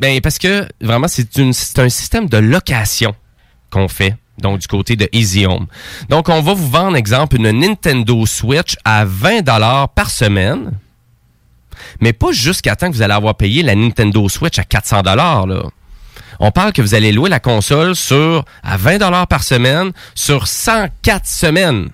[0.00, 3.14] Ben parce que vraiment c'est une c'est un système de location
[3.70, 4.14] qu'on fait.
[4.38, 5.66] Donc, du côté de Easy Home.
[6.08, 9.44] Donc, on va vous vendre, exemple, une Nintendo Switch à 20
[9.94, 10.72] par semaine
[12.00, 15.46] mais pas jusqu'à temps que vous allez avoir payé la Nintendo Switch à 400 dollars
[15.46, 15.62] là.
[16.40, 20.48] On parle que vous allez louer la console sur à 20 dollars par semaine sur
[20.48, 21.90] 104 semaines.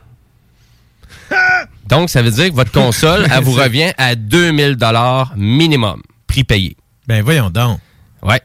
[1.89, 6.45] Donc ça veut dire que votre console elle vous revient à 2000 dollars minimum, prix
[6.45, 6.77] payé.
[7.07, 7.79] Ben voyons donc.
[8.23, 8.41] Ouais.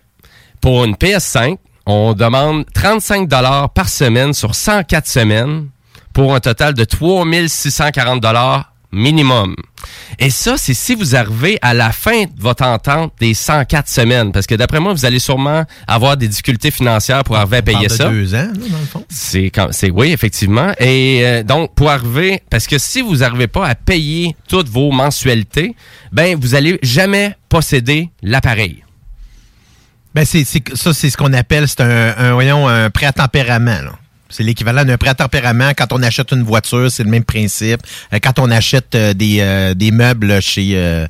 [0.62, 5.68] Pour une PS5, on demande 35 dollars par semaine sur 104 semaines
[6.14, 9.56] pour un total de 3640 dollars minimum.
[10.20, 14.32] Et ça, c'est si vous arrivez à la fin de votre entente des 104 semaines.
[14.32, 17.88] Parce que d'après moi, vous allez sûrement avoir des difficultés financières pour arriver à payer
[17.88, 18.10] parle de ça.
[18.10, 19.06] deux ans, là, dans le fond.
[19.10, 23.48] C'est quand c'est oui effectivement et euh, donc pour arriver parce que si vous n'arrivez
[23.48, 25.76] pas à payer toutes vos mensualités,
[26.12, 28.85] ben vous allez jamais posséder l'appareil.
[30.16, 33.92] Ben, c'est, ça, c'est ce qu'on appelle, c'est un, un, voyons, un prêt à tempérament.
[34.30, 35.72] C'est l'équivalent d'un prêt à tempérament.
[35.78, 37.82] Quand on achète une voiture, c'est le même principe.
[38.14, 41.06] Euh, quand on achète euh, des, euh, des meubles chez,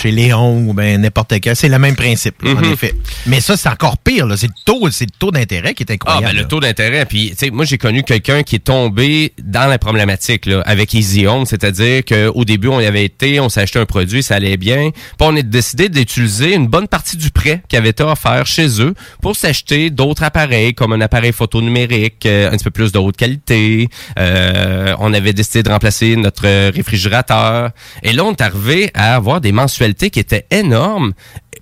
[0.00, 2.72] chez Léon ou ben n'importe quel, c'est le même principe, là, en Mhm.
[2.72, 2.94] effet.
[3.26, 4.26] Mais ça, c'est encore pire.
[4.26, 4.36] Là.
[4.36, 6.26] C'est le taux, c'est le taux d'intérêt qui est Ah, incroyable.
[6.34, 7.04] ben, le taux d'intérêt.
[7.06, 10.94] Puis, tu sais, moi, j'ai connu quelqu'un qui est tombé dans la problématique là, avec
[10.94, 11.44] Easy Home.
[11.46, 14.90] C'est-à-dire qu'au début, on y avait été, on s'est acheté un produit, ça allait bien.
[14.92, 18.80] Puis, on a décidé d'utiliser une bonne partie du prêt qui avait été offert chez
[18.80, 22.92] eux pour s'acheter d'autres appareils, comme un appareil photo numérique, euh, un petit peu plus
[22.92, 23.88] de haute qualité.
[24.18, 27.70] Euh, on avait décidé de remplacer notre réfrigérateur.
[28.02, 31.12] Et là, on est arrivé à avoir des mensualités qui étaient énormes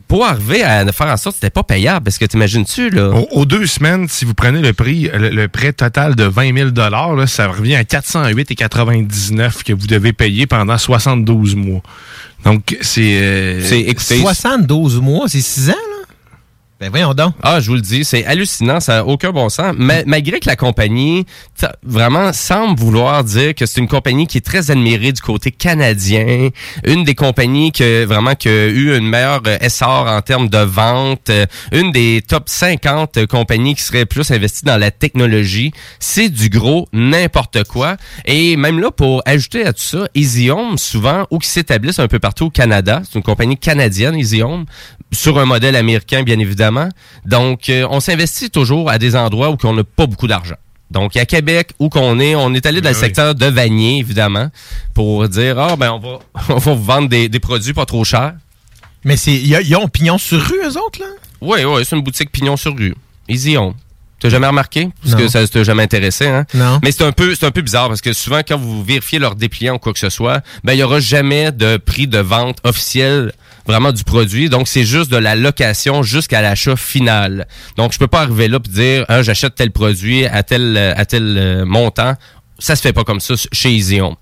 [0.07, 2.05] pour arriver à faire en sorte que c'était pas payable.
[2.05, 3.11] Parce que t'imagines-tu, là?
[3.11, 6.57] Aux, aux deux semaines, si vous prenez le prix, le, le prêt total de 20
[6.57, 6.71] 000
[7.15, 11.83] là, ça revient à 408,99 que vous devez payer pendant 72 mois.
[12.45, 13.19] Donc, c'est...
[13.21, 15.98] euh, C'est- écoutez, 72 mois, c'est 6 ans, là?
[16.81, 17.35] Ben voyons donc.
[17.43, 19.75] Ah, je vous le dis, c'est hallucinant, ça n'a aucun bon sens.
[19.77, 21.27] Ma- malgré que la compagnie
[21.83, 26.51] vraiment semble vouloir dire que c'est une compagnie qui est très admirée du côté canadien,
[26.85, 30.59] une des compagnies que vraiment qui a eu une meilleure euh, essor en termes de
[30.59, 36.29] vente, euh, une des top 50 compagnies qui seraient plus investies dans la technologie, c'est
[36.29, 37.97] du gros n'importe quoi.
[38.25, 42.07] Et même là, pour ajouter à tout ça, Easy Home, souvent, ou qui s'établissent un
[42.07, 44.45] peu partout au Canada, c'est une compagnie canadienne, Easy
[45.11, 46.39] sur un modèle américain, bien
[46.69, 46.89] évidemment.
[47.25, 50.57] Donc, euh, on s'investit toujours à des endroits où on n'a pas beaucoup d'argent.
[50.91, 54.49] Donc, à Québec, où qu'on est, on est allé dans le secteur de Vanier, évidemment,
[54.95, 56.19] pour dire, ah, ben, on va,
[56.49, 58.35] on va vous vendre des, des produits pas trop chers.
[59.05, 61.07] Mais c'est, ils ils ont pignon sur rue, eux autres, là?
[61.41, 62.95] Oui, oui, c'est une boutique pignon sur rue.
[63.29, 63.75] Easy Home.
[64.19, 64.89] T'as jamais remarqué?
[65.01, 65.19] Parce Non.
[65.21, 66.45] que ça t'a jamais intéressé, hein?
[66.53, 66.81] Non.
[66.83, 69.37] Mais c'est un peu, c'est un peu bizarre parce que souvent, quand vous vérifiez leur
[69.37, 72.59] dépliant ou quoi que ce soit, ben, il y aura jamais de prix de vente
[72.65, 73.33] officiel
[73.69, 74.49] vraiment du produit.
[74.49, 77.47] Donc, c'est juste de la location jusqu'à l'achat final.
[77.77, 81.05] Donc, je peux pas arriver là et dire, ah, j'achète tel produit à tel, à
[81.05, 82.15] tel euh, montant.
[82.59, 84.17] Ça se fait pas comme ça chez Easy Home.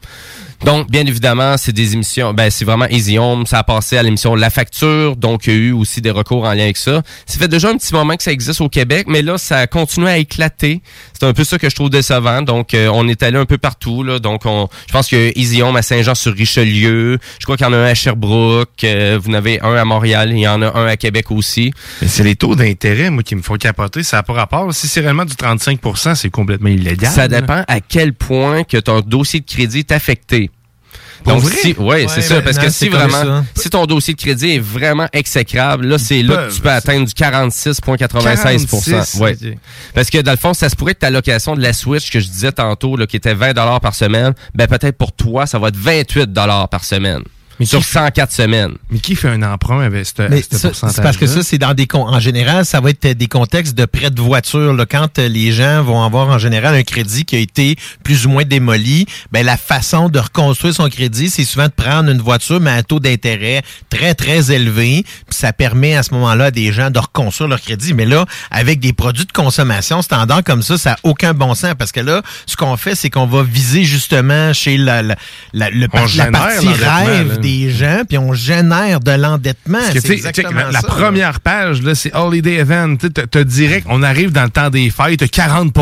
[0.64, 3.46] Donc, bien évidemment, c'est des émissions, ben, c'est vraiment Easy Home.
[3.46, 5.16] Ça a passé à l'émission La Facture.
[5.16, 7.02] Donc, il y a eu aussi des recours en lien avec ça.
[7.26, 10.08] Ça fait déjà un petit moment que ça existe au Québec, mais là, ça continue
[10.08, 10.82] à éclater.
[11.18, 12.42] C'est un peu ça que je trouve décevant.
[12.42, 14.18] Donc, euh, on est allé un peu partout, là.
[14.18, 17.18] Donc, on, je pense a Easy Home à Saint-Jean-sur-Richelieu.
[17.38, 18.84] Je crois qu'il y en a un à Sherbrooke.
[18.84, 20.32] Euh, vous en avez un à Montréal.
[20.32, 21.72] Il y en a un à Québec aussi.
[22.02, 24.02] Mais c'est les taux d'intérêt, moi, qui me font capoter.
[24.02, 24.72] Ça n'a pas rapport.
[24.74, 27.10] Si c'est réellement du 35% c'est complètement illégal.
[27.10, 30.50] Ça dépend à quel point que ton dossier de crédit est affecté.
[31.34, 31.56] Donc, vrai?
[31.56, 33.44] si, ouais, Ouais, c'est ça, ben, parce que si vraiment, ça.
[33.54, 37.06] si ton dossier de crédit est vraiment exécrable, là, c'est là que tu peux atteindre
[37.06, 39.32] du 46,96 46, Ouais.
[39.40, 39.58] ok.
[39.94, 42.20] Parce que dans le fond, ça se pourrait que ta location de la Switch que
[42.20, 45.68] je disais tantôt, là, qui était 20 par semaine, ben peut-être pour toi, ça va
[45.68, 46.30] être 28
[46.70, 47.22] par semaine.
[47.64, 48.72] Sur 104 semaines.
[48.90, 51.72] Mais qui fait un emprunt avec ce, Mais pourcentage c'est parce que ça, c'est dans
[51.72, 54.74] des con- en général, ça va être des contextes de prêt de voiture.
[54.74, 54.84] Là.
[54.84, 58.30] Quand euh, les gens vont avoir en général un crédit qui a été plus ou
[58.30, 62.60] moins démoli, ben la façon de reconstruire son crédit, c'est souvent de prendre une voiture
[62.60, 65.04] mais à un taux d'intérêt très très élevé.
[65.28, 67.94] Puis ça permet à ce moment-là à des gens de reconstruire leur crédit.
[67.94, 71.74] Mais là, avec des produits de consommation standard comme ça, ça n'a aucun bon sens
[71.78, 75.16] parce que là, ce qu'on fait, c'est qu'on va viser justement chez la, la,
[75.52, 77.38] la, le partie rêve.
[77.46, 79.78] Des gens, puis on génère de l'endettement.
[80.52, 82.96] La, la première page, c'est Holiday Event.
[82.96, 85.72] Tu direct, on arrive dans le temps des fêtes, t'as 40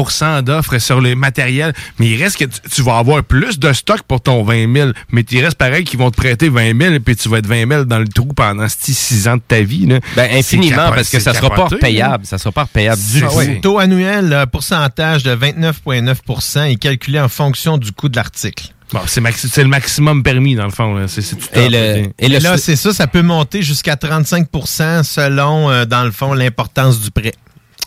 [0.44, 4.02] d'offres sur le matériel, mais il reste que tu, tu vas avoir plus de stock
[4.02, 7.16] pour ton 20 000, mais il reste pareil qu'ils vont te prêter 20 000, puis
[7.16, 9.86] tu vas être 20 000 dans le trou pendant 6 ans de ta vie.
[9.86, 10.00] Là.
[10.16, 12.26] Ben, infiniment, parce que ça sera pas payable.
[12.26, 13.36] Ça sera pas payable du Ah tout.
[13.36, 13.60] ouais.
[13.62, 18.73] Taux annuel, euh, pourcentage de 29,9 est calculé en fonction du coût de l'article.
[18.92, 20.94] Bon, c'est maxi- le maximum permis, dans le fond.
[20.94, 21.06] là.
[21.08, 22.08] Tout Et, le, là.
[22.18, 27.00] et là, c'est ça, ça peut monter jusqu'à 35% selon, euh, dans le fond, l'importance
[27.00, 27.32] du prêt.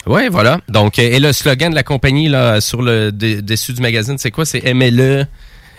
[0.05, 0.59] Oui, voilà.
[0.69, 4.31] Donc, euh, et le slogan de la compagnie là sur le dessus du magazine, c'est
[4.31, 4.45] quoi?
[4.45, 5.25] C'est aimez-le,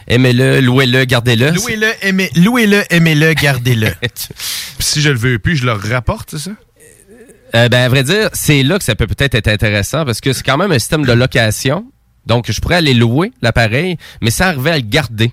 [0.07, 1.51] aimez-le, louez-le, gardez-le.
[1.51, 3.89] Louez-le, aimez- louez-le, aimez-le, gardez-le.
[4.79, 6.51] si je le veux plus, je le rapporte, c'est ça?
[7.55, 10.33] Euh, ben, à vrai dire, c'est là que ça peut peut-être être intéressant parce que
[10.35, 11.87] c'est quand même un système de location.
[12.27, 15.33] Donc, je pourrais aller louer l'appareil, mais ça arrivait à le garder.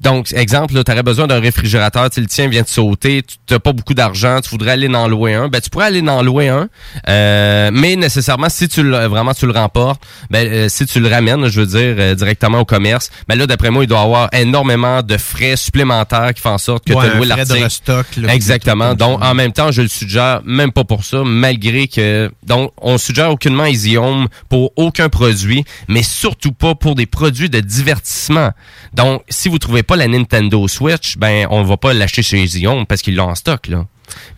[0.00, 3.58] Donc, exemple, tu aurais besoin d'un réfrigérateur, tu le tien vient de sauter, tu n'as
[3.58, 6.48] pas beaucoup d'argent, tu voudrais aller en louer un, ben tu pourrais aller en louer
[6.48, 6.68] un,
[7.08, 11.08] euh, mais nécessairement, si tu le, vraiment tu le remportes, ben euh, si tu le
[11.08, 14.02] ramènes, je veux dire, euh, directement au commerce, ben là, d'après moi, il doit y
[14.02, 18.22] avoir énormément de frais supplémentaires qui font en sorte que Ouais, tu de l'article.
[18.22, 18.94] là, Exactement.
[18.94, 22.30] Donc, en même temps, je le suggère même pas pour ça, malgré que...
[22.46, 27.50] Donc, on suggère aucunement Easy Home pour aucun produit, mais surtout pas pour des produits
[27.50, 28.50] de divertissement.
[28.94, 32.86] Donc, si vous trouvez pas la Nintendo Switch, ben, on va pas l'acheter chez Home
[32.86, 33.86] parce qu'ils l'ont en stock, là.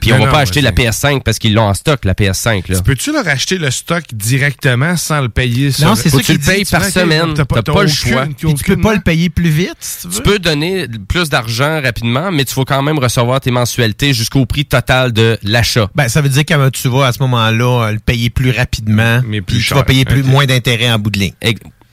[0.01, 2.15] Puis Ben on va non, pas acheter la PS5 parce qu'ils l'ont en stock, la
[2.15, 2.81] PS5, là.
[2.83, 6.33] Peux-tu leur acheter le stock directement sans le payer sur Non, c'est ça que tu
[6.33, 8.27] le payes tu vois, ok, t'as pas- t'as pas le choix.
[8.37, 10.15] Puis tu peux pas le payer plus vite, si tu veux.
[10.15, 14.47] Tu peux donner plus d'argent rapidement, mais tu vas quand même recevoir tes mensualités jusqu'au
[14.47, 15.89] prix total de l'achat.
[15.95, 19.21] Ben, ça veut dire que tu vas à ce moment-là euh, le payer plus rapidement,
[19.27, 19.77] mais plus tu cher.
[19.79, 21.35] vas payer plus, moins d'intérêt en bout de ligne.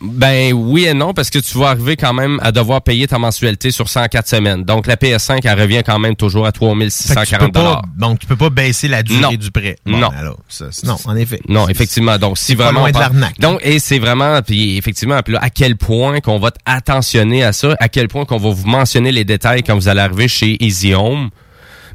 [0.01, 3.17] Ben oui et non, parce que tu vas arriver quand même à devoir payer ta
[3.19, 4.63] mensualité sur 104 semaines.
[4.63, 7.81] Donc la PS5, elle revient quand même toujours à Fait que tu peux 3640 pas,
[7.97, 9.31] donc tu peux pas baisser la durée Non.
[9.34, 9.76] du prêt.
[9.85, 10.09] Bon, non.
[10.17, 11.41] alors, ça, non, en effet.
[11.49, 12.17] Non, effectivement.
[12.17, 12.80] Donc, si pas vraiment.
[12.81, 13.39] loin on de parle- l'arnaque.
[13.39, 17.43] Donc, et c'est vraiment, puis effectivement, puis là, à quel point qu'on va être attentionné
[17.43, 20.27] à ça, à quel point qu'on va vous mentionner les détails quand vous allez arriver
[20.27, 21.30] chez Easy Home.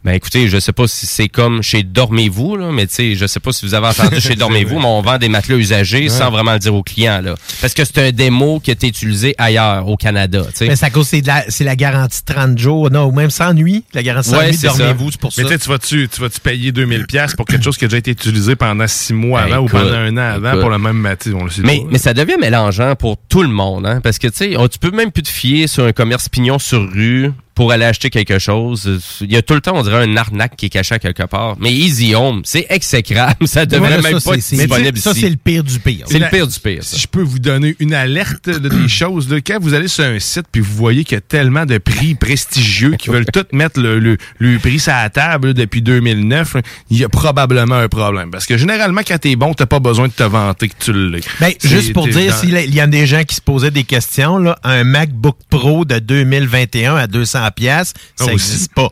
[0.05, 3.27] Ben écoutez, je sais pas si c'est comme chez Dormez-vous, là, mais tu sais, je
[3.27, 6.09] sais pas si vous avez entendu chez Dormez-vous, mais on vend des matelas usagés Ouais.
[6.11, 7.37] sans vraiment le dire aux clients, là.
[7.63, 10.69] Parce que c'est un démo qui a été utilisé ailleurs, au Canada, tu sais.
[10.69, 13.13] Mais c'est à cause c'est de la, c'est la garantie de 30 jours, non, ou
[13.13, 13.83] même sans nuit.
[13.95, 14.77] La garantie sans Ouais, nuit, c'est ça.
[14.77, 15.41] dormez-vous, c'est pour ça.
[15.43, 17.89] Mais tu sais, tu vas-tu, tu vas-tu payer 2000 pièces pour quelque chose qui a
[17.89, 20.61] déjà été utilisé pendant six mois avant ou pendant un an avant écoute.
[20.61, 21.87] pour le même matin, on le sait Mais, pas.
[21.93, 24.79] mais ça devient mélangeant pour tout le monde, hein, parce que tu sais, on- tu
[24.79, 28.39] peux même plus te fier sur un commerce pignon sur rue pour aller acheter quelque
[28.39, 29.19] chose.
[29.21, 31.23] Il y a tout le temps, on dirait, un arnaque qui est caché à quelque
[31.25, 31.57] part.
[31.61, 33.47] Mais Easy Home, c'est exécrable.
[33.47, 36.05] Ça devrait Ouais, même ça, pas être disponible ça, c'est le pire du pire.
[36.09, 36.83] C'est le pire du pire.
[36.83, 36.97] ça.
[36.97, 40.05] Si je peux vous donner une alerte de des choses, là, quand vous allez sur
[40.05, 43.45] un site puis vous voyez qu'il y a tellement de prix prestigieux qui veulent tous
[43.53, 47.09] mettre le, le, le prix sur la table là, depuis 2009, là, il y a
[47.09, 48.31] probablement un problème.
[48.31, 51.21] Parce que généralement, quand t'es bon, t'as pas besoin de te vanter que tu l'es.
[51.41, 54.39] Ben, juste pour dire, dans- s'il y a des gens qui se posaient des questions,
[54.39, 58.89] là, un MacBook Pro de 2021 à 200 pièces, ça n'existe pas.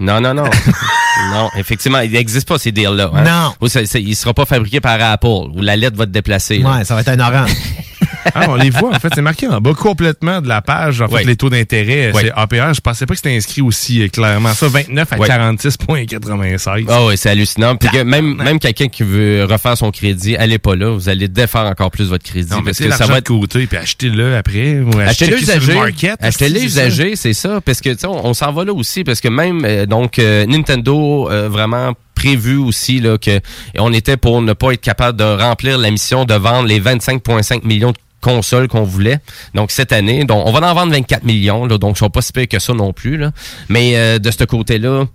[0.00, 0.44] Non, non, non.
[1.32, 3.10] non, effectivement, il n'existe pas ces deals-là.
[3.14, 3.22] hein.
[3.22, 3.54] Non.
[3.60, 6.58] Ou ça- ça- il sera pas fabriqué par Apple, où la lettre va te déplacer.
[6.58, 6.70] là.
[6.78, 7.50] Ouais, ça va être un orange.
[8.34, 11.08] Ah, on les voit, en fait, c'est marqué en bas complètement de la page, en
[11.08, 12.22] fait, les taux d'intérêt, Ouais.
[12.24, 12.74] c'est APR.
[12.74, 14.52] Je pensais pas que c'était inscrit aussi euh, clairement.
[14.54, 15.28] Ça, 29 à Ouais.
[15.28, 16.86] 46,96.
[16.88, 17.76] Ah oui, c'est hallucinant.
[17.76, 20.90] Puis que même, même quelqu'un qui veut refaire son crédit, allez pas là.
[20.90, 22.50] Vous allez défaire encore plus votre crédit.
[22.50, 24.82] Non, parce que ça va être côté, puis achetez-le après.
[25.06, 25.78] Achetez-le usagé.
[26.20, 27.60] Achetez-le usagé, c'est ça.
[27.64, 29.04] Parce que, tu sais, on, on s'en va là aussi.
[29.04, 33.40] Parce que même, euh, donc, euh, Nintendo, euh, vraiment prévu aussi, là, que
[33.78, 37.66] on était pour ne pas être capable de remplir la mission de vendre les 25,5
[37.66, 39.18] millions de consoles qu'on voulait.
[39.54, 42.22] Donc, cette année, donc, on va en vendre 24 millions, là, donc, ils sont pas
[42.22, 43.32] si pires que ça non plus, là.
[43.68, 45.06] Mais, euh, de ce côté-là,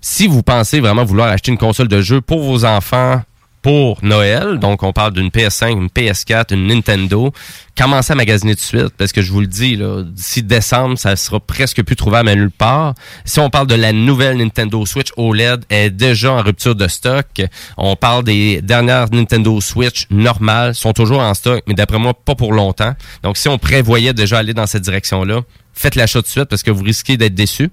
[0.00, 3.22] si vous pensez vraiment vouloir acheter une console de jeu pour vos enfants
[3.64, 7.32] pour Noël, donc on parle d'une PS5, une PS4, une Nintendo,
[7.74, 11.40] commencez à magasiner de suite, parce que je vous le dis, d'ici décembre, ça sera
[11.40, 12.92] presque plus trouvable à nulle part.
[13.24, 16.86] Si on parle de la nouvelle Nintendo Switch OLED, elle est déjà en rupture de
[16.88, 17.24] stock.
[17.78, 22.34] On parle des dernières Nintendo Switch normales, sont toujours en stock, mais d'après moi, pas
[22.34, 22.92] pour longtemps.
[23.22, 25.40] Donc si on prévoyait déjà aller dans cette direction-là,
[25.72, 27.70] faites l'achat de suite parce que vous risquez d'être déçu.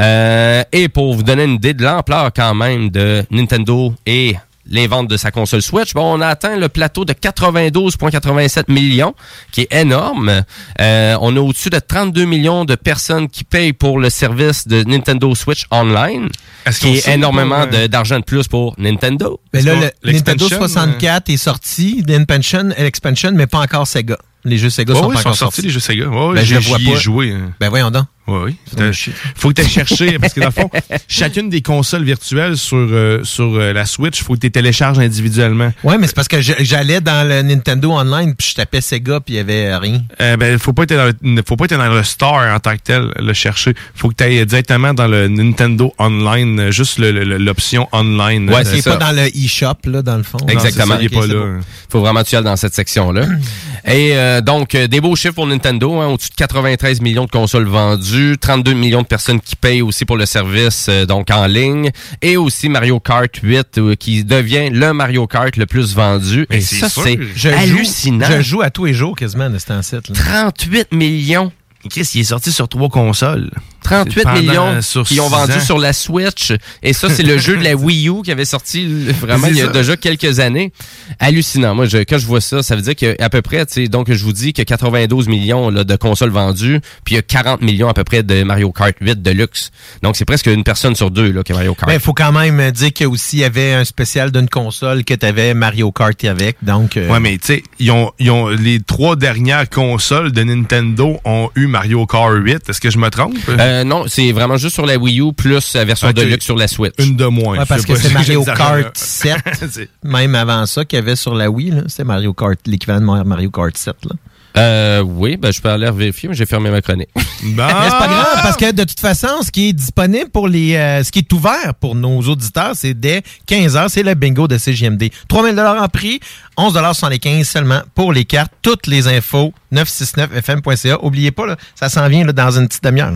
[0.00, 4.34] Euh, et pour vous donner une idée de l'ampleur quand même de Nintendo et
[4.70, 9.14] les ventes de sa console Switch, bon, on a atteint le plateau de 92,87 millions,
[9.52, 10.42] qui est énorme.
[10.80, 14.82] Euh, on a au-dessus de 32 millions de personnes qui payent pour le service de
[14.84, 16.28] Nintendo Switch Online,
[16.66, 19.40] Est-ce qui est énormément euh, d'argent de plus pour Nintendo?
[19.52, 24.16] Mais là, le Nintendo 64 est sorti, l'expansion, l'expansion, mais pas encore Sega.
[24.44, 26.06] Les jeux Sega Ouais, sont oui, pas ils sont encore sortis, les jeux Sega.
[26.08, 26.98] Ouais, Ben, je j'y- le vois pas.
[27.00, 27.32] joué.
[27.32, 27.52] hein.
[27.60, 28.06] Ben voyons donc.
[28.30, 28.94] Oui, oui.
[29.34, 30.70] Faut que tu chercher, parce que dans le fond,
[31.08, 34.98] chacune des consoles virtuelles sur, euh, sur euh, la Switch, faut que tu les télécharges
[34.98, 35.72] individuellement.
[35.84, 39.34] Ouais, mais c'est parce que j'allais dans le Nintendo Online puis je tapais Sega puis
[39.34, 40.02] il y avait rien.
[40.20, 42.76] Euh, ben, faut pas être dans le, faut pas être dans le store en tant
[42.76, 43.74] que tel, le chercher.
[43.94, 48.50] Faut que tu ailles directement dans le Nintendo Online, euh, juste l'option online.
[48.50, 50.38] Ouais, c'est pas dans le eShop, là, dans le fond.
[50.48, 50.94] Exactement.
[50.94, 51.46] Non, c'est ça, ok, c'est beau.
[51.88, 53.26] faut vraiment tuer dans cette section-là.
[53.86, 57.66] Et euh, donc, des beaux chiffres pour Nintendo, hein, au-dessus de 93 millions de consoles
[57.66, 61.90] vendues, 32 millions de personnes qui payent aussi pour le service euh, donc en ligne,
[62.22, 66.46] et aussi Mario Kart 8 euh, qui devient le Mario Kart le plus vendu.
[66.50, 68.26] Mais et ça, c'est Je joue- hallucinant.
[68.30, 70.10] Je joue à tous les jours quasiment de cet ancêtre.
[70.12, 70.18] là.
[70.18, 71.52] 38 millions.
[71.88, 73.50] Chris, il est sorti sur trois consoles.
[73.82, 75.60] 38 Pendant- millions qui ont vendu ans.
[75.60, 76.52] sur la Switch.
[76.82, 78.86] Et ça, c'est le jeu de la Wii U qui avait sorti
[79.20, 79.72] vraiment il y a ça.
[79.72, 80.70] déjà quelques années.
[81.18, 81.74] Hallucinant.
[81.74, 84.12] Moi, je, quand je vois ça, ça veut dire qu'à peu près, tu sais, donc
[84.12, 87.18] je vous dis qu'il y a 92 millions là, de consoles vendues, puis il y
[87.18, 89.70] a 40 millions à peu près de Mario Kart 8 Deluxe.
[90.02, 91.86] Donc, c'est presque une personne sur deux là, qui a Mario Kart.
[91.88, 94.30] Ben, il faut quand même dire qu'il y a aussi il y avait un spécial
[94.30, 96.56] d'une console que tu avais Mario Kart avec.
[96.62, 100.42] Donc, euh, Ouais, mais tu sais, ils ont, ils ont, les trois dernières consoles de
[100.42, 102.68] Nintendo ont eu Mario Kart 8.
[102.68, 103.34] Est-ce que je me trompe?
[103.48, 106.14] Euh, non, c'est vraiment juste sur la Wii U plus la version Ok.
[106.16, 106.92] Deluxe sur la Switch.
[106.98, 107.58] Une de moins.
[107.58, 108.44] Ouais, parce que c'est Mario.
[108.44, 109.36] Kart 7,
[109.70, 111.70] C'est- même avant ça, qu'il y avait sur la Wii.
[111.70, 111.82] là.
[111.88, 113.94] C'était Mario Kart, l'équivalent de Mario Kart 7.
[114.04, 114.10] Là.
[114.56, 117.08] Euh, oui, ben, je peux aller vérifier, mais j'ai fermé ma chronique.
[117.42, 120.74] Mais c'est pas grave, parce que de toute façon, ce qui est disponible pour les.
[120.74, 124.46] euh, ce qui est ouvert pour nos auditeurs, c'est dès 15 h c'est le bingo
[124.48, 125.04] de CGMD.
[125.28, 126.20] 3000 en prix,
[126.58, 128.52] 11,75 seulement pour les cartes.
[128.60, 131.04] Toutes les infos, 969fm.ca.
[131.04, 133.12] Oubliez pas, là, ça s'en vient là, dans une petite demi-heure.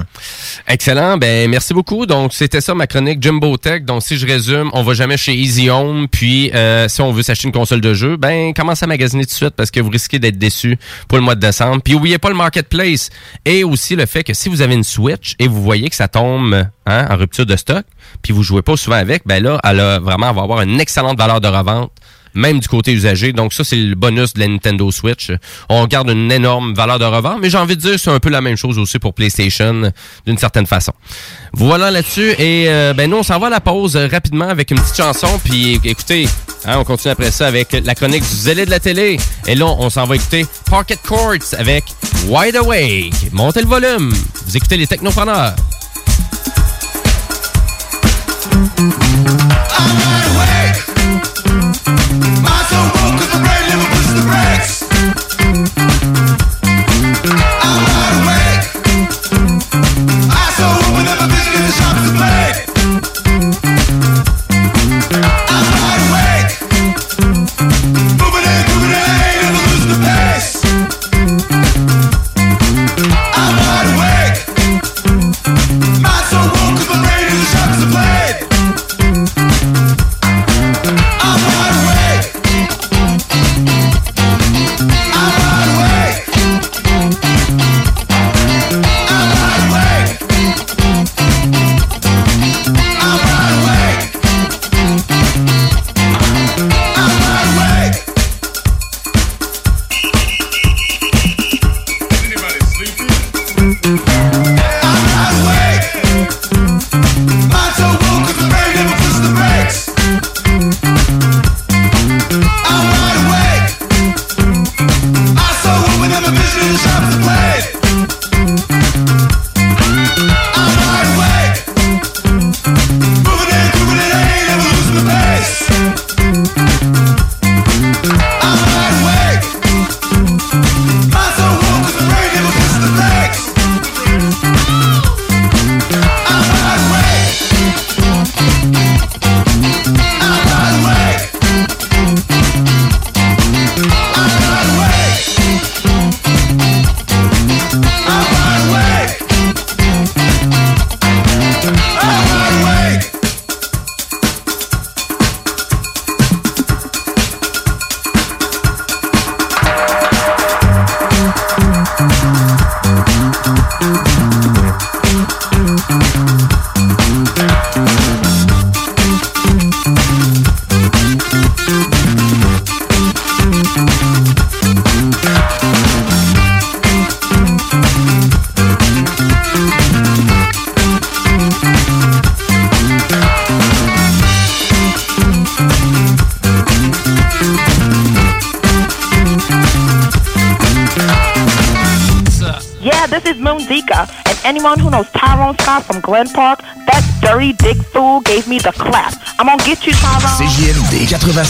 [0.69, 1.17] Excellent.
[1.17, 2.07] Ben, merci beaucoup.
[2.07, 3.83] Donc, c'était ça ma chronique Jumbo Tech.
[3.83, 6.07] Donc, si je résume, on va jamais chez Easy Home.
[6.09, 9.31] Puis, euh, si on veut s'acheter une console de jeu, ben, commencez à magasiner tout
[9.31, 10.79] de suite parce que vous risquez d'être déçu
[11.09, 11.83] pour le mois de décembre.
[11.83, 13.11] Puis, oubliez pas le marketplace
[13.45, 16.09] et aussi le fait que si vous avez une Switch et vous voyez que ça
[16.09, 17.85] tombe hein, en rupture de stock,
[18.23, 20.81] puis vous jouez pas souvent avec, ben là, elle a vraiment elle va avoir une
[20.81, 21.91] excellente valeur de revente
[22.35, 23.33] même du côté usagé.
[23.33, 25.31] Donc ça, c'est le bonus de la Nintendo Switch.
[25.69, 28.31] On garde une énorme valeur de revente, mais j'ai envie de dire c'est un peu
[28.31, 29.93] la même chose aussi pour PlayStation,
[30.27, 30.93] d'une certaine façon.
[31.53, 32.33] Voilà là-dessus.
[32.39, 34.97] Et euh, ben nous, on s'en va à la pause euh, rapidement avec une petite
[34.97, 35.29] chanson.
[35.45, 36.29] Puis écoutez,
[36.65, 39.19] hein, on continue après ça avec la chronique du zélé de la télé.
[39.47, 41.85] Et là, on s'en va écouter Pocket Courts avec
[42.29, 43.33] Wide Awake.
[43.33, 44.13] Montez le volume.
[44.47, 45.55] Vous écoutez les technopreneurs.
[52.43, 52.64] Mas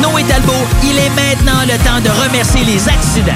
[0.00, 0.24] Noé
[0.84, 3.32] il est maintenant le temps de remercier les accidents.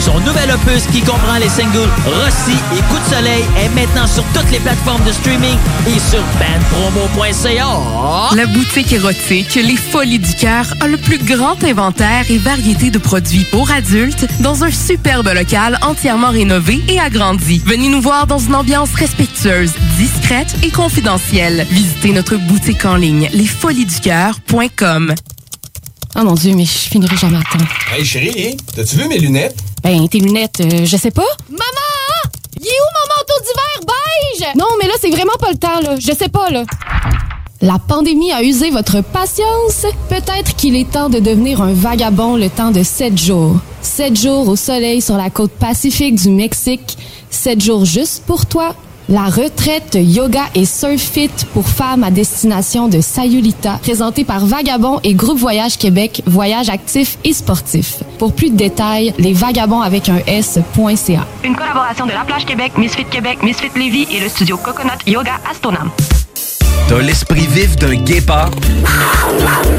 [0.00, 4.22] Son nouvel opus qui comprend les singles Rossi et Coup de soleil est maintenant sur
[4.34, 5.56] toutes les plateformes de streaming
[5.86, 8.36] et sur bandpromo.ca.
[8.36, 12.98] La boutique érotique Les Folies du Cœur a le plus grand inventaire et variété de
[12.98, 17.62] produits pour adultes dans un superbe local entièrement rénové et agrandi.
[17.64, 21.66] Venez nous voir dans une ambiance respectueuse, discrète et confidentielle.
[21.70, 25.14] Visitez notre boutique en ligne lesfoliesducoeur.com.
[26.16, 27.64] Oh mon Dieu, mais je finirai jamais à temps.
[27.92, 29.56] Hey chérie, t'as-tu vu mes lunettes?
[29.82, 31.26] Ben, tes lunettes, euh, je sais pas.
[31.50, 31.64] Maman!
[32.60, 33.94] Il est où mon manteau d'hiver
[34.40, 34.56] beige?
[34.56, 35.96] Non, mais là, c'est vraiment pas le temps, là.
[35.98, 36.62] Je sais pas, là.
[37.60, 39.86] La pandémie a usé votre patience?
[40.08, 43.56] Peut-être qu'il est temps de devenir un vagabond le temps de sept jours.
[43.82, 46.96] Sept jours au soleil sur la côte pacifique du Mexique.
[47.28, 48.76] Sept jours juste pour toi.
[49.10, 54.98] La retraite yoga et surf fit pour femmes à destination de Sayulita, présentée par Vagabond
[55.04, 58.02] et Groupe Voyage Québec, voyage actif et sportif.
[58.18, 61.26] Pour plus de détails, les vagabonds avec un S.ca.
[61.44, 65.34] Une collaboration de La Plage Québec, Misfit Québec, Misfit Lévis et le studio Coconut Yoga
[65.50, 65.90] Astonam.
[66.88, 68.50] T'as l'esprit vif d'un guépard,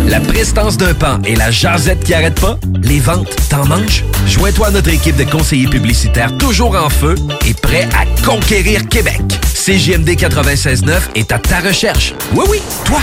[0.07, 2.57] la prestance d'un pan et la jasette qui arrête pas?
[2.81, 4.03] Les ventes, t'en manges?
[4.27, 7.15] Joins-toi à notre équipe de conseillers publicitaires toujours en feu
[7.45, 9.21] et prêt à conquérir Québec.
[9.65, 12.13] CJMD 96.9 est à ta recherche.
[12.35, 12.99] Oui, oui, toi!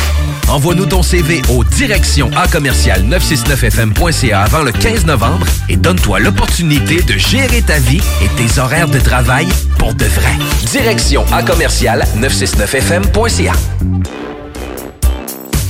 [0.49, 7.03] Envoie-nous ton CV au direction à commercial 969fm.ca avant le 15 novembre et donne-toi l'opportunité
[7.03, 10.35] de gérer ta vie et tes horaires de travail pour de vrai.
[10.71, 13.55] Direction à commercial 969fm.ca.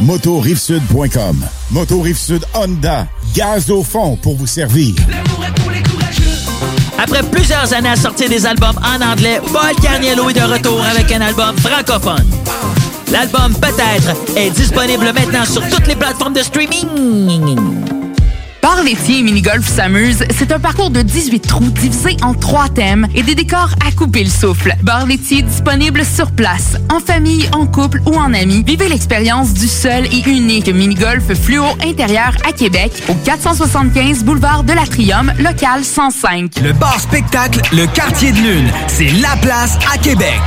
[0.00, 1.44] motorivesud.com.
[1.70, 4.94] Moto Rive-Sud Honda, gaz au fond pour vous servir.
[6.98, 11.10] Après plusieurs années à sortir des albums en anglais, Paul Carniello est de retour avec
[11.12, 12.26] un album francophone.
[13.10, 17.83] L'album Peut-être est disponible maintenant sur toutes les plateformes de streaming.
[18.64, 23.06] Bar laitier et mini-golf s'amuse, c'est un parcours de 18 trous divisé en trois thèmes
[23.14, 24.74] et des décors à couper le souffle.
[24.80, 28.64] Bar laitier disponible sur place, en famille, en couple ou en amis.
[28.66, 34.72] Vivez l'expérience du seul et unique mini-golf fluo intérieur à Québec au 475 boulevard de
[34.72, 36.52] l'Atrium, local 105.
[36.62, 40.40] Le bar spectacle Le Quartier de Lune, c'est la place à Québec.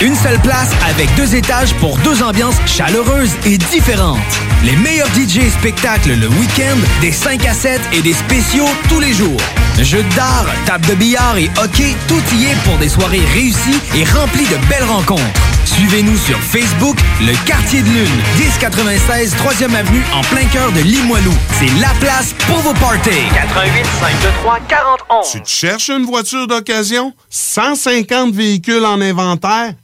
[0.00, 4.18] Une seule place avec deux étages pour deux ambiances chaleureuses et différentes.
[4.64, 9.12] Les meilleurs DJ spectacles le week-end, des 5 à 7 et des spéciaux tous les
[9.12, 9.36] jours.
[9.82, 14.04] Jeux d'art, table de billard et hockey, tout y est pour des soirées réussies et
[14.04, 15.22] remplies de belles rencontres.
[15.66, 21.34] Suivez-nous sur Facebook, le Quartier de Lune, 1096 3e Avenue en plein cœur de Limoilou.
[21.60, 23.10] C'est la place pour vos parties.
[23.34, 25.30] 88 523 4011.
[25.30, 27.12] Tu te cherches une voiture d'occasion?
[27.28, 29.74] 150 véhicules en inventaire?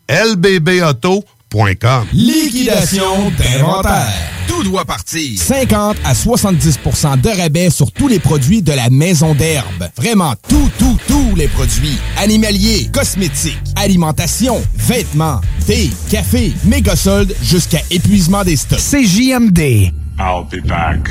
[2.12, 4.08] Liquidation d'inventaire.
[4.48, 5.38] Tout doit partir.
[5.40, 9.88] 50 à 70% de rabais sur tous les produits de la maison d'herbe.
[9.96, 11.96] Vraiment tout, tout, tous les produits.
[12.16, 18.80] Animaliers, cosmétiques, alimentation, vêtements, thé, café, méga soldes jusqu'à épuisement des stocks.
[18.80, 19.92] CJMD.
[20.18, 21.08] I'll be back.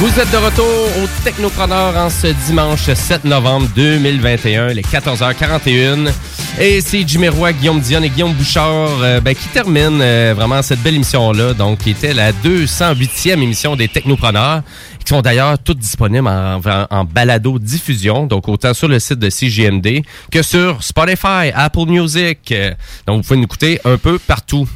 [0.00, 6.10] Vous êtes de retour au Technopreneur en ce dimanche 7 novembre 2021, les 14h41.
[6.58, 10.80] Et c'est Jimmy Guillaume Dion et Guillaume Bouchard euh, ben, qui terminent euh, vraiment cette
[10.80, 14.62] belle émission-là, donc qui était la 208e émission des Technopreneurs,
[15.04, 20.00] qui sont d'ailleurs toutes disponibles en balado-diffusion, donc autant sur le site de CGMD
[20.32, 22.52] que sur Spotify, Apple Music.
[22.52, 22.70] Euh,
[23.06, 24.66] donc vous pouvez nous écouter un peu partout.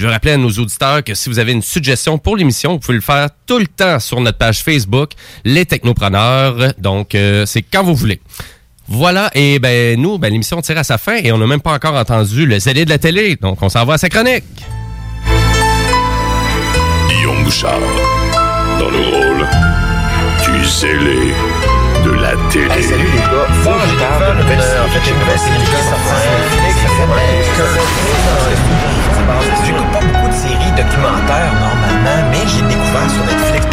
[0.00, 2.78] Je veux rappeler à nos auditeurs que si vous avez une suggestion pour l'émission, vous
[2.78, 5.10] pouvez le faire tout le temps sur notre page Facebook,
[5.44, 6.72] Les Technopreneurs.
[6.78, 8.18] Donc, euh, c'est quand vous voulez.
[8.88, 11.74] Voilà, et ben nous, ben, l'émission tire à sa fin et on n'a même pas
[11.74, 13.36] encore entendu le zélé de la télé.
[13.36, 14.42] Donc, on s'en va à sa chronique.
[17.10, 17.78] Guillaume Bouchard,
[18.78, 19.46] dans le rôle
[20.46, 21.34] du zélé
[22.06, 22.82] de la télé.
[22.82, 25.58] salut les gars, faut que je parle d'une nouvelle- en fait, j'ai une nouvelle série
[25.58, 25.70] qui
[29.38, 29.66] Curse.
[29.66, 33.66] J'écoute pas beaucoup de séries documentaires normalement, mais j'ai découvert sur Netflix.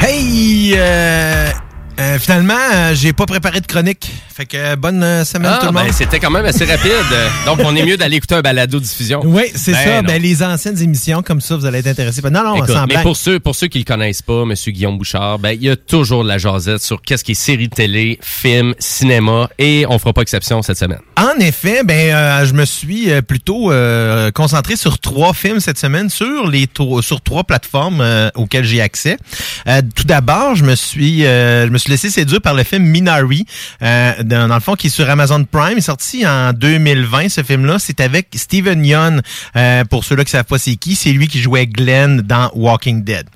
[0.00, 0.74] Hey!
[0.76, 1.50] euh,
[1.98, 4.10] euh, finalement, euh, j'ai pas préparé de chronique.
[4.34, 5.92] Fait que euh, bonne semaine Ah, tout le ben, monde.
[5.92, 6.90] c'était quand même assez rapide.
[7.46, 9.20] Donc, on est mieux d'aller écouter un balado-diffusion.
[9.24, 10.02] Oui, c'est Ben ça.
[10.02, 12.20] Ben, les anciennes émissions, comme ça, vous allez être intéressés.
[12.20, 13.02] Ben, non, non, Écoute, mais blague.
[13.04, 14.54] pour ceux, pour ceux qui le connaissent pas, M.
[14.54, 17.68] Guillaume Bouchard, ben, il y a toujours de la jasette sur qu'est-ce qui est série
[17.68, 20.98] de télé, film, cinéma, et on fera pas exception cette semaine.
[21.16, 23.72] En effet, ben je me suis plutôt
[24.34, 26.68] concentré sur trois films cette semaine sur les
[27.02, 28.04] sur trois plateformes
[28.34, 29.16] auxquelles j'ai accès.
[29.94, 33.46] Tout d'abord, je me suis je me suis laissé séduire par le film Minari,
[33.82, 37.28] euh, dans, le fond qui est sur Amazon Prime, sorti en 2020.
[37.28, 39.22] Ce film-là, c'est avec Steven Yeun.
[39.56, 43.04] Euh, pour ceux-là qui savent pas c'est qui, c'est lui qui jouait Glenn dans Walking
[43.04, 43.26] Dead.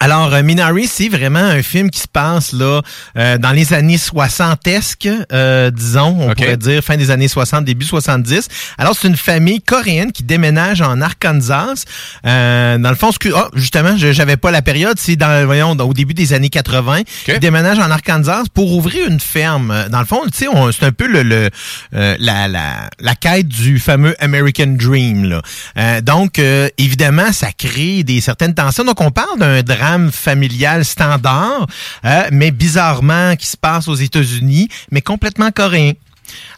[0.00, 2.82] Alors, euh, Minari, c'est vraiment un film qui se passe là
[3.16, 7.84] euh, dans les années 60esques, euh, disons, on pourrait dire fin des années 60, début
[7.84, 8.48] 70.
[8.78, 11.84] Alors, c'est une famille coréenne qui déménage en Arkansas.
[12.26, 15.44] Euh, dans le fond, ce que, ah, justement, je j'avais pas la période, c'est dans,
[15.44, 17.02] voyons, au début des années 80.
[17.28, 19.86] Ils déménagent en Arkansas pour ouvrir une ferme.
[19.90, 21.50] Dans le fond, tu sais, c'est un peu le, le,
[21.94, 25.24] euh, la, la, la quête du fameux American Dream.
[25.24, 25.42] Là.
[25.78, 28.84] Euh, donc, euh, évidemment, ça crée des certaines tensions.
[28.84, 31.66] Donc, on parle d'un drame familial standard,
[32.04, 35.92] euh, mais bizarrement qui se passe aux États-Unis, mais complètement coréen.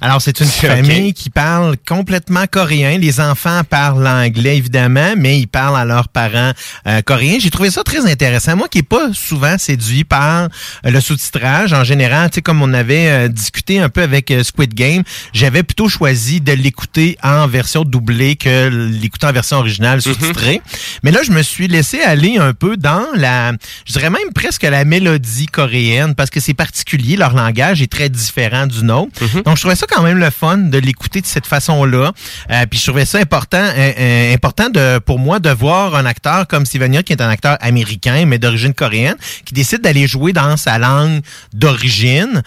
[0.00, 2.98] Alors, c'est une famille qui parle complètement coréen.
[2.98, 6.52] Les enfants parlent anglais, évidemment, mais ils parlent à leurs parents
[6.86, 7.38] euh, coréens.
[7.40, 8.56] J'ai trouvé ça très intéressant.
[8.56, 12.62] Moi qui n'ai pas souvent séduit par euh, le sous-titrage, en général, tu sais, comme
[12.62, 15.02] on avait euh, discuté un peu avec euh, Squid Game,
[15.32, 20.60] j'avais plutôt choisi de l'écouter en version doublée que l'écouter en version originale sous-titrée.
[21.02, 23.52] Mais là, je me suis laissé aller un peu dans la,
[23.86, 28.08] je dirais même presque la mélodie coréenne, parce que c'est particulier, leur langage est très
[28.08, 29.20] différent du nôtre.
[29.44, 32.12] Donc, je trouvais ça quand même le fun de l'écouter de cette façon-là.
[32.50, 34.66] Euh, puis je trouvais ça important, euh, euh, important
[35.04, 38.38] pour moi de voir un acteur comme Steven Yeun, qui est un acteur américain, mais
[38.38, 41.20] d'origine coréenne, qui décide d'aller jouer dans sa langue
[41.52, 42.42] d'origine.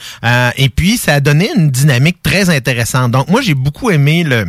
[0.58, 3.12] Et puis, ça a donné une dynamique très intéressante.
[3.12, 4.46] Donc, moi, j'ai beaucoup aimé le...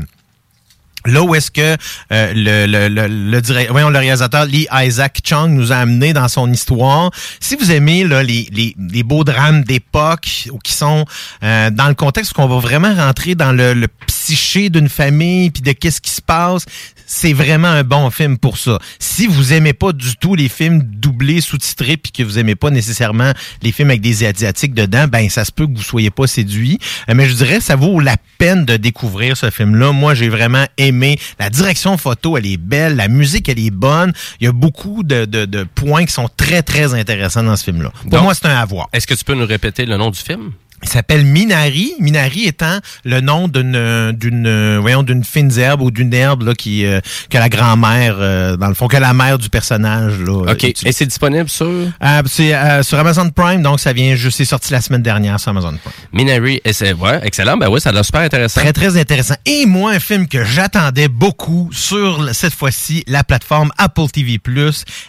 [1.06, 1.76] Là où est-ce que
[2.12, 6.28] euh, le, le, le, le, voyons, le réalisateur Lee Isaac Chung nous a amené dans
[6.28, 7.10] son histoire.
[7.40, 11.06] Si vous aimez les, les, les beaux drames d'époque ou qui sont
[11.42, 15.50] euh, dans le contexte où on va vraiment rentrer dans le, le psyché d'une famille
[15.50, 16.66] puis de qu'est-ce qui se passe,
[17.10, 18.78] c'est vraiment un bon film pour ça.
[19.00, 22.70] Si vous aimez pas du tout les films doublés, sous-titrés puis que vous aimez pas
[22.70, 23.32] nécessairement
[23.62, 26.78] les films avec des asiatiques dedans, ben ça se peut que vous soyez pas séduit.
[27.08, 29.90] Euh, mais je dirais ça vaut la peine de découvrir ce film-là.
[29.90, 31.18] Moi, j'ai vraiment aimé.
[31.40, 32.94] La direction photo, elle est belle.
[32.94, 34.12] La musique, elle est bonne.
[34.40, 37.64] Il y a beaucoup de, de, de points qui sont très, très intéressants dans ce
[37.64, 37.90] film-là.
[38.02, 38.88] Pour Donc, moi, c'est un à voir.
[38.92, 40.52] Est-ce que tu peux nous répéter le nom du film?
[40.82, 41.94] Il s'appelle Minari.
[41.98, 46.86] Minari étant le nom d'une d'une voyons d'une fine herbe ou d'une herbe là qui
[46.86, 50.52] euh, que la grand-mère euh, dans le fond que la mère du personnage là.
[50.52, 50.64] OK.
[50.64, 51.66] Et c'est disponible sur?
[51.66, 55.38] Euh, c'est euh, sur Amazon Prime donc ça vient juste c'est sorti la semaine dernière
[55.38, 55.92] sur Amazon Prime.
[56.12, 57.56] Minari, et c'est ouais, excellent.
[57.56, 58.60] Ben oui, ça a l'air super intéressant.
[58.60, 59.34] Très très intéressant.
[59.46, 64.40] Et moi un film que j'attendais beaucoup sur cette fois-ci la plateforme Apple TV+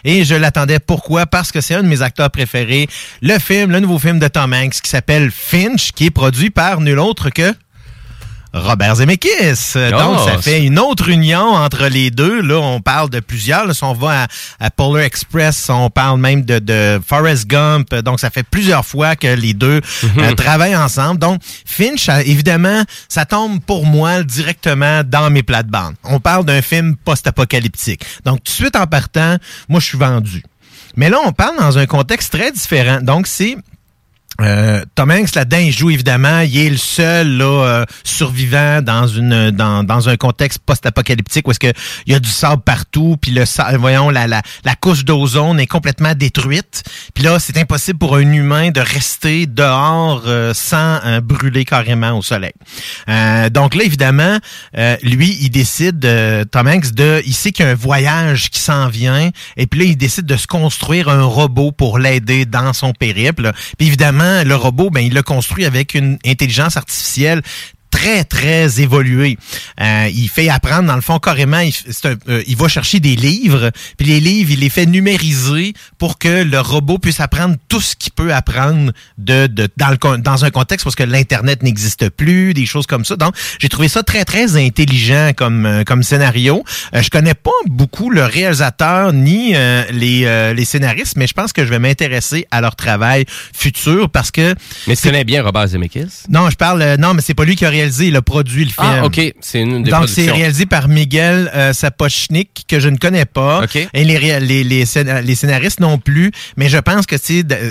[0.04, 1.26] et je l'attendais pourquoi?
[1.26, 2.88] Parce que c'est un de mes acteurs préférés,
[3.20, 5.30] le film, le nouveau film de Tom Hanks qui s'appelle
[5.62, 7.54] Finch qui est produit par nul autre que
[8.52, 9.72] Robert Zemeckis.
[9.92, 12.42] Donc, ça fait une autre union entre les deux.
[12.42, 13.64] Là, on parle de plusieurs.
[13.64, 14.26] Là, si on va à,
[14.60, 17.94] à Polar Express, on parle même de, de Forrest Gump.
[17.94, 19.80] Donc, ça fait plusieurs fois que les deux
[20.18, 21.18] euh, travaillent ensemble.
[21.18, 25.94] Donc, Finch, évidemment, ça tombe pour moi directement dans mes plates-bandes.
[26.04, 28.04] On parle d'un film post-apocalyptique.
[28.26, 30.42] Donc, tout de suite en partant, moi, je suis vendu.
[30.94, 32.98] Mais là, on parle dans un contexte très différent.
[33.00, 33.56] Donc, c'est
[34.40, 40.08] Euh, Tom Hanks là-dedans, il joue évidemment, il est le seul là, euh, survivant dans
[40.08, 41.72] un contexte post-apocalyptique où est-ce
[42.06, 43.44] il y a du sable partout, puis le
[43.76, 44.42] voyons la la,
[44.80, 46.82] couche d'ozone est complètement détruite.
[47.14, 52.22] Puis là, c'est impossible pour un humain de rester dehors euh, sans brûler carrément au
[52.22, 52.52] soleil.
[53.08, 54.38] Euh, donc là, évidemment,
[55.02, 56.00] lui, il décide,
[56.50, 59.80] Tom Hanks, de, il sait qu'il y a un voyage qui s'en vient, et puis
[59.80, 63.52] là, il décide de se construire un robot pour l'aider dans son périple.
[63.78, 67.42] Puis évidemment, le robot, ben, il l'a construit avec une intelligence artificielle
[67.92, 69.38] très, très évolué.
[69.80, 72.98] Euh, il fait apprendre, dans le fond, carrément, il, c'est un- euh, il va chercher
[72.98, 77.54] des livres, puis les livres, il les fait numériser pour que le robot puisse apprendre
[77.68, 81.62] tout ce qu'il peut apprendre de, de, dans, le, dans un contexte parce que l'Internet
[81.62, 83.14] n'existe plus, des choses comme ça.
[83.16, 86.64] Donc, j'ai trouvé ça très, très intelligent comme, euh, comme scénario.
[86.94, 91.34] Euh, je connais pas beaucoup le réalisateur ni euh, les, euh, les scénaristes, mais je
[91.34, 94.54] pense que je vais m'intéresser à leur travail futur parce que...
[94.86, 96.24] Mais tu connais bien Robert Zemeckis?
[96.30, 96.80] Non, je parle...
[96.80, 98.86] euh, non, mais c'est pas lui qui a réalisé, il a produit le film.
[98.86, 99.20] Ah, OK.
[99.40, 103.62] C'est une des Donc, c'est réalisé par Miguel euh, Sapochnik, que je ne connais pas.
[103.94, 106.30] Et les, ré- les, les, scén- les scénaristes non plus.
[106.56, 107.16] Mais je pense que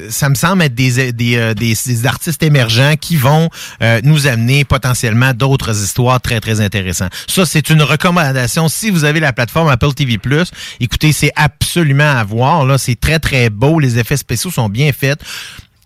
[0.10, 3.50] ça me semble être des, des, euh, des, des artistes émergents qui vont
[3.82, 7.12] euh, nous amener potentiellement d'autres histoires très, très intéressantes.
[7.28, 8.68] Ça, c'est une recommandation.
[8.70, 10.18] Si vous avez la plateforme Apple TV+,
[10.80, 12.66] écoutez, c'est absolument à voir.
[12.66, 13.80] Là, C'est très, très beau.
[13.80, 15.20] Les effets spéciaux sont bien faits.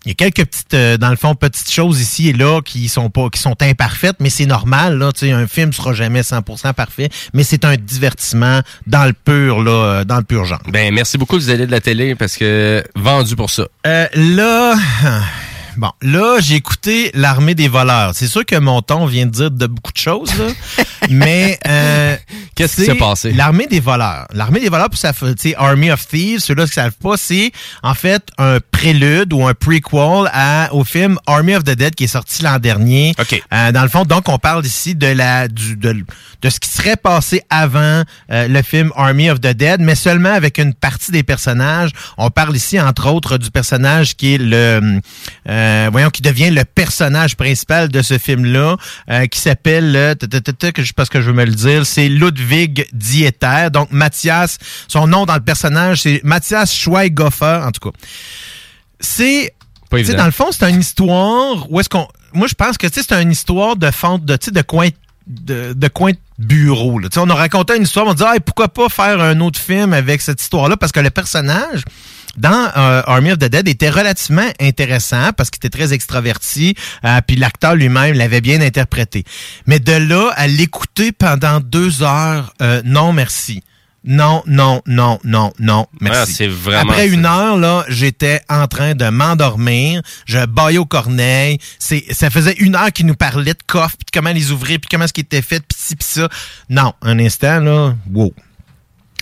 [0.06, 2.88] Il y a quelques petites, euh, dans le fond, petites choses ici et là qui
[2.88, 4.98] sont pas, qui sont imparfaites, mais c'est normal.
[4.98, 9.12] Là, Tu sais, un film sera jamais 100% parfait, mais c'est un divertissement dans le
[9.12, 10.62] pur, là, euh, dans le pur genre.
[10.68, 13.66] Ben, merci beaucoup, les allées de la télé, parce que vendu pour ça.
[13.84, 14.76] Euh, là,
[15.76, 18.12] bon, là, j'ai écouté l'armée des voleurs.
[18.14, 20.46] C'est sûr que mon ton vient de dire de beaucoup de choses, là,
[21.10, 22.16] mais euh,
[22.56, 23.32] Qu'est-ce qui s'est passé?
[23.32, 24.26] L'armée des voleurs.
[24.32, 27.16] L'armée des voleurs, pour ça, fait, tu sais, Army of Thieves, ceux-là qui savent pas,
[27.16, 27.52] c'est
[27.82, 32.04] en fait un prélude ou un prequel à, au film Army of the Dead qui
[32.04, 33.14] est sorti l'an dernier.
[33.52, 36.04] Euh, dans le fond, donc, on parle ici de la du, de,
[36.40, 40.32] de ce qui serait passé avant euh, le film Army of the Dead, mais seulement
[40.32, 41.90] avec une partie des personnages.
[42.16, 45.00] On parle ici, entre autres, du personnage qui est le
[45.48, 48.76] euh, voyons, qui devient le personnage principal de ce film-là,
[49.10, 51.26] euh, qui s'appelle, euh, ta, ta, ta, ta, que je sais pas ce que je
[51.26, 52.45] veux me le dire, c'est Ludwig
[52.92, 53.70] Dieter.
[53.72, 54.58] Donc, Mathias,
[54.88, 57.96] son nom dans le personnage, c'est Mathias Schweighofer, en tout cas.
[59.00, 59.54] C'est,
[59.90, 63.32] dans le fond, c'est une histoire où est-ce qu'on, moi, je pense que, c'est une
[63.32, 64.88] histoire de fond, de, de coin
[65.26, 66.98] de, de coin de bureau.
[66.98, 67.08] Là.
[67.16, 70.22] On a raconté une histoire, on dit ah, pourquoi pas faire un autre film avec
[70.22, 71.82] cette histoire-là, parce que le personnage
[72.36, 77.20] dans euh, Army of the Dead était relativement intéressant parce qu'il était très extraverti, euh,
[77.26, 79.24] puis l'acteur lui-même l'avait bien interprété.
[79.66, 83.62] Mais de là à l'écouter pendant deux heures, euh, non merci.
[84.08, 86.20] Non, non, non, non, non, merci.
[86.22, 90.00] Ah, c'est vraiment Après une heure, là, j'étais en train de m'endormir.
[90.26, 91.58] Je baillais au corneille.
[91.80, 94.88] C'est, ça faisait une heure qu'il nous parlait de coffres, puis comment les ouvrir, puis
[94.88, 96.28] comment ce qui était fait, puis ci, puis ça.
[96.70, 98.32] Non, un instant, là, wow.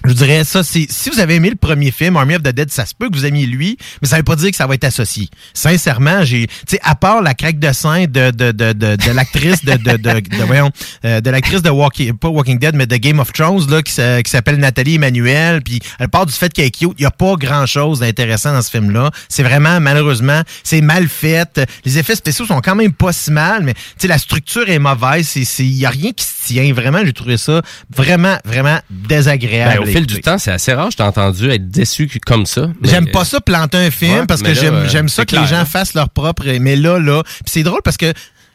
[0.04, 2.48] Je vous dirais ça, c'est si vous avez aimé le premier film, Army of the
[2.48, 4.66] Dead, ça se peut que vous aimiez lui, mais ça veut pas dire que ça
[4.66, 5.30] va être associé.
[5.54, 9.10] Sincèrement, j'ai, tu sais, à part la craque de sein de de de de, de
[9.12, 10.70] l'actrice de de de, de, voyons,
[11.06, 13.94] euh, de l'actrice de Walking, pas Walking Dead, mais de Game of Thrones là, qui,
[13.94, 17.10] qui s'appelle Nathalie Emmanuel, puis elle part du fait qu'elle est cute, il y a
[17.10, 19.10] pas grand chose d'intéressant dans ce film-là.
[19.30, 21.58] C'est vraiment malheureusement, c'est mal fait.
[21.86, 24.78] Les effets spéciaux sont quand même pas si mal, mais tu sais, la structure est
[24.78, 25.26] mauvaise.
[25.28, 26.74] C'est, c'est, y a rien qui se tient.
[26.74, 29.86] Vraiment, j'ai trouvé ça vraiment, vraiment désagréable.
[29.86, 30.90] Ben, à fil du temps, c'est assez rare.
[30.90, 32.68] Je t'ai entendu être déçu comme ça.
[32.82, 35.46] J'aime pas ça planter un film Ouais, parce que j'aime euh, j'aime ça que les
[35.46, 36.44] gens fassent leur propre.
[36.60, 38.12] Mais là, là, puis c'est drôle parce que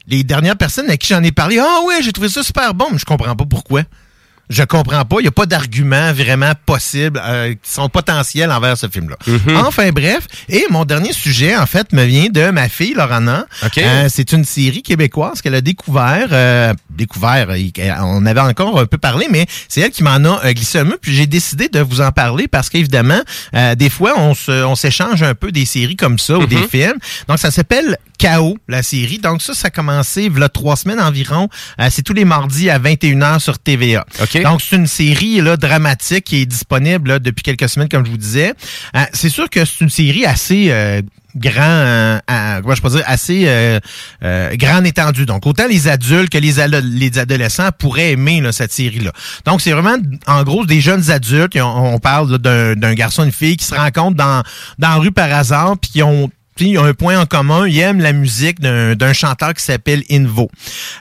[0.07, 2.87] les dernières personnes à qui j'en ai parlé, ah ouais, j'ai trouvé ça super bon,
[2.91, 3.83] mais je comprends pas pourquoi.
[4.49, 5.17] Je comprends pas.
[5.19, 9.15] Il n'y a pas d'argument vraiment possible euh, qui sont potentiels envers ce film-là.
[9.27, 9.55] Mhm.
[9.57, 13.45] Enfin bref, et mon dernier sujet, en fait, me vient de ma fille, Lorana.
[13.63, 13.77] OK.
[13.77, 16.29] Euh, c'est une série québécoise qu'elle a découvert.
[16.31, 17.47] euh, découvert,
[18.01, 20.83] on avait encore un peu parlé, mais c'est elle qui m'en a euh, glissé un
[20.83, 20.95] mot.
[21.01, 23.21] Puis j'ai décidé de vous en parler parce qu'évidemment,
[23.53, 26.55] euh, des fois, on se- on s'échange un peu des séries comme ça ou des
[26.57, 26.67] Mhm.
[26.69, 26.97] films.
[27.27, 29.19] Donc, ça s'appelle Chaos, la série.
[29.19, 31.47] Donc, ça, ça a commencé il y a trois semaines environ.
[31.79, 34.05] Euh, c'est tous les mardis à 21h sur TVA.
[34.43, 38.11] Donc, c'est une série là, dramatique qui est disponible là, depuis quelques semaines, comme je
[38.11, 38.53] vous disais.
[38.95, 40.67] Euh, c'est sûr que c'est une série assez...
[40.71, 41.01] euh,
[41.35, 42.19] grand, euh,
[42.75, 43.79] je peux dire, assez euh,
[44.23, 45.25] euh, grande étendue.
[45.25, 49.11] Donc, autant les adultes que les, les adolescents pourraient aimer là, cette série-là.
[49.45, 49.97] Donc, c'est vraiment,
[50.27, 51.57] en gros, des jeunes adultes.
[51.61, 54.43] On, parle d'un garçon une fille qui se rencontrent dans,
[54.77, 56.29] dans la rue par hasard, puis qui ont
[56.67, 60.49] ils ont un point en commun, ils aiment la musique d'un chanteur qui s'appelle Invo.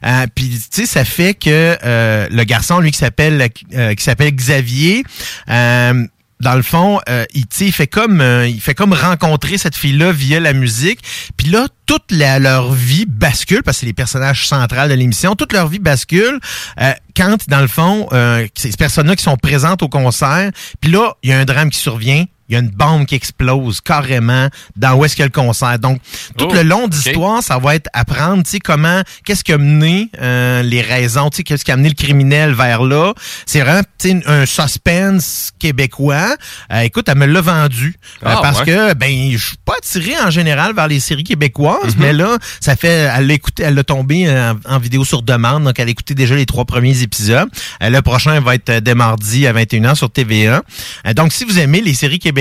[0.04, 4.02] Euh, Puis tu sais, ça fait que euh, le garçon, lui, qui s'appelle euh, qui
[4.04, 5.04] s'appelle Xavier,
[5.50, 6.06] euh,
[6.40, 10.38] dans le fond, euh, il, fait comme euh, il fait comme rencontrer cette fille-là via
[10.38, 11.00] la musique.
[11.36, 15.34] Puis là, toute la- leur vie bascule, parce que c'est les personnages centrales de l'émission,
[15.34, 16.38] toute leur vie bascule
[16.80, 21.14] euh, quand, dans le fond, euh, ces personnes-là qui sont présentes au concert, puis là,
[21.24, 24.48] il y a un drame qui survient, il y a une bombe qui explose carrément
[24.76, 25.78] dans où est-ce qu'il y a le concert.
[25.78, 26.00] Donc,
[26.36, 29.58] tout Oh, le long d'histoire, ça va être apprendre, tu sais, comment, qu'est-ce qui a
[29.58, 33.12] mené euh, les raisons, tu sais, qu'est-ce qui a amené le criminel vers là.
[33.44, 36.36] C'est vraiment, tu sais, un suspense québécois.
[36.72, 37.96] Euh, écoute, elle me l'a vendu.
[38.22, 38.66] Euh, Ah, parce ouais.
[38.66, 42.00] que, ben, je suis pas attiré en général vers les séries québécoises, Mhm.
[42.02, 45.22] mais là, ça fait, elle l'a écouté, elle l'a tombé euh, en, en vidéo sur
[45.22, 47.48] demande, donc elle a écouté déjà les trois premiers épisodes.
[47.82, 50.62] Euh, le prochain va être dès mardi à 21h sur TVA.
[51.06, 52.37] Euh, donc, si vous aimez les séries québécoises,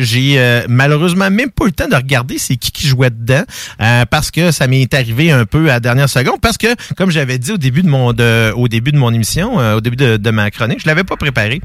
[0.00, 3.42] j'ai euh, malheureusement même pas eu le temps de regarder c'est qui qui jouait dedans,
[3.80, 7.10] euh, parce que ça m'est arrivé un peu à la dernière seconde, parce que, comme
[7.10, 9.96] j'avais dit au début de mon de, au début de mon émission, euh, au début
[9.96, 11.60] de, de ma chronique, je l'avais pas préparé.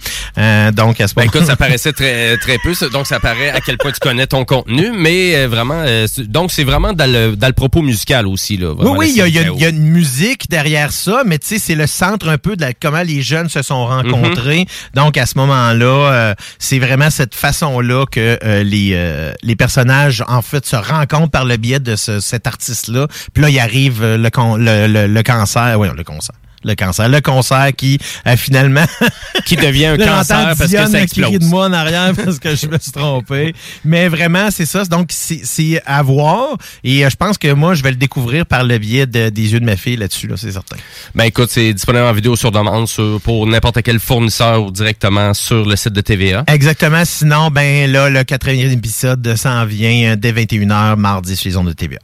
[0.73, 3.59] Donc, à ce Ben moment écoute, ça paraissait très très peu, donc ça paraît à
[3.61, 5.83] quel point tu connais ton contenu, mais vraiment,
[6.19, 8.73] donc c'est vraiment dans le, dans le propos musical aussi là.
[8.77, 10.91] Oui, oui, il y, a- il y a- série il y a une musique derrière
[10.91, 13.61] ça, mais tu sais, c'est le centre un peu de la- comment les jeunes se
[13.61, 14.65] sont rencontrés.
[14.93, 17.35] Donc, à ce moment-là, c'est vraiment cette
[17.71, 21.95] façon-là que euh, les, euh, les personnages, en fait, se rencontrent par le biais de
[21.95, 23.07] ce- cet artiste-là.
[23.33, 25.79] Puis là, il arrive euh, le, con- le, le, le cancer.
[25.79, 26.35] Oui, le cancer.
[26.63, 27.09] Le cancer.
[27.09, 27.97] Le cancer qui,
[28.27, 28.85] euh, finalement...
[29.45, 31.39] Qui devient un cancer parce que Dionne ça qui rit explose.
[31.39, 33.53] de moi en arrière parce que je me suis trompé.
[33.83, 34.83] Mais vraiment, c'est ça.
[34.85, 36.57] Donc, c'est- à voir.
[36.83, 39.53] Et euh, je pense que moi, je vais le découvrir par le biais de- des
[39.53, 40.75] yeux de ma fille là-dessus, là, c'est certain.
[41.15, 45.33] Ben écoute, c'est disponible en vidéo sur demande sur- pour n'importe quel fournisseur ou directement
[45.33, 46.43] sur le site de TVA.
[46.47, 47.03] Exactement.
[47.03, 51.67] Sinon, ben là, le quatrième épisode s'en vient euh, dès 21h mardi sur les ondes
[51.67, 51.99] de TVA.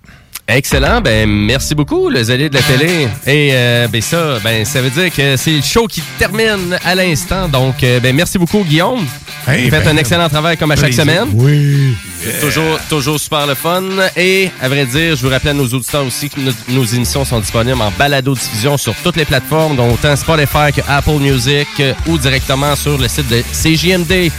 [0.49, 3.10] Excellent, ben merci beaucoup les alliés de la télé.
[3.26, 6.95] Et euh, ben ça, ben ça veut dire que c'est le show qui termine à
[6.95, 7.49] l'instant.
[7.49, 9.06] Donc euh, ben merci beaucoup Guillaume.
[9.45, 11.03] Hey, Vous faites ben, un excellent travail comme à chaque plaisir.
[11.03, 11.28] semaine.
[11.34, 11.98] Oui.
[12.40, 13.84] Toujours, toujours super le fun.
[14.15, 17.26] Et à vrai dire, je vous rappelle à nos auditeurs aussi que nos, nos émissions
[17.26, 21.94] sont disponibles en balado-diffusion sur toutes les plateformes, dont autant Spotify que Apple Music euh,
[22.07, 24.32] ou directement sur le site de CJMD.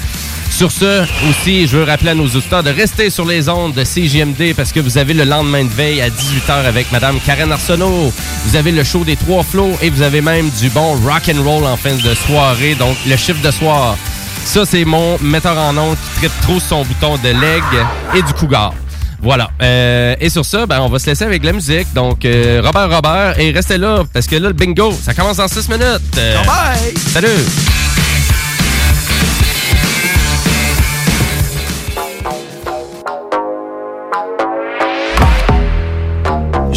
[0.50, 3.84] Sur ce, aussi, je veux rappeler à nos auditeurs de rester sur les ondes de
[3.84, 8.12] CJMD parce que vous avez le lendemain de veille à 18h avec Madame Karen Arsenault.
[8.44, 11.42] Vous avez le show des trois flots et vous avez même du bon rock and
[11.44, 13.96] roll en fin de soirée, donc le chiffre de soir.
[14.44, 17.62] Ça, c'est mon metteur en ondes qui tripe trop son bouton de leg
[18.16, 18.74] et du cougar.
[19.20, 19.50] Voilà.
[19.62, 21.92] Euh, et sur ça, ben, on va se laisser avec la musique.
[21.94, 25.48] Donc, euh, Robert Robert, et restez là, parce que là, le bingo, ça commence dans
[25.48, 25.84] 6 minutes.
[26.16, 26.94] Euh, bye!
[27.12, 27.77] Salut!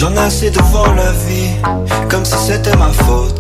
[0.02, 1.52] J'en ai assez de voir la vie
[2.10, 3.40] comme si c'était ma faute.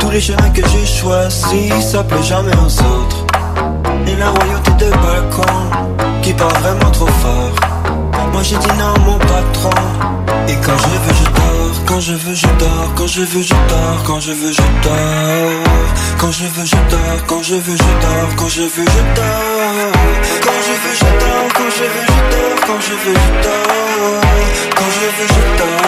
[0.00, 3.26] Tous les chemins que j'ai choisis, ça plaît jamais aux autres.
[4.06, 5.52] Et la royauté de balcon
[6.22, 7.54] qui parle vraiment trop fort.
[8.32, 9.76] Moi j'ai dit non mon patron.
[10.48, 13.54] Et quand je veux je dors, quand je veux je dors, quand je veux je
[13.68, 15.92] dors, quand je veux je dors.
[16.16, 19.92] Quand je veux je dors, quand je veux je dors, quand je veux je dors.
[20.44, 21.21] Quand je veux je dors,
[21.76, 24.20] je veux je dors, quand je veux je dors.
[24.76, 25.80] Quand je veux je dors.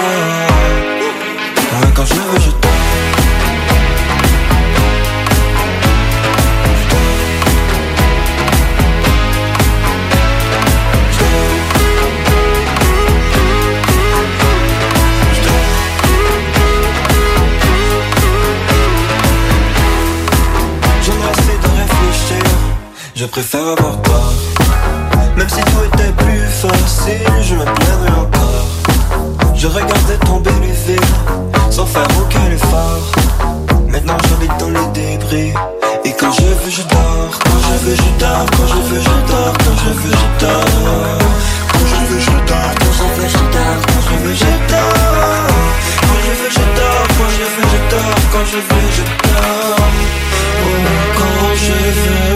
[1.73, 2.61] Ouais, quand je veux je dors.
[23.17, 24.54] Je préfère avoir peur.
[25.37, 28.67] Même si tout était plus facile, je me plairais encore.
[29.55, 31.01] Je regardais tomber les villes,
[31.71, 33.03] sans faire aucun effort.
[33.89, 35.53] Maintenant j'habite dans les débris.
[36.05, 37.39] Et quand je veux, je dors.
[37.43, 38.47] Quand je veux, je dors.
[38.57, 39.55] Quand je veux, je dors.
[39.59, 40.65] Quand je veux, je dors.
[41.73, 42.75] Quand je veux, je dors.
[42.79, 43.81] Quand je veux, je dors.
[43.87, 45.45] Quand je veux, je dors.
[46.01, 47.07] Quand je veux, je dors.
[47.19, 48.23] Quand je veux, je dors.
[48.33, 49.79] Quand je veux, je dors.
[50.63, 50.83] Oh,
[51.19, 52.35] quand je veux.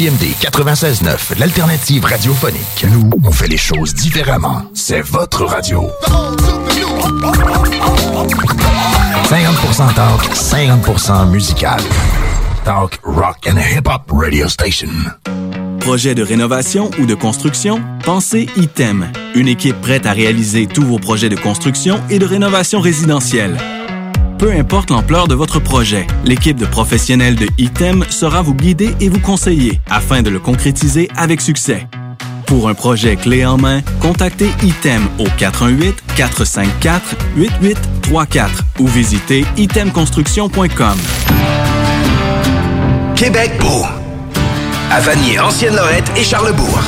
[0.00, 2.86] CJMD 96.9, l'alternative radiophonique.
[2.90, 4.62] Nous, on fait les choses différemment.
[4.72, 5.90] C'est votre radio.
[9.28, 11.80] 50% talk, 50% musical.
[12.64, 14.88] Talk, rock and hip-hop radio station.
[15.80, 17.82] Projet de rénovation ou de construction?
[18.02, 22.80] Pensez ITEM, une équipe prête à réaliser tous vos projets de construction et de rénovation
[22.80, 23.58] résidentielle.
[24.40, 29.10] Peu importe l'ampleur de votre projet, l'équipe de professionnels de ITEM sera vous guider et
[29.10, 31.86] vous conseiller afin de le concrétiser avec succès.
[32.46, 35.26] Pour un projet clé en main, contactez ITEM au
[36.16, 38.48] 418-454-8834
[38.78, 40.96] ou visitez itemconstruction.com.
[43.14, 43.84] Québec beau.
[44.90, 46.80] À Vanier, Ancienne-Lorette et Charlebourg.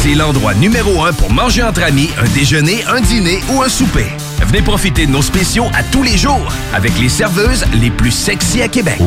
[0.00, 4.06] C'est l'endroit numéro un pour manger entre amis, un déjeuner, un dîner ou un souper.
[4.42, 8.62] Venez profiter de nos spéciaux à tous les jours avec les serveuses les plus sexy
[8.62, 9.00] à Québec.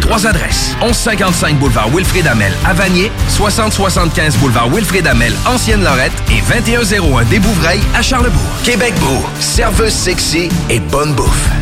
[0.00, 0.76] Trois adresses.
[0.82, 7.82] 1155 boulevard Wilfrid Amel à Vanier, 6075 boulevard Wilfrid Amel, Ancienne-Lorette et 2101 des Bouvrailles
[7.94, 8.40] à Charlebourg.
[8.64, 11.61] Québec beau, serveuse sexy et bonne bouffe.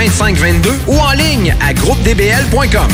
[0.01, 2.89] 2522 ou en ligne à groupedbl.com.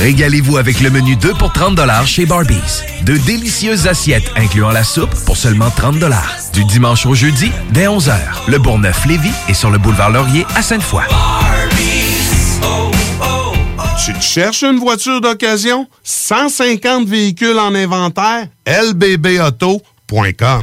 [0.00, 2.82] Régalez-vous avec le menu 2 pour 30 chez Barbies.
[3.02, 5.98] De délicieuses assiettes incluant la soupe pour seulement 30
[6.52, 8.16] Du dimanche au jeudi, dès 11h.
[8.48, 11.04] Le Bourgneuf-Lévis est sur le boulevard Laurier à Sainte-Foy.
[14.04, 15.86] Tu te cherches une voiture d'occasion?
[16.02, 18.48] 150 véhicules en inventaire?
[18.66, 20.62] lbbauto.com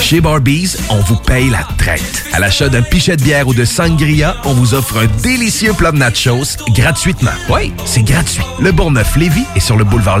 [0.00, 2.24] Chez Barbies, on vous paye la traite.
[2.32, 5.92] À l'achat d'un pichet de bière ou de sangria, on vous offre un délicieux plat
[5.92, 7.30] de nachos gratuitement.
[7.48, 8.42] Oui, c'est gratuit.
[8.60, 10.20] Le Bourgneuf-Lévis est sur le boulevard